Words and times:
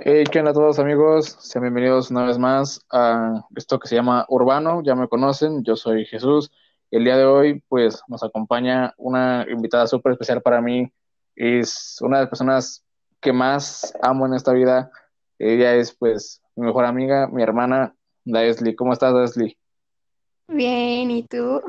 Hey, 0.00 0.24
¿qué 0.30 0.38
onda 0.38 0.52
a 0.52 0.54
todos 0.54 0.78
amigos? 0.78 1.36
Sean 1.40 1.62
bienvenidos 1.62 2.10
una 2.12 2.24
vez 2.24 2.38
más 2.38 2.84
a 2.92 3.44
esto 3.56 3.80
que 3.80 3.88
se 3.88 3.96
llama 3.96 4.24
Urbano, 4.28 4.80
ya 4.84 4.94
me 4.94 5.08
conocen, 5.08 5.64
yo 5.64 5.74
soy 5.74 6.04
Jesús. 6.04 6.52
El 6.92 7.02
día 7.02 7.16
de 7.16 7.24
hoy 7.24 7.64
pues 7.68 8.00
nos 8.06 8.22
acompaña 8.22 8.94
una 8.96 9.44
invitada 9.50 9.88
súper 9.88 10.12
especial 10.12 10.40
para 10.40 10.60
mí, 10.60 10.92
es 11.34 11.98
una 12.00 12.18
de 12.18 12.22
las 12.22 12.30
personas 12.30 12.84
que 13.20 13.32
más 13.32 13.92
amo 14.00 14.26
en 14.26 14.34
esta 14.34 14.52
vida, 14.52 14.88
ella 15.36 15.74
es 15.74 15.92
pues 15.92 16.42
mi 16.54 16.66
mejor 16.66 16.84
amiga, 16.84 17.26
mi 17.26 17.42
hermana, 17.42 17.92
Daesli. 18.24 18.76
¿Cómo 18.76 18.92
estás, 18.92 19.12
Daesli? 19.12 19.58
Bien, 20.46 21.10
¿y 21.10 21.24
tú? 21.24 21.60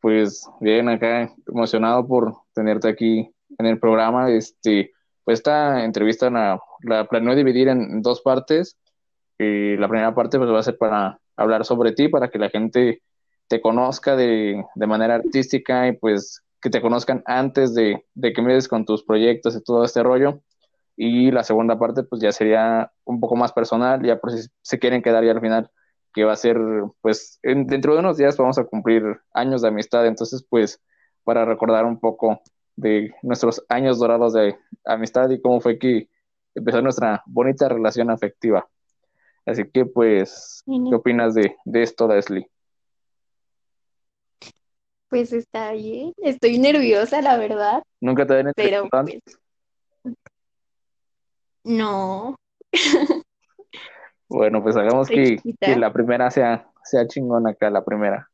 Pues 0.00 0.48
bien, 0.60 0.88
acá 0.88 1.32
emocionado 1.48 2.06
por 2.06 2.32
tenerte 2.54 2.88
aquí 2.88 3.28
en 3.58 3.66
el 3.66 3.80
programa, 3.80 4.30
este... 4.30 4.92
Pues 5.24 5.38
esta 5.38 5.84
entrevista 5.84 6.30
la, 6.30 6.60
la 6.82 7.06
planeo 7.06 7.34
dividir 7.34 7.68
en 7.68 8.02
dos 8.02 8.20
partes. 8.20 8.76
Y 9.38 9.76
la 9.76 9.88
primera 9.88 10.14
parte 10.14 10.38
pues, 10.38 10.50
va 10.50 10.60
a 10.60 10.62
ser 10.62 10.78
para 10.78 11.18
hablar 11.36 11.64
sobre 11.64 11.92
ti, 11.92 12.08
para 12.08 12.28
que 12.28 12.38
la 12.38 12.50
gente 12.50 13.02
te 13.48 13.60
conozca 13.60 14.16
de, 14.16 14.64
manera 14.76 15.16
artística 15.16 15.88
y 15.88 15.92
pues 15.92 16.42
que 16.60 16.70
te 16.70 16.80
conozcan 16.80 17.22
antes 17.26 17.74
de, 17.74 18.04
de 18.14 18.32
que 18.32 18.42
me 18.42 18.54
des 18.54 18.68
con 18.68 18.84
tus 18.84 19.04
proyectos 19.04 19.56
y 19.56 19.62
todo 19.62 19.84
este 19.84 20.02
rollo. 20.02 20.40
Y 20.96 21.30
la 21.30 21.42
segunda 21.42 21.78
parte 21.78 22.04
pues 22.04 22.22
ya 22.22 22.32
sería 22.32 22.92
un 23.04 23.20
poco 23.20 23.36
más 23.36 23.52
personal, 23.52 24.02
ya 24.02 24.18
por 24.18 24.30
si 24.30 24.48
se 24.62 24.78
quieren 24.78 25.02
quedar 25.02 25.24
ya 25.24 25.32
al 25.32 25.40
final, 25.40 25.70
que 26.12 26.24
va 26.24 26.32
a 26.32 26.36
ser 26.36 26.58
pues 27.00 27.40
en, 27.42 27.66
dentro 27.66 27.94
de 27.94 28.00
unos 28.00 28.16
días 28.16 28.36
vamos 28.36 28.58
a 28.58 28.64
cumplir 28.64 29.02
años 29.32 29.62
de 29.62 29.68
amistad, 29.68 30.06
entonces 30.06 30.46
pues 30.48 30.80
para 31.24 31.44
recordar 31.44 31.84
un 31.84 31.98
poco 31.98 32.40
de 32.76 33.14
nuestros 33.22 33.64
años 33.68 33.98
dorados 33.98 34.32
de 34.32 34.56
amistad 34.84 35.30
y 35.30 35.40
cómo 35.40 35.60
fue 35.60 35.78
que 35.78 36.08
empezó 36.54 36.82
nuestra 36.82 37.22
bonita 37.26 37.68
relación 37.68 38.10
afectiva. 38.10 38.68
Así 39.46 39.64
que, 39.70 39.84
pues, 39.84 40.62
¿qué 40.66 40.94
opinas 40.94 41.34
de, 41.34 41.56
de 41.64 41.82
esto, 41.82 42.08
Leslie? 42.08 42.48
Pues 45.08 45.32
está 45.32 45.72
bien. 45.72 46.12
Estoy 46.16 46.58
nerviosa, 46.58 47.20
la 47.20 47.36
verdad. 47.36 47.82
¿Nunca 48.00 48.26
te 48.26 48.32
habían 48.32 48.52
Pero, 48.56 48.88
pues, 48.90 49.20
no. 51.62 52.36
bueno, 54.28 54.62
pues 54.62 54.76
hagamos 54.76 55.08
que, 55.08 55.38
que, 55.60 55.76
la 55.76 55.92
primera 55.92 56.30
sea, 56.30 56.68
sea 56.82 57.06
chingona 57.06 57.50
acá, 57.50 57.70
la 57.70 57.84
primera. 57.84 58.28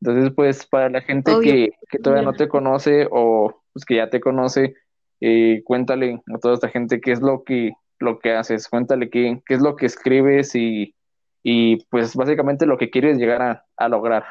Entonces, 0.00 0.32
pues, 0.34 0.66
para 0.66 0.90
la 0.90 1.00
gente 1.00 1.32
que, 1.42 1.72
que, 1.90 1.98
todavía 1.98 2.24
no 2.24 2.34
te 2.34 2.48
conoce 2.48 3.08
o 3.10 3.63
pues 3.74 3.84
que 3.84 3.96
ya 3.96 4.08
te 4.08 4.20
conoce, 4.20 4.74
eh, 5.20 5.62
cuéntale 5.64 6.22
a 6.32 6.38
toda 6.38 6.54
esta 6.54 6.68
gente 6.68 7.00
qué 7.00 7.12
es 7.12 7.20
lo 7.20 7.44
que, 7.44 7.72
lo 7.98 8.18
que 8.20 8.32
haces, 8.32 8.68
cuéntale 8.68 9.10
qué, 9.10 9.42
qué 9.44 9.54
es 9.54 9.60
lo 9.60 9.76
que 9.76 9.86
escribes 9.86 10.54
y, 10.54 10.94
y 11.42 11.84
pues 11.86 12.14
básicamente 12.14 12.66
lo 12.66 12.78
que 12.78 12.88
quieres 12.88 13.18
llegar 13.18 13.42
a, 13.42 13.66
a 13.76 13.88
lograr. 13.88 14.24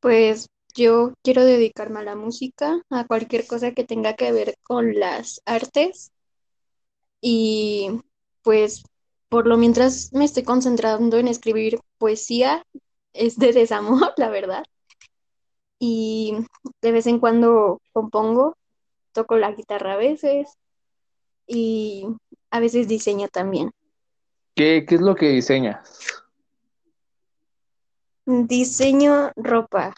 Pues 0.00 0.48
yo 0.74 1.12
quiero 1.22 1.44
dedicarme 1.44 2.00
a 2.00 2.04
la 2.04 2.16
música, 2.16 2.80
a 2.90 3.06
cualquier 3.06 3.46
cosa 3.46 3.72
que 3.72 3.84
tenga 3.84 4.14
que 4.14 4.32
ver 4.32 4.54
con 4.62 4.98
las 4.98 5.42
artes 5.44 6.10
y 7.20 8.00
pues 8.42 8.84
por 9.28 9.46
lo 9.46 9.58
mientras 9.58 10.10
me 10.14 10.24
estoy 10.24 10.44
concentrando 10.44 11.18
en 11.18 11.28
escribir 11.28 11.78
poesía, 11.98 12.64
es 13.12 13.36
de 13.36 13.52
desamor, 13.52 14.14
la 14.16 14.30
verdad 14.30 14.64
y 15.78 16.34
de 16.82 16.92
vez 16.92 17.06
en 17.06 17.18
cuando 17.18 17.80
compongo, 17.92 18.56
toco 19.12 19.36
la 19.36 19.52
guitarra 19.52 19.94
a 19.94 19.96
veces 19.96 20.58
y 21.46 22.06
a 22.50 22.60
veces 22.60 22.88
diseño 22.88 23.28
también. 23.28 23.70
¿Qué, 24.54 24.84
qué 24.86 24.96
es 24.96 25.00
lo 25.00 25.14
que 25.14 25.28
diseñas? 25.28 26.24
Diseño 28.26 29.30
ropa. 29.36 29.94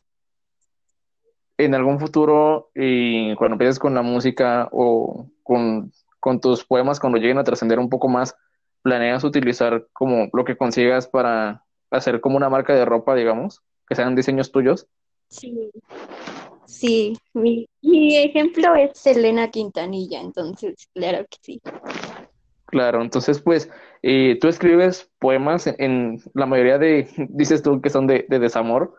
En 1.59 1.75
algún 1.75 1.99
futuro, 1.99 2.71
y 2.75 3.35
cuando 3.35 3.55
empieces 3.55 3.79
con 3.79 3.95
la 3.95 4.03
música 4.03 4.69
o 4.73 5.27
con, 5.43 5.93
con 6.21 6.41
tus 6.41 6.65
poemas, 6.65 7.01
cuando 7.01 7.19
lleguen 7.19 7.39
a 7.39 7.45
trascender 7.45 7.79
un 7.79 7.91
poco 7.91 8.09
más, 8.09 8.35
¿planeas 8.83 9.25
utilizar 9.25 9.87
como 9.93 10.29
lo 10.33 10.45
que 10.45 10.57
consigas 10.57 11.07
para 11.09 11.65
hacer 11.91 12.21
como 12.21 12.37
una 12.37 12.49
marca 12.49 12.75
de 12.75 12.85
ropa, 12.85 13.15
digamos, 13.15 13.63
que 13.87 13.95
sean 13.95 14.15
diseños 14.15 14.53
tuyos? 14.53 14.87
Sí, 15.31 15.71
sí, 16.67 17.17
mi, 17.35 17.69
mi 17.83 18.17
ejemplo 18.17 18.75
es 18.75 18.99
Selena 18.99 19.49
Quintanilla, 19.49 20.21
entonces, 20.21 20.89
claro 20.93 21.25
que 21.31 21.39
sí. 21.41 21.61
Claro, 22.67 23.01
entonces 23.01 23.41
pues 23.41 23.71
eh, 24.03 24.39
tú 24.41 24.49
escribes 24.49 25.09
poemas 25.21 25.69
en, 25.69 25.77
en, 25.79 26.23
la 26.35 26.47
mayoría 26.47 26.79
de, 26.79 27.09
dices 27.31 27.63
tú 27.63 27.81
que 27.81 27.91
son 27.91 28.09
de, 28.09 28.27
de, 28.29 28.41
desamor, 28.41 28.95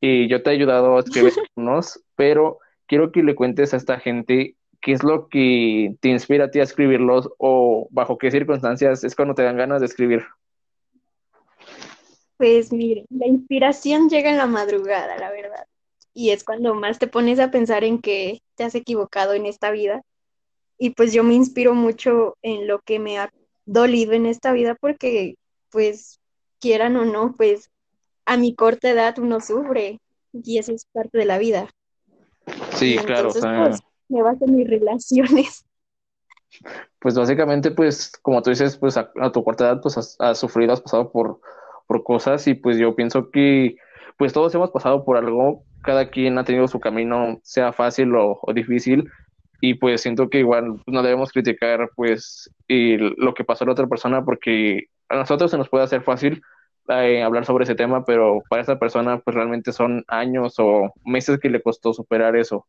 y 0.00 0.28
yo 0.28 0.42
te 0.42 0.50
he 0.50 0.54
ayudado 0.54 0.96
a 0.96 1.00
escribir 1.00 1.32
unos, 1.54 2.02
pero 2.16 2.58
quiero 2.86 3.12
que 3.12 3.22
le 3.22 3.36
cuentes 3.36 3.72
a 3.72 3.76
esta 3.76 4.00
gente 4.00 4.56
qué 4.80 4.92
es 4.92 5.04
lo 5.04 5.28
que 5.28 5.96
te 6.00 6.08
inspira 6.08 6.46
a 6.46 6.50
ti 6.50 6.58
a 6.58 6.64
escribirlos 6.64 7.30
o 7.38 7.88
bajo 7.90 8.18
qué 8.18 8.30
circunstancias 8.30 9.04
es 9.04 9.14
cuando 9.14 9.34
te 9.34 9.42
dan 9.42 9.56
ganas 9.56 9.80
de 9.80 9.86
escribir. 9.86 10.24
Pues 12.38 12.72
mire, 12.72 13.04
la 13.10 13.26
inspiración 13.26 14.08
llega 14.08 14.30
en 14.30 14.38
la 14.38 14.46
madrugada, 14.46 15.18
la 15.18 15.30
verdad. 15.30 15.66
Y 16.14 16.30
es 16.30 16.44
cuando 16.44 16.72
más 16.74 16.98
te 16.98 17.08
pones 17.08 17.40
a 17.40 17.50
pensar 17.50 17.84
en 17.84 18.00
que 18.00 18.40
te 18.54 18.64
has 18.64 18.74
equivocado 18.74 19.34
en 19.34 19.44
esta 19.44 19.70
vida. 19.70 20.02
Y 20.78 20.90
pues 20.90 21.12
yo 21.12 21.24
me 21.24 21.34
inspiro 21.34 21.74
mucho 21.74 22.36
en 22.42 22.68
lo 22.68 22.78
que 22.78 23.00
me 23.00 23.18
ha 23.18 23.30
dolido 23.66 24.12
en 24.12 24.26
esta 24.26 24.52
vida 24.52 24.76
porque, 24.80 25.34
pues, 25.70 26.20
quieran 26.60 26.96
o 26.96 27.04
no, 27.04 27.34
pues 27.36 27.70
a 28.24 28.36
mi 28.36 28.54
corta 28.54 28.90
edad 28.90 29.18
uno 29.18 29.40
sufre 29.40 30.00
y 30.32 30.58
eso 30.58 30.72
es 30.72 30.86
parte 30.92 31.18
de 31.18 31.24
la 31.24 31.38
vida. 31.38 31.68
Sí, 32.74 32.94
y 32.94 32.98
claro. 32.98 33.30
Entonces, 33.34 33.42
pues, 33.42 33.80
me 34.08 34.22
baso 34.22 34.44
en 34.44 34.56
mis 34.56 34.68
relaciones. 34.68 35.64
Pues 36.98 37.14
básicamente, 37.14 37.70
pues, 37.70 38.10
como 38.22 38.42
tú 38.42 38.48
dices, 38.48 38.78
pues 38.78 38.96
a, 38.96 39.12
a 39.20 39.30
tu 39.30 39.44
corta 39.44 39.66
edad, 39.66 39.82
pues 39.82 39.98
has, 39.98 40.16
has 40.18 40.38
sufrido, 40.38 40.72
has 40.72 40.80
pasado 40.80 41.12
por 41.12 41.40
por 41.88 42.04
cosas 42.04 42.46
y 42.46 42.54
pues 42.54 42.78
yo 42.78 42.94
pienso 42.94 43.30
que 43.32 43.76
pues 44.16 44.32
todos 44.32 44.54
hemos 44.54 44.70
pasado 44.70 45.04
por 45.04 45.16
algo, 45.16 45.64
cada 45.82 46.10
quien 46.10 46.38
ha 46.38 46.44
tenido 46.44 46.68
su 46.68 46.78
camino, 46.78 47.40
sea 47.42 47.72
fácil 47.72 48.14
o, 48.14 48.40
difícil 48.54 49.10
y 49.60 49.74
pues 49.74 50.02
siento 50.02 50.28
que 50.28 50.38
igual 50.38 50.80
no 50.86 51.02
debemos 51.02 51.32
criticar 51.32 51.90
pues 51.96 52.50
lo 52.68 53.34
que 53.34 53.44
pasó 53.44 53.64
a 53.64 53.66
la 53.66 53.72
otra 53.72 53.88
persona 53.88 54.24
porque 54.24 54.84
a 55.08 55.16
nosotros 55.16 55.50
se 55.50 55.58
nos 55.58 55.68
puede 55.68 55.84
hacer 55.84 56.02
fácil 56.02 56.42
eh, 56.88 57.22
hablar 57.22 57.44
sobre 57.44 57.64
ese 57.64 57.74
tema, 57.74 58.04
pero 58.04 58.42
para 58.48 58.62
esa 58.62 58.78
persona 58.78 59.18
pues 59.18 59.34
realmente 59.34 59.72
son 59.72 60.04
años 60.08 60.54
o 60.58 60.92
meses 61.04 61.38
que 61.40 61.50
le 61.50 61.62
costó 61.62 61.92
superar 61.92 62.36
eso. 62.36 62.66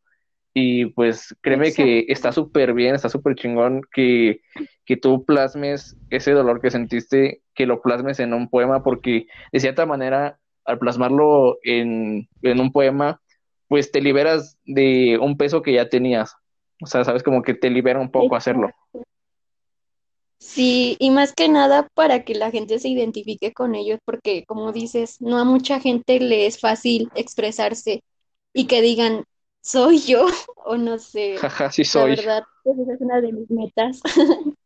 Y 0.54 0.88
pues 0.88 1.36
créeme 1.42 1.68
Exacto. 1.68 1.84
que 1.84 2.06
está 2.10 2.32
súper 2.32 2.74
bien, 2.74 2.96
está 2.96 3.08
súper 3.10 3.36
chingón 3.36 3.82
que, 3.94 4.42
que 4.86 4.98
tú 4.98 5.24
plasmes 5.24 5.96
ese 6.10 6.32
dolor 6.32 6.60
que 6.60 6.72
sentiste, 6.72 7.42
que 7.54 7.66
lo 7.66 7.82
plasmes 7.82 8.20
en 8.20 8.34
un 8.34 8.50
poema, 8.50 8.84
porque 8.84 9.28
de 9.52 9.60
cierta 9.60 9.86
manera, 9.86 10.40
al 10.66 10.80
plasmarlo 10.80 11.60
en, 11.64 12.28
en 12.42 12.60
un 12.60 12.72
poema, 12.72 13.22
pues 13.68 13.92
te 13.92 14.02
liberas 14.02 14.58
de 14.66 15.20
un 15.22 15.38
peso 15.38 15.62
que 15.62 15.74
ya 15.74 15.88
tenías. 15.88 16.36
O 16.82 16.88
sea, 16.88 17.04
sabes, 17.04 17.24
como 17.24 17.44
que 17.44 17.54
te 17.54 17.70
libera 17.70 18.00
un 18.00 18.12
poco 18.12 18.36
hacerlo. 18.36 18.72
Sí, 20.40 20.96
y 21.00 21.12
más 21.12 21.34
que 21.34 21.50
nada 21.50 21.88
para 21.94 22.24
que 22.24 22.34
la 22.34 22.50
gente 22.50 22.80
se 22.80 22.88
identifique 22.88 23.54
con 23.54 23.76
ellos, 23.76 24.00
porque 24.06 24.46
como 24.46 24.72
dices, 24.72 25.22
no 25.22 25.38
a 25.38 25.44
mucha 25.44 25.82
gente 25.82 26.20
le 26.20 26.46
es 26.46 26.60
fácil 26.60 27.12
expresarse 27.14 28.04
y 28.54 28.66
que 28.66 28.82
digan, 28.82 29.26
soy 29.62 30.00
yo, 30.00 30.26
o 30.66 30.78
no 30.78 30.98
sé. 30.98 31.38
Jaja, 31.38 31.72
sí 31.72 31.84
soy. 31.84 32.16
La 32.16 32.22
verdad, 32.22 32.44
pues 32.64 32.80
esa 32.80 32.94
es 32.94 33.02
una 33.02 33.22
de 33.22 33.34
mis 33.34 33.50
metas. 33.50 34.02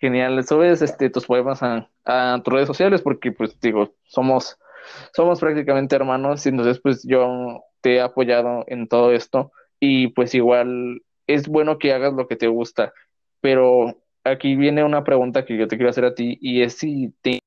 Genial, 0.00 0.44
subes 0.46 0.80
este, 0.80 1.10
tus 1.10 1.26
poemas 1.26 1.60
a, 1.62 1.90
a, 2.04 2.40
tus 2.44 2.54
redes 2.54 2.68
sociales 2.68 3.02
porque, 3.02 3.32
pues, 3.32 3.58
digo, 3.60 3.94
somos, 4.04 4.56
somos 5.12 5.40
prácticamente 5.40 5.96
hermanos 5.96 6.46
y 6.46 6.50
entonces, 6.50 6.80
pues, 6.80 7.02
yo 7.02 7.64
te 7.80 7.96
he 7.96 8.00
apoyado 8.00 8.64
en 8.68 8.86
todo 8.86 9.12
esto 9.12 9.50
y, 9.80 10.08
pues, 10.08 10.34
igual 10.36 11.02
es 11.26 11.48
bueno 11.48 11.78
que 11.78 11.92
hagas 11.92 12.14
lo 12.14 12.28
que 12.28 12.36
te 12.36 12.46
gusta, 12.46 12.92
pero 13.40 14.00
aquí 14.22 14.54
viene 14.54 14.84
una 14.84 15.02
pregunta 15.02 15.44
que 15.44 15.56
yo 15.56 15.66
te 15.66 15.76
quiero 15.76 15.90
hacer 15.90 16.04
a 16.04 16.14
ti 16.14 16.38
y 16.40 16.62
es 16.62 16.74
si 16.74 17.12
te, 17.20 17.40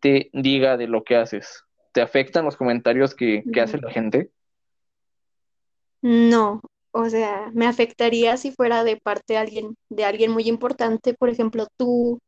te 0.00 0.30
diga 0.34 0.76
de 0.76 0.88
lo 0.88 1.04
que 1.04 1.16
haces. 1.16 1.64
¿Te 1.92 2.02
afectan 2.02 2.44
los 2.44 2.56
comentarios 2.56 3.14
que, 3.14 3.44
que 3.52 3.60
hace 3.60 3.78
la 3.78 3.90
gente? 3.90 4.30
No, 6.04 6.60
o 6.90 7.08
sea, 7.08 7.50
me 7.54 7.66
afectaría 7.66 8.36
si 8.36 8.52
fuera 8.52 8.84
de 8.84 8.98
parte 8.98 9.32
de 9.32 9.38
alguien, 9.38 9.74
de 9.88 10.04
alguien 10.04 10.32
muy 10.32 10.46
importante, 10.50 11.14
por 11.14 11.30
ejemplo, 11.30 11.66
tú, 11.78 12.20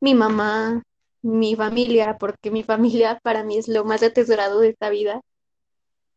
mi 0.00 0.14
mamá, 0.14 0.82
mi 1.22 1.54
familia, 1.54 2.18
porque 2.18 2.50
mi 2.50 2.64
familia 2.64 3.20
para 3.22 3.44
mí 3.44 3.56
es 3.56 3.68
lo 3.68 3.84
más 3.84 4.02
atesorado 4.02 4.58
de 4.58 4.70
esta 4.70 4.90
vida. 4.90 5.20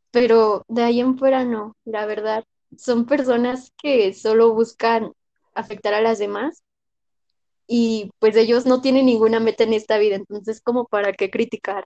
Pero 0.09 0.65
de 0.67 0.81
ahí 0.81 1.01
en 1.01 1.19
fuera 1.19 1.45
no, 1.45 1.75
la 1.85 2.07
verdad, 2.07 2.45
son 2.79 3.05
personas 3.05 3.71
que 3.79 4.11
solo 4.15 4.51
buscan 4.51 5.13
afectar 5.53 5.93
a 5.93 6.01
las 6.01 6.17
demás. 6.17 6.63
Y 7.67 8.09
pues 8.17 8.35
ellos 8.35 8.65
no 8.65 8.81
tienen 8.81 9.05
ninguna 9.05 9.39
meta 9.39 9.65
en 9.65 9.73
esta 9.73 9.99
vida, 9.99 10.15
entonces 10.15 10.61
como 10.61 10.85
para 10.87 11.13
qué 11.13 11.29
criticar. 11.29 11.85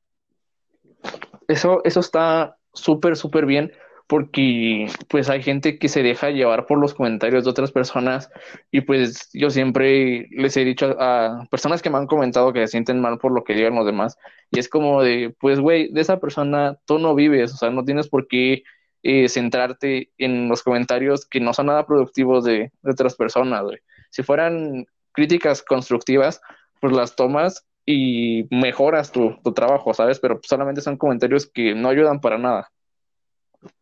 Eso, 1.49 1.81
eso 1.83 1.99
está 1.99 2.55
súper, 2.71 3.17
súper 3.17 3.45
bien 3.45 3.73
porque 4.07 4.87
pues 5.09 5.29
hay 5.29 5.43
gente 5.43 5.77
que 5.77 5.89
se 5.89 6.01
deja 6.01 6.29
llevar 6.29 6.65
por 6.65 6.79
los 6.79 6.93
comentarios 6.93 7.43
de 7.43 7.49
otras 7.49 7.71
personas 7.71 8.29
y 8.71 8.81
pues 8.81 9.29
yo 9.33 9.49
siempre 9.49 10.27
les 10.31 10.55
he 10.55 10.63
dicho 10.63 10.95
a, 10.99 11.45
personas 11.51 11.81
que 11.81 11.89
me 11.89 11.97
han 11.97 12.07
comentado 12.07 12.53
que 12.53 12.61
se 12.61 12.67
sienten 12.67 13.01
mal 13.01 13.17
por 13.17 13.33
lo 13.33 13.43
que 13.43 13.53
digan 13.53 13.75
los 13.75 13.85
demás 13.85 14.17
y 14.49 14.59
es 14.59 14.69
como 14.69 15.03
de, 15.03 15.35
pues 15.39 15.59
güey, 15.59 15.91
de 15.91 16.01
esa 16.01 16.19
persona 16.19 16.77
tú 16.85 16.99
no 16.99 17.15
vives, 17.15 17.53
o 17.53 17.57
sea, 17.57 17.69
no 17.69 17.83
tienes 17.83 18.07
por 18.07 18.27
qué 18.27 18.63
eh, 19.03 19.29
centrarte 19.29 20.11
en 20.17 20.47
los 20.49 20.63
comentarios 20.63 21.25
que 21.25 21.39
no 21.39 21.53
son 21.53 21.67
nada 21.67 21.85
productivos 21.85 22.43
de, 22.45 22.71
otras 22.83 23.15
personas, 23.15 23.63
güey. 23.63 23.77
Si 24.09 24.23
fueran 24.23 24.85
críticas 25.11 25.61
constructivas, 25.63 26.41
pues 26.79 26.93
las 26.93 27.15
tomas 27.15 27.65
y 27.85 28.47
mejoras 28.51 29.11
tu, 29.11 29.37
tu 29.43 29.53
trabajo, 29.53 29.93
¿sabes? 29.93 30.19
Pero 30.19 30.39
solamente 30.43 30.81
son 30.81 30.97
comentarios 30.97 31.45
que 31.47 31.75
no 31.75 31.89
ayudan 31.89 32.21
para 32.21 32.37
nada. 32.37 32.71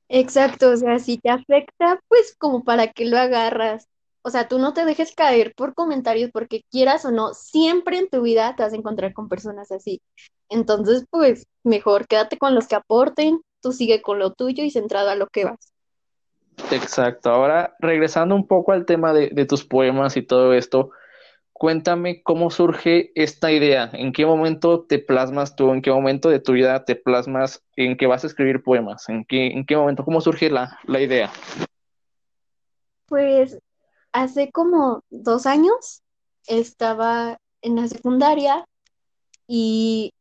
Exacto, 0.10 0.70
o 0.70 0.78
sea, 0.78 1.00
si 1.00 1.18
te 1.18 1.30
afecta, 1.30 2.00
pues 2.08 2.36
como 2.38 2.64
para 2.64 2.88
que 2.88 3.06
lo 3.06 3.18
agarras. 3.18 3.88
O 4.22 4.30
sea, 4.30 4.48
tú 4.48 4.58
no 4.60 4.74
te 4.74 4.86
dejes 4.86 5.14
caer 5.14 5.54
por 5.56 5.76
comentarios 5.76 6.32
porque 6.32 6.64
quieras 6.72 7.06
o 7.06 7.12
no, 7.12 7.34
siempre 7.34 8.00
en 8.00 8.10
tu 8.10 8.22
vida 8.22 8.56
te 8.56 8.64
vas 8.64 8.74
a 8.74 8.76
encontrar 8.76 9.14
con 9.14 9.30
personas 9.30 9.72
así. 9.72 10.02
Entonces, 10.50 11.06
pues 11.10 11.46
mejor 11.64 12.08
quédate 12.08 12.38
con 12.38 12.56
los 12.56 12.68
que 12.68 12.76
aporten, 12.76 13.42
tú 13.62 13.72
sigue 13.72 14.02
con 14.02 14.20
lo 14.20 14.34
tuyo 14.34 14.64
y 14.64 14.72
centrado 14.72 15.10
a 15.10 15.16
lo 15.16 15.28
que 15.28 15.46
vas. 15.46 15.72
Exacto. 16.72 17.30
Ahora, 17.30 17.76
regresando 17.80 18.36
un 18.36 18.48
poco 18.48 18.72
al 18.72 18.86
tema 18.86 19.14
de, 19.14 19.30
de 19.30 19.46
tus 19.46 19.64
poemas 19.64 20.18
y 20.18 20.22
todo 20.22 20.54
esto, 20.54 20.92
cuéntame 21.58 22.22
cómo 22.22 22.52
surge 22.52 23.14
esta 23.16 23.50
idea, 23.50 23.90
en 23.94 24.12
qué 24.12 24.26
momento 24.26 24.84
te 24.84 25.00
plasmas 25.00 25.56
tú, 25.56 25.72
en 25.72 25.82
qué 25.82 25.90
momento 25.90 26.28
de 26.28 26.42
tu 26.42 26.52
vida 26.52 26.84
te 26.84 26.98
plasmas 26.98 27.64
en 27.78 27.96
que 27.96 28.08
vas 28.08 28.26
a 28.26 28.28
escribir 28.28 28.62
poemas, 28.62 29.08
en 29.08 29.24
qué, 29.24 29.48
en 29.48 29.66
qué 29.66 29.78
momento, 29.78 30.04
cómo 30.04 30.20
surge 30.20 30.50
la, 30.50 30.78
la 30.84 31.00
idea. 31.00 31.32
Pues 33.06 33.58
hace 34.12 34.52
como 34.52 35.06
dos 35.10 35.46
años 35.46 36.04
estaba 36.46 37.40
en 37.62 37.78
la 37.78 37.88
secundaria 37.88 38.66
y 39.48 40.14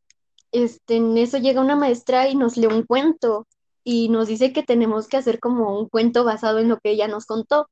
este, 0.53 0.97
en 0.97 1.19
eso 1.19 1.39
llega 1.39 1.61
una 1.61 1.75
maestra 1.75 2.29
y 2.29 2.37
nos 2.37 2.57
lee 2.57 2.69
un 2.69 2.85
cuento 2.85 3.49
y 3.83 4.09
nos 4.09 4.29
dice 4.29 4.53
que 4.53 4.63
tenemos 4.63 5.09
que 5.09 5.17
hacer 5.17 5.41
como 5.41 5.77
un 5.81 5.89
cuento 5.89 6.23
basado 6.23 6.61
en 6.61 6.69
lo 6.69 6.79
que 6.79 6.91
ella 6.91 7.09
nos 7.09 7.27
contó. 7.27 7.69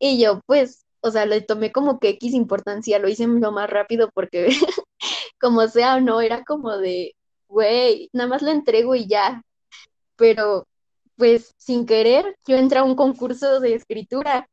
Y 0.00 0.20
yo, 0.20 0.40
pues, 0.46 0.84
o 1.00 1.10
sea, 1.10 1.26
le 1.26 1.40
tomé 1.42 1.72
como 1.72 1.98
que 1.98 2.10
X 2.10 2.34
importancia, 2.34 2.98
lo 2.98 3.08
hice 3.08 3.26
lo 3.26 3.52
más 3.52 3.70
rápido 3.70 4.10
porque 4.14 4.48
como 5.40 5.66
sea 5.68 5.96
o 5.96 6.00
no, 6.00 6.20
era 6.20 6.44
como 6.44 6.76
de, 6.78 7.14
güey, 7.48 8.10
nada 8.12 8.28
más 8.28 8.42
lo 8.42 8.50
entrego 8.50 8.94
y 8.94 9.06
ya. 9.08 9.42
Pero 10.16 10.66
pues 11.16 11.54
sin 11.58 11.86
querer, 11.86 12.36
yo 12.46 12.56
entré 12.56 12.78
a 12.80 12.84
un 12.84 12.96
concurso 12.96 13.60
de 13.60 13.74
escritura 13.74 14.48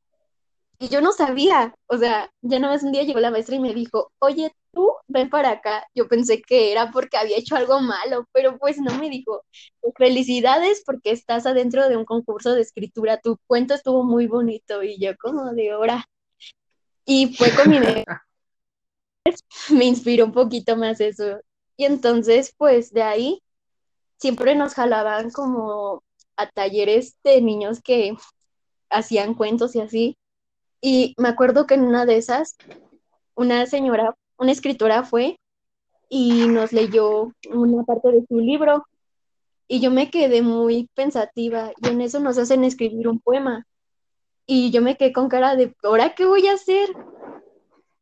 y 0.79 0.89
yo 0.89 1.01
no 1.01 1.11
sabía, 1.13 1.73
o 1.87 1.97
sea, 1.97 2.29
ya 2.41 2.59
no 2.59 2.67
más 2.67 2.83
un 2.83 2.91
día 2.91 3.03
llegó 3.03 3.19
la 3.19 3.31
maestra 3.31 3.55
y 3.55 3.59
me 3.59 3.73
dijo, 3.73 4.11
oye, 4.19 4.51
tú 4.73 4.91
ven 5.07 5.29
para 5.29 5.51
acá. 5.51 5.87
Yo 5.95 6.07
pensé 6.07 6.41
que 6.41 6.71
era 6.71 6.91
porque 6.91 7.17
había 7.17 7.37
hecho 7.37 7.55
algo 7.55 7.79
malo, 7.79 8.25
pero 8.33 8.57
pues 8.57 8.77
no 8.79 8.93
me 8.99 9.09
dijo, 9.09 9.43
pues, 9.81 9.93
felicidades 9.97 10.83
porque 10.85 11.11
estás 11.11 11.45
adentro 11.45 11.87
de 11.89 11.97
un 11.97 12.05
concurso 12.05 12.53
de 12.53 12.61
escritura, 12.61 13.19
tu 13.21 13.37
cuento 13.47 13.73
estuvo 13.73 14.03
muy 14.03 14.27
bonito 14.27 14.83
y 14.83 14.99
yo 14.99 15.15
como 15.17 15.53
de 15.53 15.73
hora. 15.75 16.05
Y 17.05 17.35
fue 17.35 17.51
con 17.51 17.69
mi 17.69 17.77
me 19.69 19.85
inspiró 19.85 20.25
un 20.25 20.31
poquito 20.31 20.75
más 20.75 20.99
eso. 20.99 21.39
Y 21.77 21.85
entonces, 21.85 22.53
pues 22.57 22.91
de 22.91 23.03
ahí 23.03 23.43
siempre 24.17 24.55
nos 24.55 24.73
jalaban 24.73 25.31
como 25.31 26.03
a 26.37 26.49
talleres 26.49 27.17
de 27.23 27.41
niños 27.41 27.81
que 27.81 28.15
hacían 28.89 29.33
cuentos 29.33 29.75
y 29.75 29.81
así. 29.81 30.17
Y 30.81 31.15
me 31.17 31.29
acuerdo 31.29 31.65
que 31.65 31.75
en 31.75 31.83
una 31.83 32.05
de 32.05 32.17
esas, 32.17 32.55
una 33.35 33.65
señora, 33.65 34.15
una 34.37 34.51
escritora 34.51 35.03
fue 35.03 35.37
y 36.09 36.47
nos 36.47 36.73
leyó 36.73 37.31
una 37.49 37.83
parte 37.83 38.11
de 38.11 38.25
su 38.27 38.39
libro. 38.39 38.85
Y 39.67 39.79
yo 39.79 39.89
me 39.91 40.11
quedé 40.11 40.41
muy 40.41 40.89
pensativa 40.93 41.71
y 41.81 41.87
en 41.89 42.01
eso 42.01 42.19
nos 42.19 42.37
hacen 42.37 42.63
escribir 42.63 43.07
un 43.07 43.19
poema. 43.19 43.65
Y 44.45 44.71
yo 44.71 44.81
me 44.81 44.95
quedé 44.95 45.11
con 45.11 45.29
cara 45.29 45.55
de, 45.55 45.75
¿ahora 45.83 46.13
qué 46.15 46.25
voy 46.25 46.47
a 46.47 46.53
hacer? 46.53 46.89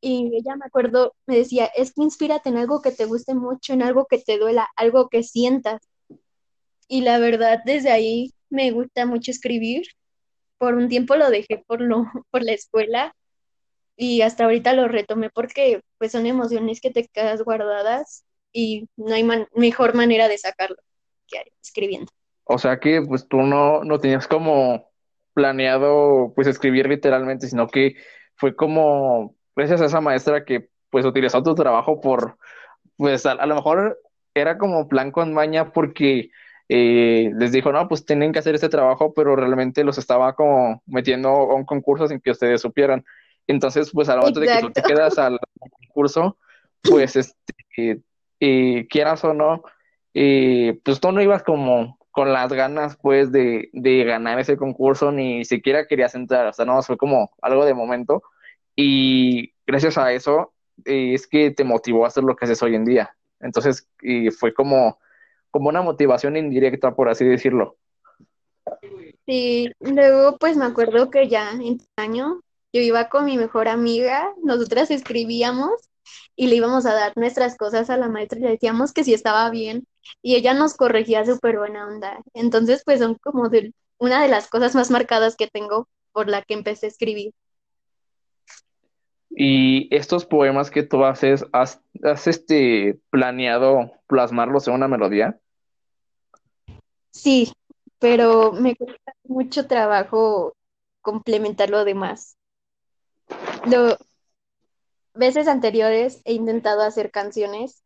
Y 0.01 0.35
ella 0.35 0.57
me 0.57 0.65
acuerdo, 0.65 1.15
me 1.25 1.37
decía, 1.37 1.65
es 1.75 1.93
que 1.93 2.03
inspírate 2.03 2.49
en 2.49 2.57
algo 2.57 2.81
que 2.81 2.91
te 2.91 3.05
guste 3.05 3.33
mucho, 3.33 3.71
en 3.71 3.81
algo 3.81 4.05
que 4.05 4.17
te 4.17 4.37
duela, 4.37 4.67
algo 4.75 5.07
que 5.07 5.23
sientas. 5.23 5.81
Y 6.89 7.01
la 7.01 7.19
verdad, 7.19 7.61
desde 7.65 7.91
ahí 7.91 8.33
me 8.49 8.71
gusta 8.71 9.05
mucho 9.05 9.31
escribir. 9.31 9.83
Por 10.57 10.75
un 10.75 10.89
tiempo 10.89 11.15
lo 11.15 11.29
dejé 11.29 11.63
por, 11.65 11.81
lo, 11.81 12.03
por 12.31 12.43
la 12.43 12.51
escuela 12.51 13.15
y 13.95 14.21
hasta 14.21 14.45
ahorita 14.45 14.73
lo 14.73 14.87
retomé 14.87 15.29
porque 15.29 15.81
pues 15.97 16.11
son 16.11 16.25
emociones 16.25 16.81
que 16.81 16.91
te 16.91 17.07
quedas 17.07 17.43
guardadas 17.43 18.25
y 18.51 18.87
no 18.97 19.13
hay 19.13 19.23
mejor 19.55 19.95
manera 19.95 20.27
de 20.27 20.37
sacarlo 20.37 20.77
que 21.27 21.51
escribiendo. 21.61 22.11
O 22.45 22.57
sea 22.57 22.79
que 22.79 23.01
pues 23.01 23.27
tú 23.27 23.37
no, 23.37 23.83
no 23.83 23.99
tenías 23.99 24.27
como 24.27 24.91
planeado 25.33 26.33
pues 26.35 26.47
escribir 26.47 26.87
literalmente, 26.87 27.47
sino 27.47 27.67
que 27.67 27.95
fue 28.35 28.55
como 28.55 29.35
gracias 29.55 29.81
a 29.81 29.85
esa 29.85 30.01
maestra 30.01 30.45
que 30.45 30.69
pues 30.89 31.05
utilizó 31.05 31.41
tu 31.41 31.55
trabajo 31.55 32.01
por, 32.01 32.37
pues 32.97 33.25
a, 33.25 33.45
lo 33.45 33.55
mejor 33.55 33.99
era 34.33 34.57
como 34.57 34.87
plan 34.87 35.11
con 35.11 35.33
maña 35.33 35.71
porque 35.71 36.29
eh, 36.69 37.31
les 37.35 37.51
dijo, 37.51 37.71
no, 37.71 37.87
pues 37.87 38.05
tienen 38.05 38.31
que 38.31 38.39
hacer 38.39 38.55
este 38.55 38.69
trabajo, 38.69 39.13
pero 39.13 39.35
realmente 39.35 39.83
los 39.83 39.97
estaba 39.97 40.33
como 40.33 40.81
metiendo 40.85 41.29
a 41.29 41.55
un 41.55 41.65
concurso 41.65 42.07
sin 42.07 42.19
que 42.19 42.31
ustedes 42.31 42.61
supieran. 42.61 43.03
Entonces, 43.47 43.91
pues 43.91 44.09
a 44.09 44.15
la 44.15 44.21
hora 44.21 44.39
de 44.39 44.47
que 44.47 44.61
tú 44.61 44.71
te 44.71 44.81
quedas 44.81 45.17
al 45.17 45.39
concurso, 45.59 46.37
pues 46.81 47.15
este, 47.15 48.01
eh, 48.39 48.87
quieras 48.89 49.23
o 49.23 49.33
no, 49.33 49.63
eh, 50.13 50.79
pues 50.83 50.99
tú 50.99 51.11
no 51.11 51.21
ibas 51.21 51.43
como 51.43 51.97
con 52.13 52.31
las 52.31 52.53
ganas, 52.53 52.95
pues, 53.01 53.31
de, 53.31 53.69
de, 53.73 54.03
ganar 54.03 54.39
ese 54.39 54.55
concurso, 54.55 55.11
ni 55.11 55.45
siquiera 55.45 55.87
querías 55.87 56.13
entrar, 56.13 56.45
o 56.45 56.53
sea, 56.53 56.63
no, 56.63 56.81
fue 56.83 56.95
como 56.95 57.31
algo 57.41 57.65
de 57.65 57.73
momento, 57.73 58.21
y 58.75 59.51
gracias 59.65 59.97
a 59.97 60.13
eso 60.13 60.53
eh, 60.85 61.15
es 61.15 61.25
que 61.25 61.49
te 61.49 61.63
motivó 61.63 62.05
a 62.05 62.09
hacer 62.09 62.23
lo 62.23 62.35
que 62.35 62.45
haces 62.45 62.61
hoy 62.61 62.75
en 62.75 62.85
día. 62.85 63.15
Entonces, 63.39 63.89
y 63.99 64.29
fue 64.29 64.53
como, 64.53 64.99
como 65.49 65.69
una 65.69 65.81
motivación 65.81 66.37
indirecta, 66.37 66.95
por 66.95 67.09
así 67.09 67.25
decirlo. 67.25 67.77
Sí, 69.25 69.71
luego 69.79 70.37
pues 70.37 70.55
me 70.55 70.65
acuerdo 70.65 71.09
que 71.09 71.27
ya 71.27 71.49
en 71.51 71.79
año 71.97 72.41
yo 72.71 72.81
iba 72.81 73.09
con 73.09 73.25
mi 73.25 73.37
mejor 73.37 73.67
amiga, 73.69 74.31
nosotras 74.43 74.91
escribíamos 74.91 75.89
y 76.35 76.47
le 76.47 76.55
íbamos 76.55 76.85
a 76.85 76.93
dar 76.93 77.13
nuestras 77.15 77.57
cosas 77.57 77.89
a 77.89 77.97
la 77.97 78.09
maestra 78.09 78.39
y 78.39 78.43
le 78.43 78.51
decíamos 78.51 78.93
que 78.93 79.03
si 79.03 79.13
estaba 79.13 79.49
bien 79.49 79.87
y 80.21 80.35
ella 80.35 80.53
nos 80.53 80.75
corregía 80.75 81.25
súper 81.25 81.57
buena 81.57 81.87
onda. 81.87 82.21
Entonces, 82.33 82.83
pues 82.85 82.99
son 82.99 83.15
como 83.15 83.49
de 83.49 83.73
una 83.97 84.21
de 84.21 84.29
las 84.29 84.49
cosas 84.49 84.75
más 84.75 84.91
marcadas 84.91 85.35
que 85.35 85.47
tengo 85.47 85.87
por 86.11 86.29
la 86.29 86.41
que 86.41 86.53
empecé 86.53 86.87
a 86.87 86.89
escribir. 86.89 87.33
Y 89.35 89.93
estos 89.95 90.25
poemas 90.25 90.69
que 90.69 90.83
tú 90.83 91.03
haces, 91.05 91.45
¿has, 91.53 91.81
este, 92.27 92.99
planeado 93.09 93.91
plasmarlos 94.07 94.67
en 94.67 94.75
una 94.75 94.87
melodía? 94.87 95.39
Sí, 97.09 97.51
pero 97.97 98.51
me 98.51 98.75
cuesta 98.75 99.13
mucho 99.23 99.65
trabajo 99.65 100.55
complementar 101.01 101.69
lo 101.69 101.83
demás. 101.83 102.37
Lo, 103.65 103.97
veces 105.13 105.47
anteriores 105.47 106.21
he 106.25 106.33
intentado 106.33 106.81
hacer 106.81 107.11
canciones, 107.11 107.83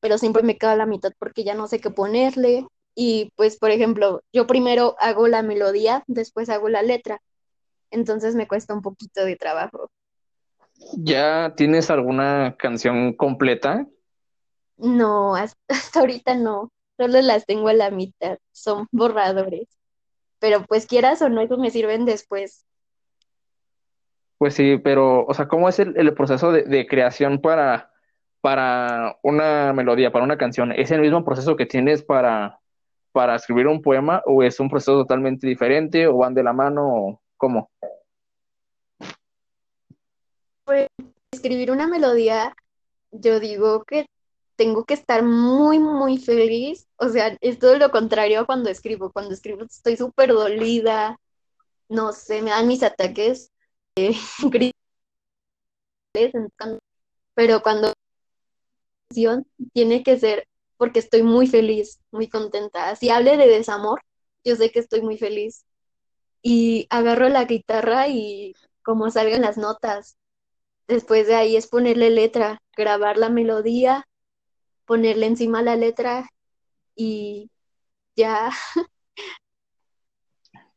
pero 0.00 0.18
siempre 0.18 0.42
me 0.42 0.56
quedo 0.56 0.70
a 0.70 0.76
la 0.76 0.86
mitad 0.86 1.12
porque 1.18 1.44
ya 1.44 1.54
no 1.54 1.66
sé 1.66 1.80
qué 1.80 1.90
ponerle. 1.90 2.66
Y 2.94 3.32
pues, 3.36 3.58
por 3.58 3.70
ejemplo, 3.70 4.22
yo 4.32 4.46
primero 4.46 4.96
hago 4.98 5.28
la 5.28 5.42
melodía, 5.42 6.02
después 6.06 6.48
hago 6.48 6.68
la 6.68 6.82
letra. 6.82 7.20
Entonces 7.90 8.34
me 8.34 8.48
cuesta 8.48 8.74
un 8.74 8.82
poquito 8.82 9.24
de 9.24 9.36
trabajo. 9.36 9.90
¿Ya 10.96 11.54
tienes 11.56 11.90
alguna 11.90 12.56
canción 12.58 13.12
completa? 13.12 13.86
No, 14.76 15.34
hasta, 15.36 16.00
ahorita 16.00 16.34
no. 16.34 16.70
Solo 16.96 17.20
las 17.22 17.46
tengo 17.46 17.68
a 17.68 17.74
la 17.74 17.90
mitad. 17.90 18.38
Son 18.52 18.86
borradores. 18.90 19.68
Pero 20.40 20.64
pues 20.64 20.86
quieras 20.86 21.22
o 21.22 21.28
no, 21.28 21.40
eso 21.40 21.56
me 21.56 21.70
sirven 21.70 22.04
después. 22.04 22.64
Pues 24.38 24.54
sí, 24.54 24.78
pero, 24.78 25.26
o 25.26 25.34
sea, 25.34 25.48
¿cómo 25.48 25.68
es 25.68 25.80
el, 25.80 26.14
proceso 26.14 26.52
de, 26.52 26.86
creación 26.86 27.40
para, 27.40 27.90
para 28.40 29.18
una 29.22 29.72
melodía, 29.72 30.12
para 30.12 30.24
una 30.24 30.38
canción? 30.38 30.70
¿Es 30.72 30.92
el 30.92 31.00
mismo 31.00 31.24
proceso 31.24 31.56
que 31.56 31.66
tienes 31.66 32.04
para, 32.04 32.60
para 33.10 33.34
escribir 33.34 33.66
un 33.66 33.82
poema 33.82 34.22
o 34.26 34.44
es 34.44 34.60
un 34.60 34.70
proceso 34.70 34.92
totalmente 34.98 35.46
diferente 35.46 36.06
o 36.06 36.18
van 36.18 36.34
de 36.34 36.44
la 36.44 36.52
mano 36.52 36.86
o 36.86 37.22
cómo? 37.36 37.70
Pues 40.64 40.86
escribir 41.32 41.72
una 41.72 41.88
melodía, 41.88 42.54
yo 43.10 43.40
digo 43.40 43.82
que 43.82 44.06
tengo 44.54 44.84
que 44.84 44.94
estar 44.94 45.22
muy, 45.22 45.78
muy 45.78 46.18
feliz. 46.18 46.86
O 46.96 47.08
sea, 47.08 47.36
es 47.40 47.58
todo 47.58 47.76
lo 47.78 47.90
contrario 47.90 48.40
a 48.40 48.44
cuando 48.44 48.70
escribo. 48.70 49.10
Cuando 49.12 49.34
escribo 49.34 49.64
estoy 49.64 49.96
súper 49.96 50.30
dolida, 50.30 51.18
no 51.88 52.12
sé, 52.12 52.42
me 52.42 52.50
dan 52.50 52.68
mis 52.68 52.82
ataques 52.82 53.50
de 53.50 53.57
pero 57.34 57.62
cuando 57.62 57.92
tiene 59.72 60.02
que 60.02 60.18
ser 60.18 60.46
porque 60.76 61.00
estoy 61.00 61.22
muy 61.22 61.46
feliz, 61.46 62.00
muy 62.12 62.28
contenta. 62.28 62.94
Si 62.94 63.10
hable 63.10 63.36
de 63.36 63.48
desamor, 63.48 64.00
yo 64.44 64.56
sé 64.56 64.70
que 64.70 64.78
estoy 64.78 65.02
muy 65.02 65.18
feliz. 65.18 65.64
Y 66.40 66.86
agarro 66.90 67.28
la 67.28 67.44
guitarra 67.44 68.08
y 68.08 68.54
como 68.82 69.10
salgan 69.10 69.42
las 69.42 69.58
notas. 69.58 70.16
Después 70.86 71.26
de 71.26 71.34
ahí 71.34 71.56
es 71.56 71.66
ponerle 71.66 72.10
letra, 72.10 72.62
grabar 72.76 73.18
la 73.18 73.28
melodía, 73.28 74.06
ponerle 74.86 75.26
encima 75.26 75.62
la 75.62 75.76
letra 75.76 76.30
y 76.94 77.50
ya. 78.16 78.50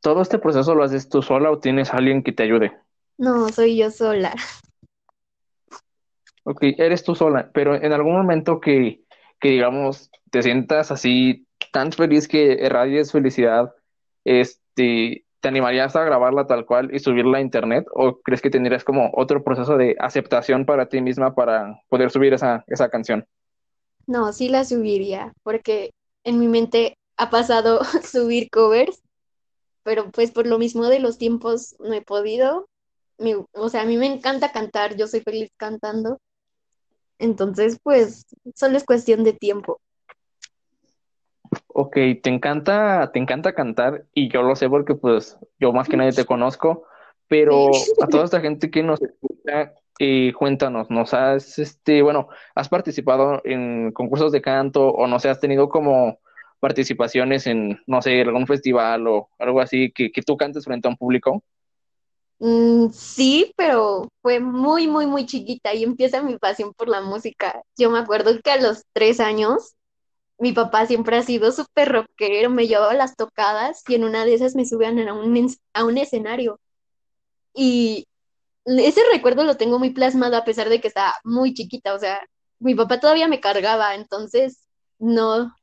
¿Todo 0.02 0.24
este 0.24 0.40
proceso 0.40 0.74
lo 0.74 0.84
haces 0.84 1.10
tú 1.10 1.22
sola 1.22 1.52
o 1.52 1.60
tienes 1.60 1.94
alguien 1.94 2.24
que 2.24 2.32
te 2.32 2.44
ayude? 2.44 2.76
No, 3.18 3.50
soy 3.50 3.78
yo 3.78 3.92
sola. 3.92 4.34
Ok, 6.44 6.64
eres 6.78 7.04
tú 7.04 7.14
sola, 7.14 7.52
pero 7.54 7.76
en 7.76 7.94
algún 7.94 8.14
momento 8.14 8.60
que, 8.60 9.04
que 9.40 9.50
digamos, 9.50 10.10
te 10.32 10.42
sientas 10.42 10.92
así 10.92 11.48
tan 11.72 11.92
feliz 11.92 12.28
que 12.28 12.54
irradies 12.54 13.12
felicidad, 13.12 13.74
este, 14.24 15.26
¿te 15.40 15.48
animarías 15.48 15.96
a 15.96 16.04
grabarla 16.04 16.48
tal 16.48 16.66
cual 16.66 16.94
y 16.94 17.00
subirla 17.00 17.38
a 17.38 17.42
internet? 17.42 17.86
¿O 17.94 18.20
crees 18.22 18.42
que 18.42 18.50
tendrías 18.50 18.84
como 18.84 19.12
otro 19.14 19.44
proceso 19.44 19.78
de 19.78 19.96
aceptación 20.00 20.66
para 20.66 20.88
ti 20.88 21.02
misma 21.02 21.36
para 21.36 21.80
poder 21.90 22.10
subir 22.10 22.34
esa, 22.34 22.64
esa 22.68 22.90
canción? 22.90 23.26
No, 24.08 24.34
sí 24.34 24.50
la 24.50 24.66
subiría, 24.66 25.34
porque 25.44 25.92
en 26.24 26.40
mi 26.40 26.48
mente 26.48 26.98
ha 27.18 27.30
pasado 27.30 27.82
subir 28.04 28.50
covers, 28.50 29.02
pero 29.84 30.12
pues 30.12 30.32
por 30.32 30.48
lo 30.48 30.58
mismo 30.60 30.86
de 30.86 31.00
los 31.00 31.18
tiempos 31.18 31.76
no 31.80 31.94
he 31.94 32.02
podido. 32.02 32.68
O 33.54 33.70
sea, 33.70 33.82
a 33.82 33.86
mí 33.86 33.98
me 33.98 34.08
encanta 34.08 34.52
cantar, 34.52 34.96
yo 34.96 35.08
soy 35.08 35.22
feliz 35.22 35.50
cantando, 35.58 36.20
entonces, 37.22 37.78
pues, 37.84 38.26
solo 38.56 38.78
es 38.78 38.84
cuestión 38.84 39.24
de 39.24 39.34
tiempo. 39.34 39.80
Ok, 41.68 41.96
te 42.24 42.30
encanta, 42.30 43.12
te 43.14 43.20
encanta 43.20 43.54
cantar 43.54 44.06
y 44.14 44.30
yo 44.30 44.42
lo 44.42 44.56
sé 44.56 44.70
porque 44.70 44.96
pues 44.96 45.38
yo 45.60 45.74
más 45.74 45.88
que 45.88 45.98
nadie 45.98 46.14
te 46.14 46.26
conozco, 46.26 46.86
pero 47.28 47.70
a 48.02 48.08
toda 48.08 48.26
esta 48.26 48.42
gente 48.42 48.72
que 48.72 48.84
nos 48.84 49.02
escucha, 49.02 49.74
eh, 50.00 50.34
cuéntanos, 50.34 50.90
¿nos 50.90 51.14
has, 51.14 51.60
este, 51.60 52.02
bueno, 52.02 52.30
has 52.56 52.70
participado 52.70 53.42
en 53.44 53.92
concursos 53.92 54.32
de 54.32 54.42
canto 54.42 54.90
o 54.90 55.08
no 55.08 55.20
sé, 55.20 55.30
has 55.30 55.40
tenido 55.40 55.70
como 55.70 56.20
participaciones 56.60 57.48
en, 57.48 57.80
no 57.86 58.02
sé, 58.02 58.22
algún 58.22 58.48
festival 58.48 59.08
o 59.08 59.30
algo 59.38 59.62
así 59.62 59.92
que, 59.92 60.12
que 60.12 60.22
tú 60.22 60.38
cantes 60.38 60.66
frente 60.66 60.88
a 60.88 60.92
un 60.92 60.98
público? 60.98 61.44
Mm, 62.42 62.90
sí, 62.92 63.54
pero 63.56 64.10
fue 64.22 64.40
muy, 64.40 64.88
muy, 64.88 65.06
muy 65.06 65.26
chiquita 65.28 65.74
y 65.76 65.84
empieza 65.84 66.24
mi 66.24 66.38
pasión 66.38 66.74
por 66.74 66.90
la 66.90 67.02
música. 67.02 67.62
Yo 67.78 67.92
me 67.92 68.00
acuerdo 68.00 68.32
que 68.44 68.52
a 68.52 68.58
los 68.62 68.84
tres 68.94 69.20
años 69.20 69.76
mi 70.40 70.54
papá 70.54 70.86
siempre 70.88 71.18
ha 71.18 71.24
sido 71.24 71.52
súper 71.54 71.90
rockero, 71.92 72.50
me 72.52 72.68
llevaba 72.68 72.94
las 72.96 73.16
tocadas 73.18 73.84
y 73.90 73.96
en 73.96 74.06
una 74.06 74.26
de 74.26 74.36
esas 74.36 74.56
me 74.56 74.66
subían 74.66 75.00
a 75.08 75.14
un, 75.14 75.50
a 75.74 75.86
un 75.86 75.98
escenario. 76.00 76.60
Y 77.54 78.08
ese 78.66 79.02
recuerdo 79.14 79.44
lo 79.46 79.58
tengo 79.58 79.80
muy 79.80 79.92
plasmado 79.92 80.38
a 80.38 80.46
pesar 80.46 80.70
de 80.70 80.82
que 80.82 80.88
estaba 80.90 81.16
muy 81.24 81.54
chiquita, 81.54 81.94
o 81.96 82.00
sea, 82.00 82.22
mi 82.60 82.76
papá 82.76 83.00
todavía 83.00 83.28
me 83.28 83.42
cargaba, 83.42 83.96
entonces 83.96 84.68
no, 85.00 85.54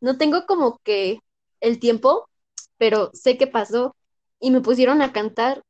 no 0.00 0.18
tengo 0.18 0.46
como 0.46 0.78
que 0.84 1.20
el 1.60 1.80
tiempo, 1.80 2.28
pero 2.78 3.10
sé 3.14 3.38
qué 3.38 3.46
pasó 3.46 3.96
y 4.40 4.50
me 4.50 4.60
pusieron 4.60 5.02
a 5.02 5.12
cantar 5.12 5.62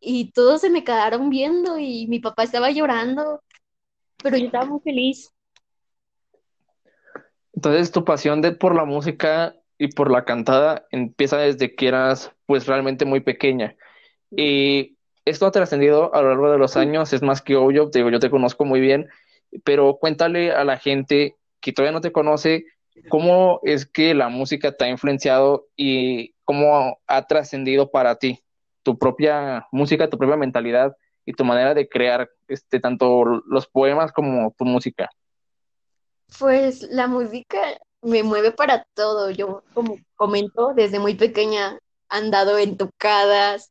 y 0.00 0.32
todos 0.32 0.60
se 0.60 0.70
me 0.70 0.84
quedaron 0.84 1.30
viendo 1.30 1.78
y 1.78 2.06
mi 2.06 2.20
papá 2.20 2.44
estaba 2.44 2.70
llorando, 2.70 3.42
pero 4.22 4.36
yo 4.36 4.46
estaba 4.46 4.66
muy 4.66 4.80
feliz. 4.80 5.32
Entonces 7.52 7.90
tu 7.90 8.04
pasión 8.04 8.40
de, 8.40 8.52
por 8.52 8.74
la 8.74 8.84
música 8.84 9.56
y 9.78 9.88
por 9.88 10.10
la 10.10 10.24
cantada 10.24 10.86
empieza 10.90 11.38
desde 11.38 11.74
que 11.74 11.88
eras 11.88 12.32
pues 12.46 12.66
realmente 12.66 13.04
muy 13.04 13.20
pequeña. 13.20 13.76
Y 14.30 14.96
esto 15.24 15.46
ha 15.46 15.50
trascendido 15.50 16.14
a 16.14 16.22
lo 16.22 16.28
largo 16.28 16.52
de 16.52 16.58
los 16.58 16.76
años, 16.76 17.12
es 17.12 17.22
más 17.22 17.42
que 17.42 17.56
obvio, 17.56 17.90
te 17.90 17.98
digo, 17.98 18.10
yo 18.10 18.20
te 18.20 18.30
conozco 18.30 18.64
muy 18.64 18.80
bien, 18.80 19.08
pero 19.64 19.98
cuéntale 19.98 20.52
a 20.52 20.64
la 20.64 20.78
gente 20.78 21.36
que 21.60 21.72
todavía 21.72 21.92
no 21.92 22.00
te 22.00 22.12
conoce 22.12 22.64
cómo 23.08 23.60
es 23.62 23.86
que 23.86 24.14
la 24.14 24.28
música 24.28 24.72
te 24.72 24.84
ha 24.84 24.88
influenciado 24.88 25.66
y 25.76 26.34
cómo 26.44 27.00
ha 27.06 27.26
trascendido 27.26 27.90
para 27.90 28.16
ti 28.16 28.40
tu 28.82 28.98
propia 28.98 29.66
música, 29.72 30.08
tu 30.08 30.18
propia 30.18 30.36
mentalidad 30.36 30.96
y 31.24 31.32
tu 31.32 31.44
manera 31.44 31.74
de 31.74 31.88
crear 31.88 32.28
este, 32.48 32.80
tanto 32.80 33.24
los 33.46 33.66
poemas 33.66 34.12
como 34.12 34.54
tu 34.56 34.64
música? 34.64 35.08
Pues 36.38 36.82
la 36.90 37.06
música 37.06 37.58
me 38.02 38.22
mueve 38.22 38.52
para 38.52 38.86
todo. 38.94 39.30
Yo, 39.30 39.62
como 39.74 39.96
comento, 40.16 40.72
desde 40.74 40.98
muy 40.98 41.14
pequeña 41.14 41.78
andado 42.08 42.58
en 42.58 42.76
tocadas, 42.76 43.68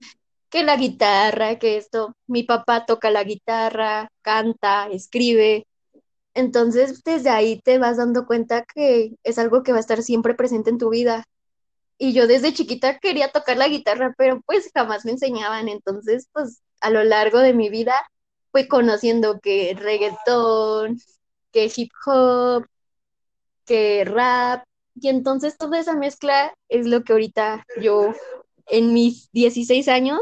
que 0.49 0.63
la 0.63 0.77
guitarra, 0.77 1.59
que 1.59 1.77
esto, 1.77 2.15
mi 2.27 2.43
papá 2.43 2.85
toca 2.85 3.09
la 3.09 3.23
guitarra, 3.23 4.09
canta, 4.21 4.87
escribe. 4.87 5.65
Entonces, 6.33 7.03
desde 7.03 7.29
ahí 7.29 7.59
te 7.61 7.79
vas 7.79 7.97
dando 7.97 8.25
cuenta 8.25 8.63
que 8.63 9.15
es 9.23 9.39
algo 9.39 9.63
que 9.63 9.71
va 9.71 9.79
a 9.79 9.81
estar 9.81 10.03
siempre 10.03 10.35
presente 10.35 10.69
en 10.69 10.77
tu 10.77 10.89
vida. 10.89 11.25
Y 11.97 12.13
yo 12.13 12.27
desde 12.27 12.53
chiquita 12.53 12.99
quería 12.99 13.31
tocar 13.31 13.57
la 13.57 13.67
guitarra, 13.67 14.13
pero 14.17 14.41
pues 14.45 14.69
jamás 14.73 15.05
me 15.05 15.11
enseñaban. 15.11 15.67
Entonces, 15.67 16.27
pues 16.33 16.61
a 16.81 16.89
lo 16.89 17.03
largo 17.03 17.39
de 17.39 17.53
mi 17.53 17.69
vida 17.69 17.95
fui 18.51 18.67
conociendo 18.67 19.39
que 19.39 19.75
reggaetón, 19.77 20.99
que 21.51 21.71
hip 21.75 21.91
hop, 22.05 22.65
que 23.65 24.05
rap. 24.05 24.63
Y 24.95 25.09
entonces 25.09 25.57
toda 25.57 25.79
esa 25.79 25.95
mezcla 25.95 26.53
es 26.69 26.87
lo 26.87 27.03
que 27.03 27.13
ahorita 27.13 27.65
yo 27.81 28.13
en 28.67 28.93
mis 28.93 29.31
16 29.31 29.87
años 29.87 30.21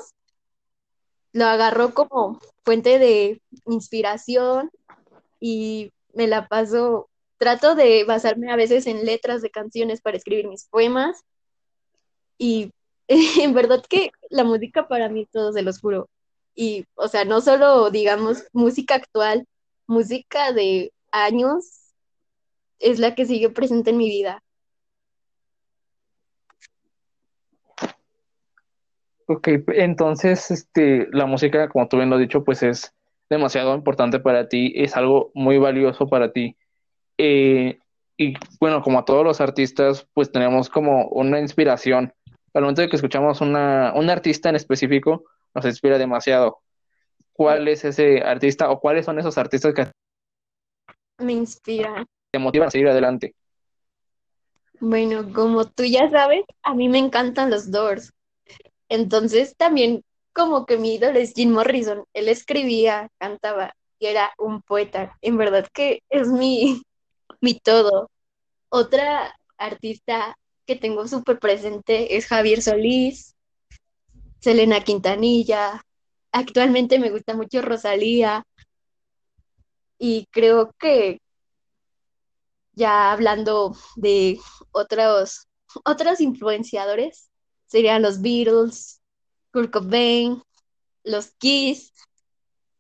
lo 1.32 1.46
agarro 1.46 1.94
como 1.94 2.40
fuente 2.64 3.00
de 3.00 3.42
inspiración 3.66 4.72
y 5.40 5.92
me 6.14 6.28
la 6.28 6.48
paso, 6.48 7.10
trato 7.38 7.76
de 7.76 8.06
basarme 8.06 8.52
a 8.52 8.56
veces 8.56 8.88
en 8.88 9.06
letras 9.06 9.42
de 9.42 9.50
canciones 9.50 10.02
para 10.02 10.18
escribir 10.18 10.48
mis 10.48 10.66
poemas 10.68 11.24
y 12.38 12.72
en 13.08 13.54
verdad 13.54 13.84
que 13.88 14.12
la 14.30 14.44
música 14.44 14.88
para 14.88 15.10
mí 15.10 15.28
todo, 15.32 15.52
se 15.54 15.62
los 15.62 15.80
juro. 15.80 16.10
Y, 16.56 16.86
o 16.96 17.08
sea, 17.08 17.26
no 17.26 17.42
solo, 17.42 17.92
digamos, 17.92 18.46
música 18.54 18.96
actual, 18.96 19.46
música 19.88 20.54
de 20.54 20.94
años 21.12 21.94
es 22.80 23.00
la 23.00 23.16
que 23.16 23.26
sigue 23.26 23.50
presente 23.50 23.92
en 23.92 23.98
mi 23.98 24.10
vida. 24.10 24.42
Ok, 29.28 29.48
entonces, 29.70 30.52
este, 30.52 31.08
la 31.12 31.26
música, 31.26 31.68
como 31.70 31.88
tú 31.88 31.98
bien 31.98 32.10
lo 32.10 32.16
has 32.16 32.22
dicho, 32.22 32.44
pues 32.44 32.62
es 32.62 32.94
demasiado 33.28 33.74
importante 33.74 34.20
para 34.20 34.48
ti, 34.48 34.72
es 34.76 34.96
algo 34.96 35.32
muy 35.34 35.58
valioso 35.58 36.08
para 36.08 36.32
ti. 36.32 36.56
Eh, 37.18 37.80
y 38.18 38.36
bueno, 38.60 38.82
como 38.84 39.00
a 39.00 39.06
todos 39.06 39.24
los 39.24 39.42
artistas, 39.42 40.08
pues 40.14 40.32
tenemos 40.32 40.70
como 40.70 41.08
una 41.08 41.40
inspiración 41.40 42.14
al 42.56 42.62
momento 42.62 42.82
de 42.82 42.90
que 42.90 42.96
escuchamos 42.96 43.42
una, 43.42 43.94
un 43.96 44.10
artista 44.10 44.50
en 44.50 44.56
específico, 44.56 45.26
nos 45.54 45.66
inspira 45.66 45.98
demasiado. 45.98 46.62
¿Cuál 47.34 47.68
es 47.68 47.84
ese 47.84 48.22
artista 48.22 48.72
o 48.72 48.80
cuáles 48.80 49.06
son 49.06 49.20
esos 49.20 49.38
artistas 49.38 49.74
que 49.74 49.92
me 51.18 51.34
inspiran? 51.34 52.06
Te 52.32 52.40
motivan 52.40 52.70
a 52.70 52.72
seguir 52.72 52.88
adelante. 52.88 53.36
Bueno, 54.80 55.34
como 55.34 55.66
tú 55.66 55.84
ya 55.84 56.10
sabes, 56.10 56.46
a 56.64 56.74
mí 56.74 56.88
me 56.88 56.98
encantan 56.98 57.50
los 57.50 57.72
Doors. 57.72 58.14
Entonces 58.88 59.56
también 59.58 60.04
como 60.32 60.66
que 60.66 60.78
mi 60.78 60.96
ídolo 60.96 61.20
es 61.20 61.34
Jim 61.34 61.52
Morrison. 61.52 62.06
Él 62.14 62.30
escribía, 62.30 63.10
cantaba 63.18 63.76
y 64.00 64.06
era 64.06 64.34
un 64.38 64.62
poeta. 64.62 65.18
En 65.22 65.36
verdad 65.36 65.68
que 65.74 66.04
es 66.10 66.30
mi, 66.30 66.82
mi 67.42 67.60
todo. 67.60 68.10
Otra 68.70 69.36
artista 69.58 70.38
que 70.66 70.76
tengo 70.76 71.08
súper 71.08 71.40
presente 71.40 72.18
es 72.18 72.28
Javier 72.28 72.62
Solís, 72.62 73.36
Selena 74.40 74.84
Quintanilla, 74.84 75.86
actualmente 76.32 77.00
me 77.00 77.12
gusta 77.12 77.36
mucho 77.36 77.62
Rosalía 77.62 78.46
y 79.98 80.28
creo 80.32 80.72
que 80.80 81.20
ya 82.74 83.12
hablando 83.12 83.76
de 83.96 84.40
otros, 84.72 85.48
otros 85.86 86.20
influenciadores, 86.22 87.30
serían 87.68 88.02
los 88.02 88.22
Beatles, 88.22 89.02
Kurt 89.52 89.72
Cobain, 89.72 90.44
los 91.04 91.32
Kiss 91.38 91.94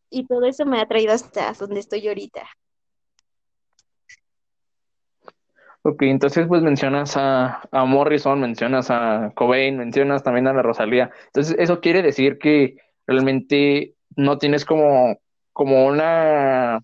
Y 0.10 0.26
todo 0.28 0.46
eso 0.46 0.66
me 0.66 0.80
ha 0.82 0.88
traído 0.88 1.14
hasta 1.14 1.54
donde 1.54 1.80
estoy 1.80 2.08
ahorita. 2.08 2.48
Ok, 5.88 6.02
entonces 6.02 6.48
pues 6.48 6.64
mencionas 6.64 7.16
a, 7.16 7.62
a 7.70 7.86
Morrison, 7.86 8.42
mencionas 8.42 8.90
a 8.90 9.32
Cobain, 9.36 9.78
mencionas 9.78 10.24
también 10.24 10.48
a 10.48 10.54
la 10.54 10.64
Rosalía. 10.64 11.12
Entonces 11.28 11.56
eso 11.60 11.80
quiere 11.80 12.02
decir 12.02 12.40
que 12.40 12.78
realmente 13.06 13.94
no 14.16 14.40
tienes 14.40 14.66
como, 14.66 15.20
como 15.54 15.86
una, 15.86 16.82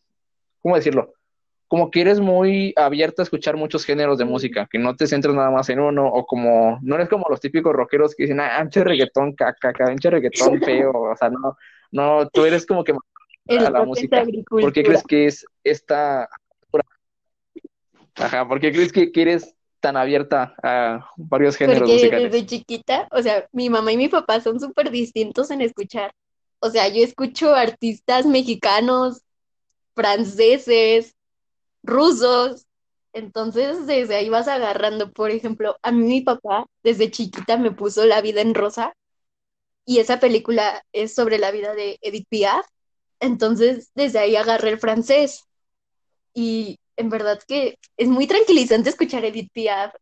¿cómo 0.60 0.76
decirlo? 0.76 1.16
Como 1.68 1.90
que 1.90 2.02
eres 2.02 2.20
muy 2.20 2.76
abierta 2.76 3.24
a 3.24 3.26
escuchar 3.26 3.58
muchos 3.58 3.86
géneros 3.86 4.20
de 4.20 4.26
música, 4.26 4.68
que 4.72 4.78
no 4.78 4.96
te 4.96 5.08
centras 5.08 5.34
nada 5.34 5.50
más 5.50 5.68
en 5.70 5.80
uno, 5.80 6.06
o 6.06 6.28
como, 6.28 6.78
no 6.84 6.94
eres 6.94 7.10
como 7.10 7.26
los 7.28 7.40
típicos 7.40 7.74
rockeros 7.74 8.14
que 8.14 8.26
dicen, 8.26 8.40
ah, 8.40 8.60
anche 8.60 8.84
reggaetón, 8.84 9.34
caca, 9.34 9.74
anche 9.80 10.12
reggaetón 10.12 10.62
feo, 10.62 10.92
o 10.92 11.16
sea, 11.16 11.32
no, 11.32 11.58
no, 11.92 12.30
tú 12.30 12.46
eres 12.46 12.68
como 12.68 12.84
que 12.84 12.94
a 13.48 13.70
la 13.72 13.84
música. 13.84 14.24
¿Por 14.48 14.72
qué 14.72 14.84
crees 14.84 15.02
que 15.04 15.26
es 15.26 15.44
esta 15.64 16.30
Ajá, 18.16 18.48
¿por 18.48 18.60
qué 18.60 18.72
crees 18.72 18.92
que, 18.92 19.12
que 19.12 19.22
eres 19.22 19.56
tan 19.80 19.98
abierta 19.98 20.56
a 20.64 21.10
varios 21.18 21.58
géneros 21.58 21.90
Porque 21.90 21.94
desde 22.14 22.46
musicales? 22.46 22.46
chiquita, 22.46 23.08
o 23.12 23.22
sea, 23.22 23.48
mi 23.52 23.70
mamá 23.70 23.92
y 23.92 23.98
mi 23.98 24.08
papá 24.10 24.42
son 24.42 24.60
súper 24.60 24.90
distintos 24.92 25.52
en 25.52 25.62
escuchar. 25.62 26.14
O 26.60 26.70
sea, 26.70 26.88
yo 26.88 27.04
escucho 27.04 27.54
artistas 27.56 28.26
mexicanos, 28.26 29.22
franceses, 29.96 31.16
rusos. 31.84 32.68
Entonces, 33.14 33.88
desde 33.88 34.16
ahí 34.16 34.30
vas 34.30 34.48
agarrando. 34.48 35.12
Por 35.14 35.32
ejemplo, 35.32 35.78
a 35.84 35.92
mí 35.92 36.06
mi 36.06 36.22
papá 36.22 36.66
desde 36.84 37.12
chiquita 37.12 37.58
me 37.58 37.72
puso 37.72 38.06
La 38.06 38.22
vida 38.22 38.42
en 38.42 38.56
rosa 38.56 38.94
y 39.86 40.00
esa 40.00 40.20
película 40.20 40.84
es 40.94 41.14
sobre 41.16 41.40
la 41.40 41.52
vida 41.52 41.74
de 41.76 41.98
Edith 42.02 42.28
Piaf. 42.30 42.66
Entonces, 43.20 43.92
desde 43.96 44.20
ahí 44.20 44.36
agarré 44.36 44.72
el 44.72 44.80
francés 44.80 45.46
y 46.34 46.80
en 46.98 47.10
verdad 47.10 47.42
que 47.48 47.78
es 47.98 48.08
muy 48.08 48.28
tranquilizante 48.28 48.90
escuchar 48.90 49.26
Edith 49.26 49.52
Piaf. 49.54 49.94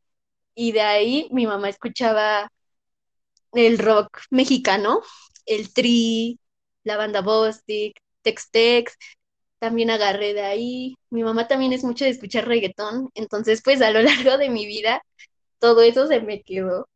Y 0.55 0.71
de 0.73 0.81
ahí 0.81 1.29
mi 1.31 1.47
mamá 1.47 1.69
escuchaba 1.69 2.51
el 3.53 3.79
rock 3.79 4.21
mexicano, 4.29 5.01
el 5.45 5.73
Tri, 5.73 6.39
la 6.83 6.97
banda 6.97 7.21
Bostic, 7.21 7.99
Tex-Tex, 8.23 8.97
también 9.59 9.89
agarré 9.89 10.33
de 10.33 10.41
ahí. 10.41 10.95
Mi 11.09 11.23
mamá 11.23 11.47
también 11.47 11.73
es 11.73 11.83
mucho 11.83 12.05
de 12.05 12.11
escuchar 12.11 12.47
reggaetón, 12.47 13.09
entonces 13.15 13.61
pues 13.63 13.81
a 13.81 13.91
lo 13.91 14.01
largo 14.01 14.37
de 14.37 14.49
mi 14.49 14.65
vida 14.65 15.01
todo 15.59 15.81
eso 15.81 16.07
se 16.07 16.21
me 16.21 16.41
quedó. 16.41 16.87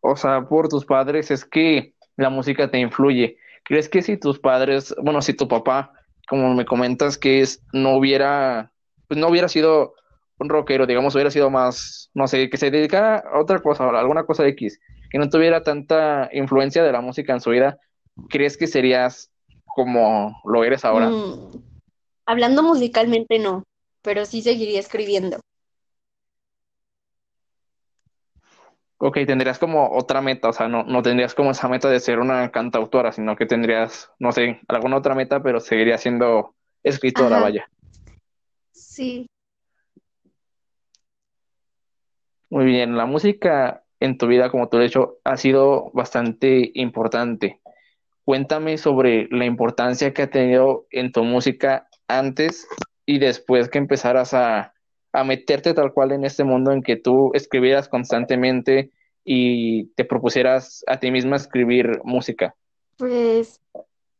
O 0.00 0.16
sea, 0.16 0.48
por 0.48 0.68
tus 0.68 0.84
padres 0.84 1.30
es 1.30 1.44
que 1.44 1.94
la 2.16 2.30
música 2.30 2.70
te 2.70 2.78
influye. 2.78 3.36
¿Crees 3.64 3.88
que 3.88 4.02
si 4.02 4.16
tus 4.16 4.38
padres, 4.38 4.94
bueno, 5.02 5.20
si 5.20 5.34
tu 5.34 5.46
papá, 5.46 5.92
como 6.30 6.54
me 6.54 6.64
comentas, 6.64 7.18
que 7.18 7.40
es, 7.40 7.60
no 7.72 7.96
hubiera, 7.96 8.70
pues 9.08 9.18
no 9.18 9.26
hubiera 9.26 9.48
sido 9.48 9.94
un 10.38 10.48
rockero, 10.48 10.86
digamos, 10.86 11.16
hubiera 11.16 11.32
sido 11.32 11.50
más, 11.50 12.08
no 12.14 12.28
sé, 12.28 12.48
que 12.48 12.56
se 12.56 12.70
dedicara 12.70 13.16
a 13.18 13.40
otra 13.40 13.58
cosa, 13.58 13.82
a 13.82 13.98
alguna 13.98 14.22
cosa 14.22 14.46
X, 14.46 14.78
que 15.10 15.18
no 15.18 15.28
tuviera 15.28 15.64
tanta 15.64 16.30
influencia 16.32 16.84
de 16.84 16.92
la 16.92 17.00
música 17.00 17.32
en 17.32 17.40
su 17.40 17.50
vida, 17.50 17.78
¿crees 18.28 18.56
que 18.56 18.68
serías 18.68 19.32
como 19.66 20.40
lo 20.44 20.62
eres 20.62 20.84
ahora? 20.84 21.10
Mm, 21.10 21.50
hablando 22.26 22.62
musicalmente 22.62 23.40
no, 23.40 23.64
pero 24.00 24.24
sí 24.24 24.40
seguiría 24.40 24.78
escribiendo. 24.78 25.40
Ok, 29.02 29.16
tendrías 29.26 29.58
como 29.58 29.96
otra 29.96 30.20
meta, 30.20 30.50
o 30.50 30.52
sea, 30.52 30.68
no, 30.68 30.84
no 30.84 31.00
tendrías 31.00 31.34
como 31.34 31.52
esa 31.52 31.68
meta 31.68 31.88
de 31.88 32.00
ser 32.00 32.18
una 32.18 32.50
cantautora, 32.50 33.12
sino 33.12 33.34
que 33.34 33.46
tendrías, 33.46 34.10
no 34.18 34.30
sé, 34.30 34.60
alguna 34.68 34.98
otra 34.98 35.14
meta, 35.14 35.42
pero 35.42 35.58
seguirías 35.58 36.02
siendo 36.02 36.54
escritora, 36.82 37.36
Ajá, 37.36 37.40
vaya. 37.40 37.70
sí. 38.72 39.26
Muy 42.50 42.66
bien, 42.66 42.98
la 42.98 43.06
música 43.06 43.84
en 44.00 44.18
tu 44.18 44.26
vida, 44.26 44.50
como 44.50 44.68
tú 44.68 44.76
lo 44.76 44.82
has 44.82 44.90
dicho, 44.90 45.18
ha 45.24 45.38
sido 45.38 45.90
bastante 45.94 46.70
importante. 46.74 47.58
Cuéntame 48.26 48.76
sobre 48.76 49.28
la 49.30 49.46
importancia 49.46 50.12
que 50.12 50.22
ha 50.24 50.30
tenido 50.30 50.86
en 50.90 51.10
tu 51.10 51.24
música 51.24 51.88
antes 52.06 52.68
y 53.06 53.18
después 53.18 53.70
que 53.70 53.78
empezaras 53.78 54.34
a, 54.34 54.74
a 55.12 55.24
meterte 55.24 55.74
tal 55.74 55.92
cual 55.92 56.12
en 56.12 56.24
este 56.24 56.44
mundo 56.44 56.72
en 56.72 56.82
que 56.82 56.96
tú 56.96 57.30
escribieras 57.34 57.88
constantemente 57.88 58.90
y 59.24 59.86
te 59.94 60.04
propusieras 60.04 60.84
a 60.86 60.98
ti 60.98 61.10
misma 61.10 61.36
escribir 61.36 62.00
música. 62.04 62.54
Pues 62.96 63.60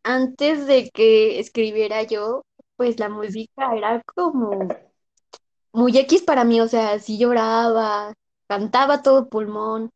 antes 0.02 0.66
de 0.66 0.90
que 0.90 1.38
escribiera 1.38 2.02
yo, 2.02 2.42
pues 2.76 2.98
la 2.98 3.08
música 3.08 3.76
era 3.76 4.02
como 4.14 4.68
muy 5.72 5.96
X 5.96 6.22
para 6.22 6.44
mí, 6.44 6.60
o 6.60 6.68
sea, 6.68 6.98
sí 6.98 7.18
lloraba, 7.18 8.14
cantaba 8.48 9.02
todo 9.02 9.28
pulmón, 9.28 9.90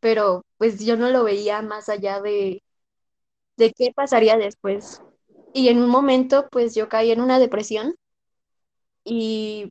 pero 0.00 0.42
pues 0.58 0.84
yo 0.84 0.96
no 0.96 1.10
lo 1.10 1.24
veía 1.24 1.62
más 1.62 1.88
allá 1.88 2.20
de, 2.20 2.62
de 3.56 3.72
qué 3.72 3.92
pasaría 3.94 4.36
después. 4.36 5.02
Y 5.54 5.68
en 5.68 5.78
un 5.78 5.90
momento, 5.90 6.48
pues 6.50 6.74
yo 6.74 6.88
caí 6.88 7.10
en 7.10 7.20
una 7.20 7.38
depresión 7.38 7.94
y 9.04 9.70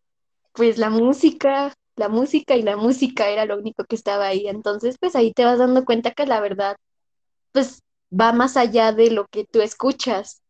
pues 0.53 0.77
la 0.77 0.89
música, 0.89 1.73
la 1.95 2.09
música 2.09 2.55
y 2.55 2.63
la 2.63 2.77
música 2.77 3.29
era 3.29 3.45
lo 3.45 3.57
único 3.57 3.83
que 3.85 3.95
estaba 3.95 4.27
ahí. 4.27 4.47
Entonces, 4.47 4.97
pues 4.99 5.15
ahí 5.15 5.33
te 5.33 5.45
vas 5.45 5.59
dando 5.59 5.85
cuenta 5.85 6.11
que 6.11 6.25
la 6.25 6.41
verdad, 6.41 6.75
pues 7.51 7.81
va 8.11 8.33
más 8.33 8.57
allá 8.57 8.91
de 8.91 9.11
lo 9.11 9.27
que 9.27 9.45
tú 9.45 9.61
escuchas. 9.61 10.41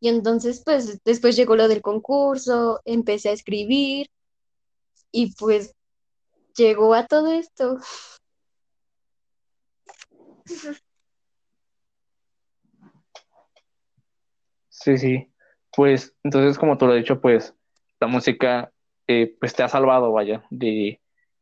Y 0.00 0.08
entonces, 0.08 0.62
pues 0.64 0.98
después 1.04 1.36
llegó 1.36 1.56
lo 1.56 1.68
del 1.68 1.82
concurso, 1.82 2.80
empecé 2.84 3.30
a 3.30 3.32
escribir 3.32 4.06
y 5.12 5.34
pues 5.34 5.74
llegó 6.56 6.94
a 6.94 7.06
todo 7.06 7.32
esto. 7.32 7.78
Sí, 14.68 14.96
sí. 14.96 15.32
Pues 15.72 16.14
entonces, 16.22 16.58
como 16.58 16.78
tú 16.78 16.86
lo 16.86 16.92
has 16.92 16.98
dicho, 16.98 17.20
pues 17.20 17.54
la 18.00 18.06
música 18.06 18.72
eh, 19.12 19.34
pues 19.40 19.54
te 19.54 19.64
ha 19.64 19.68
salvado, 19.68 20.12
vaya, 20.12 20.44
de, 20.50 21.00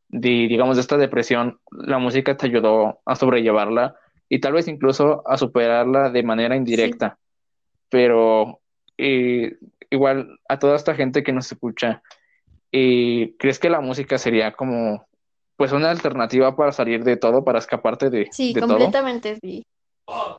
de, 0.09 0.29
digamos, 0.49 0.77
de 0.77 0.81
esta 0.81 0.97
depresión. 0.97 1.61
La 1.71 1.99
música 1.99 2.35
te 2.35 2.47
ayudó 2.47 3.01
a 3.05 3.15
sobrellevarla 3.15 3.95
y 4.27 4.41
tal 4.41 4.55
vez 4.55 4.69
incluso 4.69 5.23
a 5.29 5.37
superarla 5.37 6.09
de 6.09 6.23
manera 6.23 6.55
Sí, 6.55 6.61
indirecta. 6.61 7.19
Pero 7.91 8.61
eh, 8.97 9.59
igual 9.91 10.39
a 10.49 10.59
toda 10.59 10.77
esta 10.77 10.95
gente 10.95 11.23
que 11.23 11.35
nos 11.35 11.53
escucha, 11.53 12.03
eh, 12.73 13.35
¿crees 13.39 13.59
que 13.59 13.69
la 13.69 13.83
música 13.83 14.17
sería 14.17 14.53
como 14.53 15.07
pues 15.57 15.73
una 15.73 15.91
alternativa 15.91 16.57
para 16.57 16.73
salir 16.73 17.05
de 17.05 17.19
todo, 17.19 17.45
para 17.45 17.59
escaparte 17.59 18.09
de, 18.09 18.29
sí, 18.31 18.55
de 18.55 18.61
todo? 18.61 18.79
completamente 18.79 19.37
sí. 19.43 19.67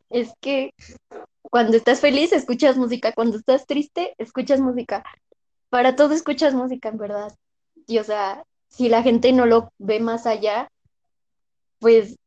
Es 0.10 0.34
que 0.42 0.74
cuando 1.42 1.78
estás 1.78 2.02
feliz 2.02 2.34
escuchas 2.34 2.76
música, 2.76 3.14
cuando 3.14 3.38
estás 3.38 3.68
triste 3.68 4.16
escuchas 4.18 4.60
música. 4.62 5.04
Para 5.70 5.96
todo 5.96 6.14
escuchas 6.14 6.54
música, 6.54 6.90
en 6.90 6.98
verdad. 6.98 7.32
Y 7.88 8.00
o 8.00 8.04
sea, 8.04 8.44
si 8.68 8.90
la 8.90 9.04
gente 9.04 9.32
no 9.32 9.46
lo 9.46 9.72
ve 9.78 10.00
más 10.00 10.26
allá, 10.26 10.70
pues 11.80 12.18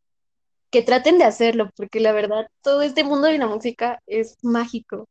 que 0.71 0.83
traten 0.83 1.19
de 1.19 1.25
hacerlo, 1.25 1.71
porque 1.77 2.01
la 2.01 2.13
verdad, 2.13 2.47
todo 2.63 2.83
este 2.83 3.05
mundo 3.05 3.29
de 3.29 3.39
la 3.39 3.47
música 3.47 4.01
es 4.07 4.39
mágico. 4.43 5.07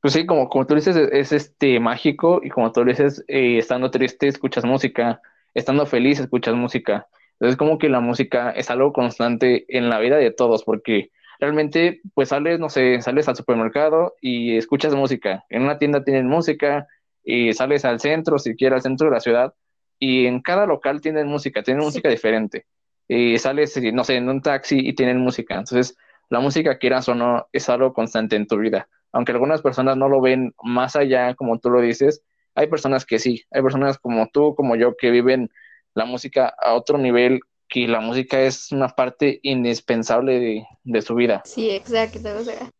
Pues 0.00 0.12
sí, 0.12 0.26
como, 0.26 0.48
como 0.48 0.66
tú 0.66 0.74
dices, 0.74 0.96
es, 0.96 1.08
es, 1.12 1.32
este 1.32 1.80
mágico 1.80 2.40
y 2.42 2.50
como 2.50 2.70
tú 2.70 2.84
dices, 2.84 3.24
eh, 3.26 3.58
estando 3.58 3.90
triste 3.90 4.28
escuchas 4.28 4.64
música, 4.64 5.20
estando 5.54 5.86
feliz 5.86 6.20
escuchas 6.20 6.54
música. 6.54 7.08
Entonces 7.32 7.56
como 7.56 7.78
que 7.78 7.88
la 7.88 8.00
música 8.00 8.50
es 8.50 8.70
algo 8.70 8.92
constante 8.92 9.64
en 9.68 9.88
la 9.88 9.98
vida 9.98 10.16
de 10.16 10.30
todos, 10.30 10.62
porque 10.62 11.10
realmente 11.40 12.00
pues 12.14 12.30
sales, 12.30 12.58
no 12.58 12.68
sé, 12.68 13.00
sales 13.02 13.28
al 13.28 13.36
supermercado 13.36 14.14
y 14.20 14.56
escuchas 14.56 14.94
música. 14.94 15.44
En 15.48 15.62
una 15.62 15.78
tienda 15.78 16.04
tienen 16.04 16.26
música 16.28 16.86
y 17.22 17.52
sales 17.54 17.84
al 17.84 18.00
centro, 18.00 18.38
siquiera 18.38 18.76
al 18.76 18.82
centro 18.82 19.08
de 19.08 19.14
la 19.14 19.20
ciudad, 19.20 19.54
y 19.98 20.26
en 20.26 20.40
cada 20.42 20.66
local 20.66 21.00
tienen 21.00 21.26
música, 21.28 21.62
tienen 21.62 21.82
Sí, 21.82 21.86
música 21.86 22.08
diferente. 22.08 22.66
Y 23.08 23.38
sales, 23.38 23.78
no 23.92 24.04
sé, 24.04 24.16
en 24.16 24.28
un 24.28 24.42
taxi 24.42 24.78
y 24.78 24.94
tienen 24.94 25.18
música. 25.18 25.54
Entonces 25.54 25.96
la 26.30 26.40
música, 26.40 26.78
quieras 26.78 27.08
o 27.08 27.14
no, 27.14 27.46
es 27.52 27.68
algo 27.68 27.92
constante 27.92 28.36
en 28.36 28.46
tu 28.46 28.58
vida 28.58 28.88
aunque 29.14 29.30
algunas 29.30 29.62
personas 29.62 29.96
no 29.96 30.08
lo 30.08 30.20
ven 30.20 30.54
más 30.62 30.96
allá, 30.96 31.34
como 31.36 31.60
tú 31.60 31.70
lo 31.70 31.80
dices, 31.80 32.24
hay 32.56 32.66
personas 32.66 33.06
que 33.06 33.20
sí, 33.20 33.44
hay 33.52 33.62
personas 33.62 33.96
como 33.96 34.26
tú, 34.26 34.56
como 34.56 34.74
yo, 34.74 34.96
que 34.96 35.12
viven 35.12 35.50
la 35.94 36.04
música 36.04 36.52
a 36.60 36.74
otro 36.74 36.98
nivel, 36.98 37.40
que 37.68 37.88
la 37.88 38.00
música 38.00 38.40
es 38.40 38.72
una 38.72 38.88
parte 38.88 39.40
indispensable 39.42 40.38
de, 40.38 40.66
de 40.84 41.02
su 41.02 41.14
vida. 41.14 41.42
sí, 41.44 41.70
exacto. 41.70 42.36
O 42.36 42.44
sea, 42.44 42.70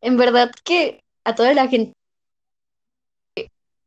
en 0.00 0.16
verdad 0.16 0.50
que 0.64 1.02
a 1.24 1.34
toda 1.34 1.52
la 1.54 1.68
gente 1.68 1.94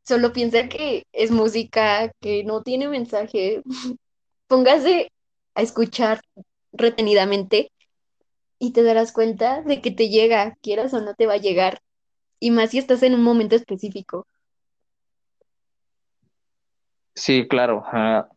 solo 0.04 0.34
piensa 0.34 0.68
que 0.68 1.04
es 1.14 1.32
música, 1.32 2.12
que 2.20 2.44
no 2.44 2.62
tiene 2.62 2.88
mensaje. 2.88 3.64
Póngase 4.48 5.12
a 5.56 5.62
escuchar 5.62 6.22
retenidamente 6.72 7.72
y 8.60 8.72
te 8.74 8.84
darás 8.84 9.12
cuenta 9.12 9.62
de 9.62 9.82
que 9.82 9.92
te 9.92 10.10
llega, 10.10 10.56
quieras 10.62 10.94
o 10.94 11.02
no 11.02 11.14
te 11.16 11.26
va 11.26 11.34
a 11.34 11.38
llegar, 11.38 11.80
y 12.40 12.52
más 12.52 12.72
si 12.72 12.78
estás 12.78 13.04
en 13.04 13.14
un 13.14 13.24
momento 13.24 13.56
específico. 13.56 14.26
Sí, 17.16 17.48
claro. 17.48 17.84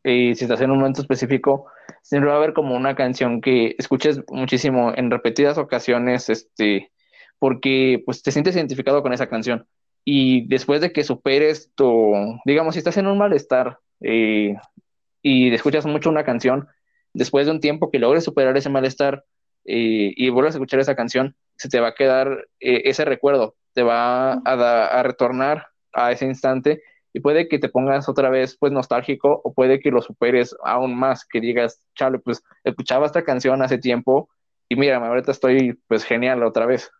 y 0.05 0.35
si 0.35 0.45
estás 0.45 0.61
en 0.61 0.71
un 0.71 0.79
momento 0.79 1.01
específico, 1.01 1.67
siempre 2.07 2.29
va 2.29 2.37
a 2.37 2.39
haber 2.39 2.53
como 2.53 2.77
una 2.77 2.95
canción 2.95 3.41
que 3.41 3.75
escuches 3.79 4.21
muchísimo 4.29 4.93
en 4.95 5.11
repetidas 5.11 5.59
ocasiones, 5.59 6.29
este, 6.29 6.93
porque 7.41 8.01
pues 8.07 8.23
te 8.23 8.31
sientes 8.31 8.55
identificado 8.55 9.03
con 9.03 9.13
esa 9.13 9.29
canción. 9.29 9.67
Y 10.05 10.47
después 10.47 10.81
de 10.81 10.93
que 10.93 11.03
superes 11.03 11.73
tu, 11.75 12.15
digamos, 12.45 12.75
si 12.75 12.79
estás 12.79 12.97
en 12.99 13.09
un 13.09 13.19
malestar 13.19 13.81
eh, 14.01 14.55
y 15.21 15.53
escuchas 15.53 15.85
mucho 15.85 16.09
una 16.09 16.25
canción, 16.25 16.69
después 17.13 17.47
de 17.47 17.53
un 17.53 17.61
tiempo 17.61 17.91
que 17.91 17.99
logres 17.99 18.23
superar 18.23 18.57
ese 18.57 18.71
malestar 18.71 19.25
eh, 19.65 20.13
y 20.15 20.29
vuelves 20.29 20.55
a 20.55 20.59
escuchar 20.59 20.79
esa 20.79 20.95
canción, 20.95 21.35
se 21.57 21.69
te 21.69 21.81
va 21.81 21.89
a 21.89 21.95
quedar 21.97 22.47
eh, 22.61 22.83
ese 22.85 23.05
recuerdo, 23.05 23.57
te 23.73 23.83
va 23.83 24.35
a, 24.35 24.41
a 24.45 25.03
retornar 25.03 25.67
a 25.93 26.13
ese 26.13 26.27
instante 26.27 26.83
y 27.17 27.21
puede 27.21 27.49
que 27.49 27.59
te 27.59 27.71
pongas 27.71 28.11
otra 28.11 28.29
vez 28.29 28.59
pues 28.61 28.75
nostálgico 28.75 29.41
o 29.43 29.55
puede 29.55 29.81
que 29.81 29.91
lo 29.91 30.03
superes 30.03 30.55
aún 30.63 30.95
más, 30.95 31.25
que 31.25 31.41
digas, 31.41 31.81
chale, 31.95 32.19
pues 32.19 32.43
escuchaba 32.63 33.07
esta 33.07 33.25
canción 33.25 33.63
hace 33.63 33.79
tiempo 33.79 34.29
y 34.69 34.77
mira, 34.77 34.99
ahorita 34.99 35.33
estoy 35.33 35.81
pues 35.89 36.05
genial 36.05 36.43
otra 36.43 36.67
vez. 36.67 36.91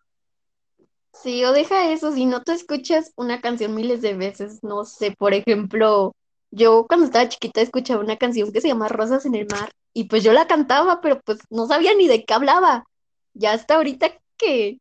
Sí, 1.13 1.45
o 1.45 1.53
deja 1.53 1.93
eso, 1.93 2.13
si 2.13 2.25
no 2.25 2.43
te 2.43 2.55
escuchas 2.55 3.13
una 3.17 3.43
canción 3.43 3.75
miles 3.75 4.01
de 4.01 4.15
veces, 4.15 4.61
no 4.63 4.87
sé, 4.87 5.15
por 5.19 5.35
ejemplo, 5.35 6.15
yo 6.51 6.87
cuando 6.89 7.05
estaba 7.05 7.29
chiquita 7.29 7.61
escuchaba 7.61 8.03
una 8.03 8.17
canción 8.17 8.51
que 8.55 8.63
se 8.63 8.69
llama 8.69 8.89
Rosas 8.89 9.27
en 9.27 9.35
el 9.35 9.47
Mar 9.53 9.71
y 9.93 10.05
pues 10.05 10.25
yo 10.25 10.33
la 10.33 10.47
cantaba, 10.47 11.03
pero 11.03 11.21
pues 11.27 11.41
no 11.51 11.67
sabía 11.67 11.95
ni 11.95 12.09
de 12.09 12.25
qué 12.25 12.33
hablaba. 12.33 12.87
Ya 13.35 13.53
hasta 13.53 13.75
ahorita 13.75 14.13
que 14.39 14.79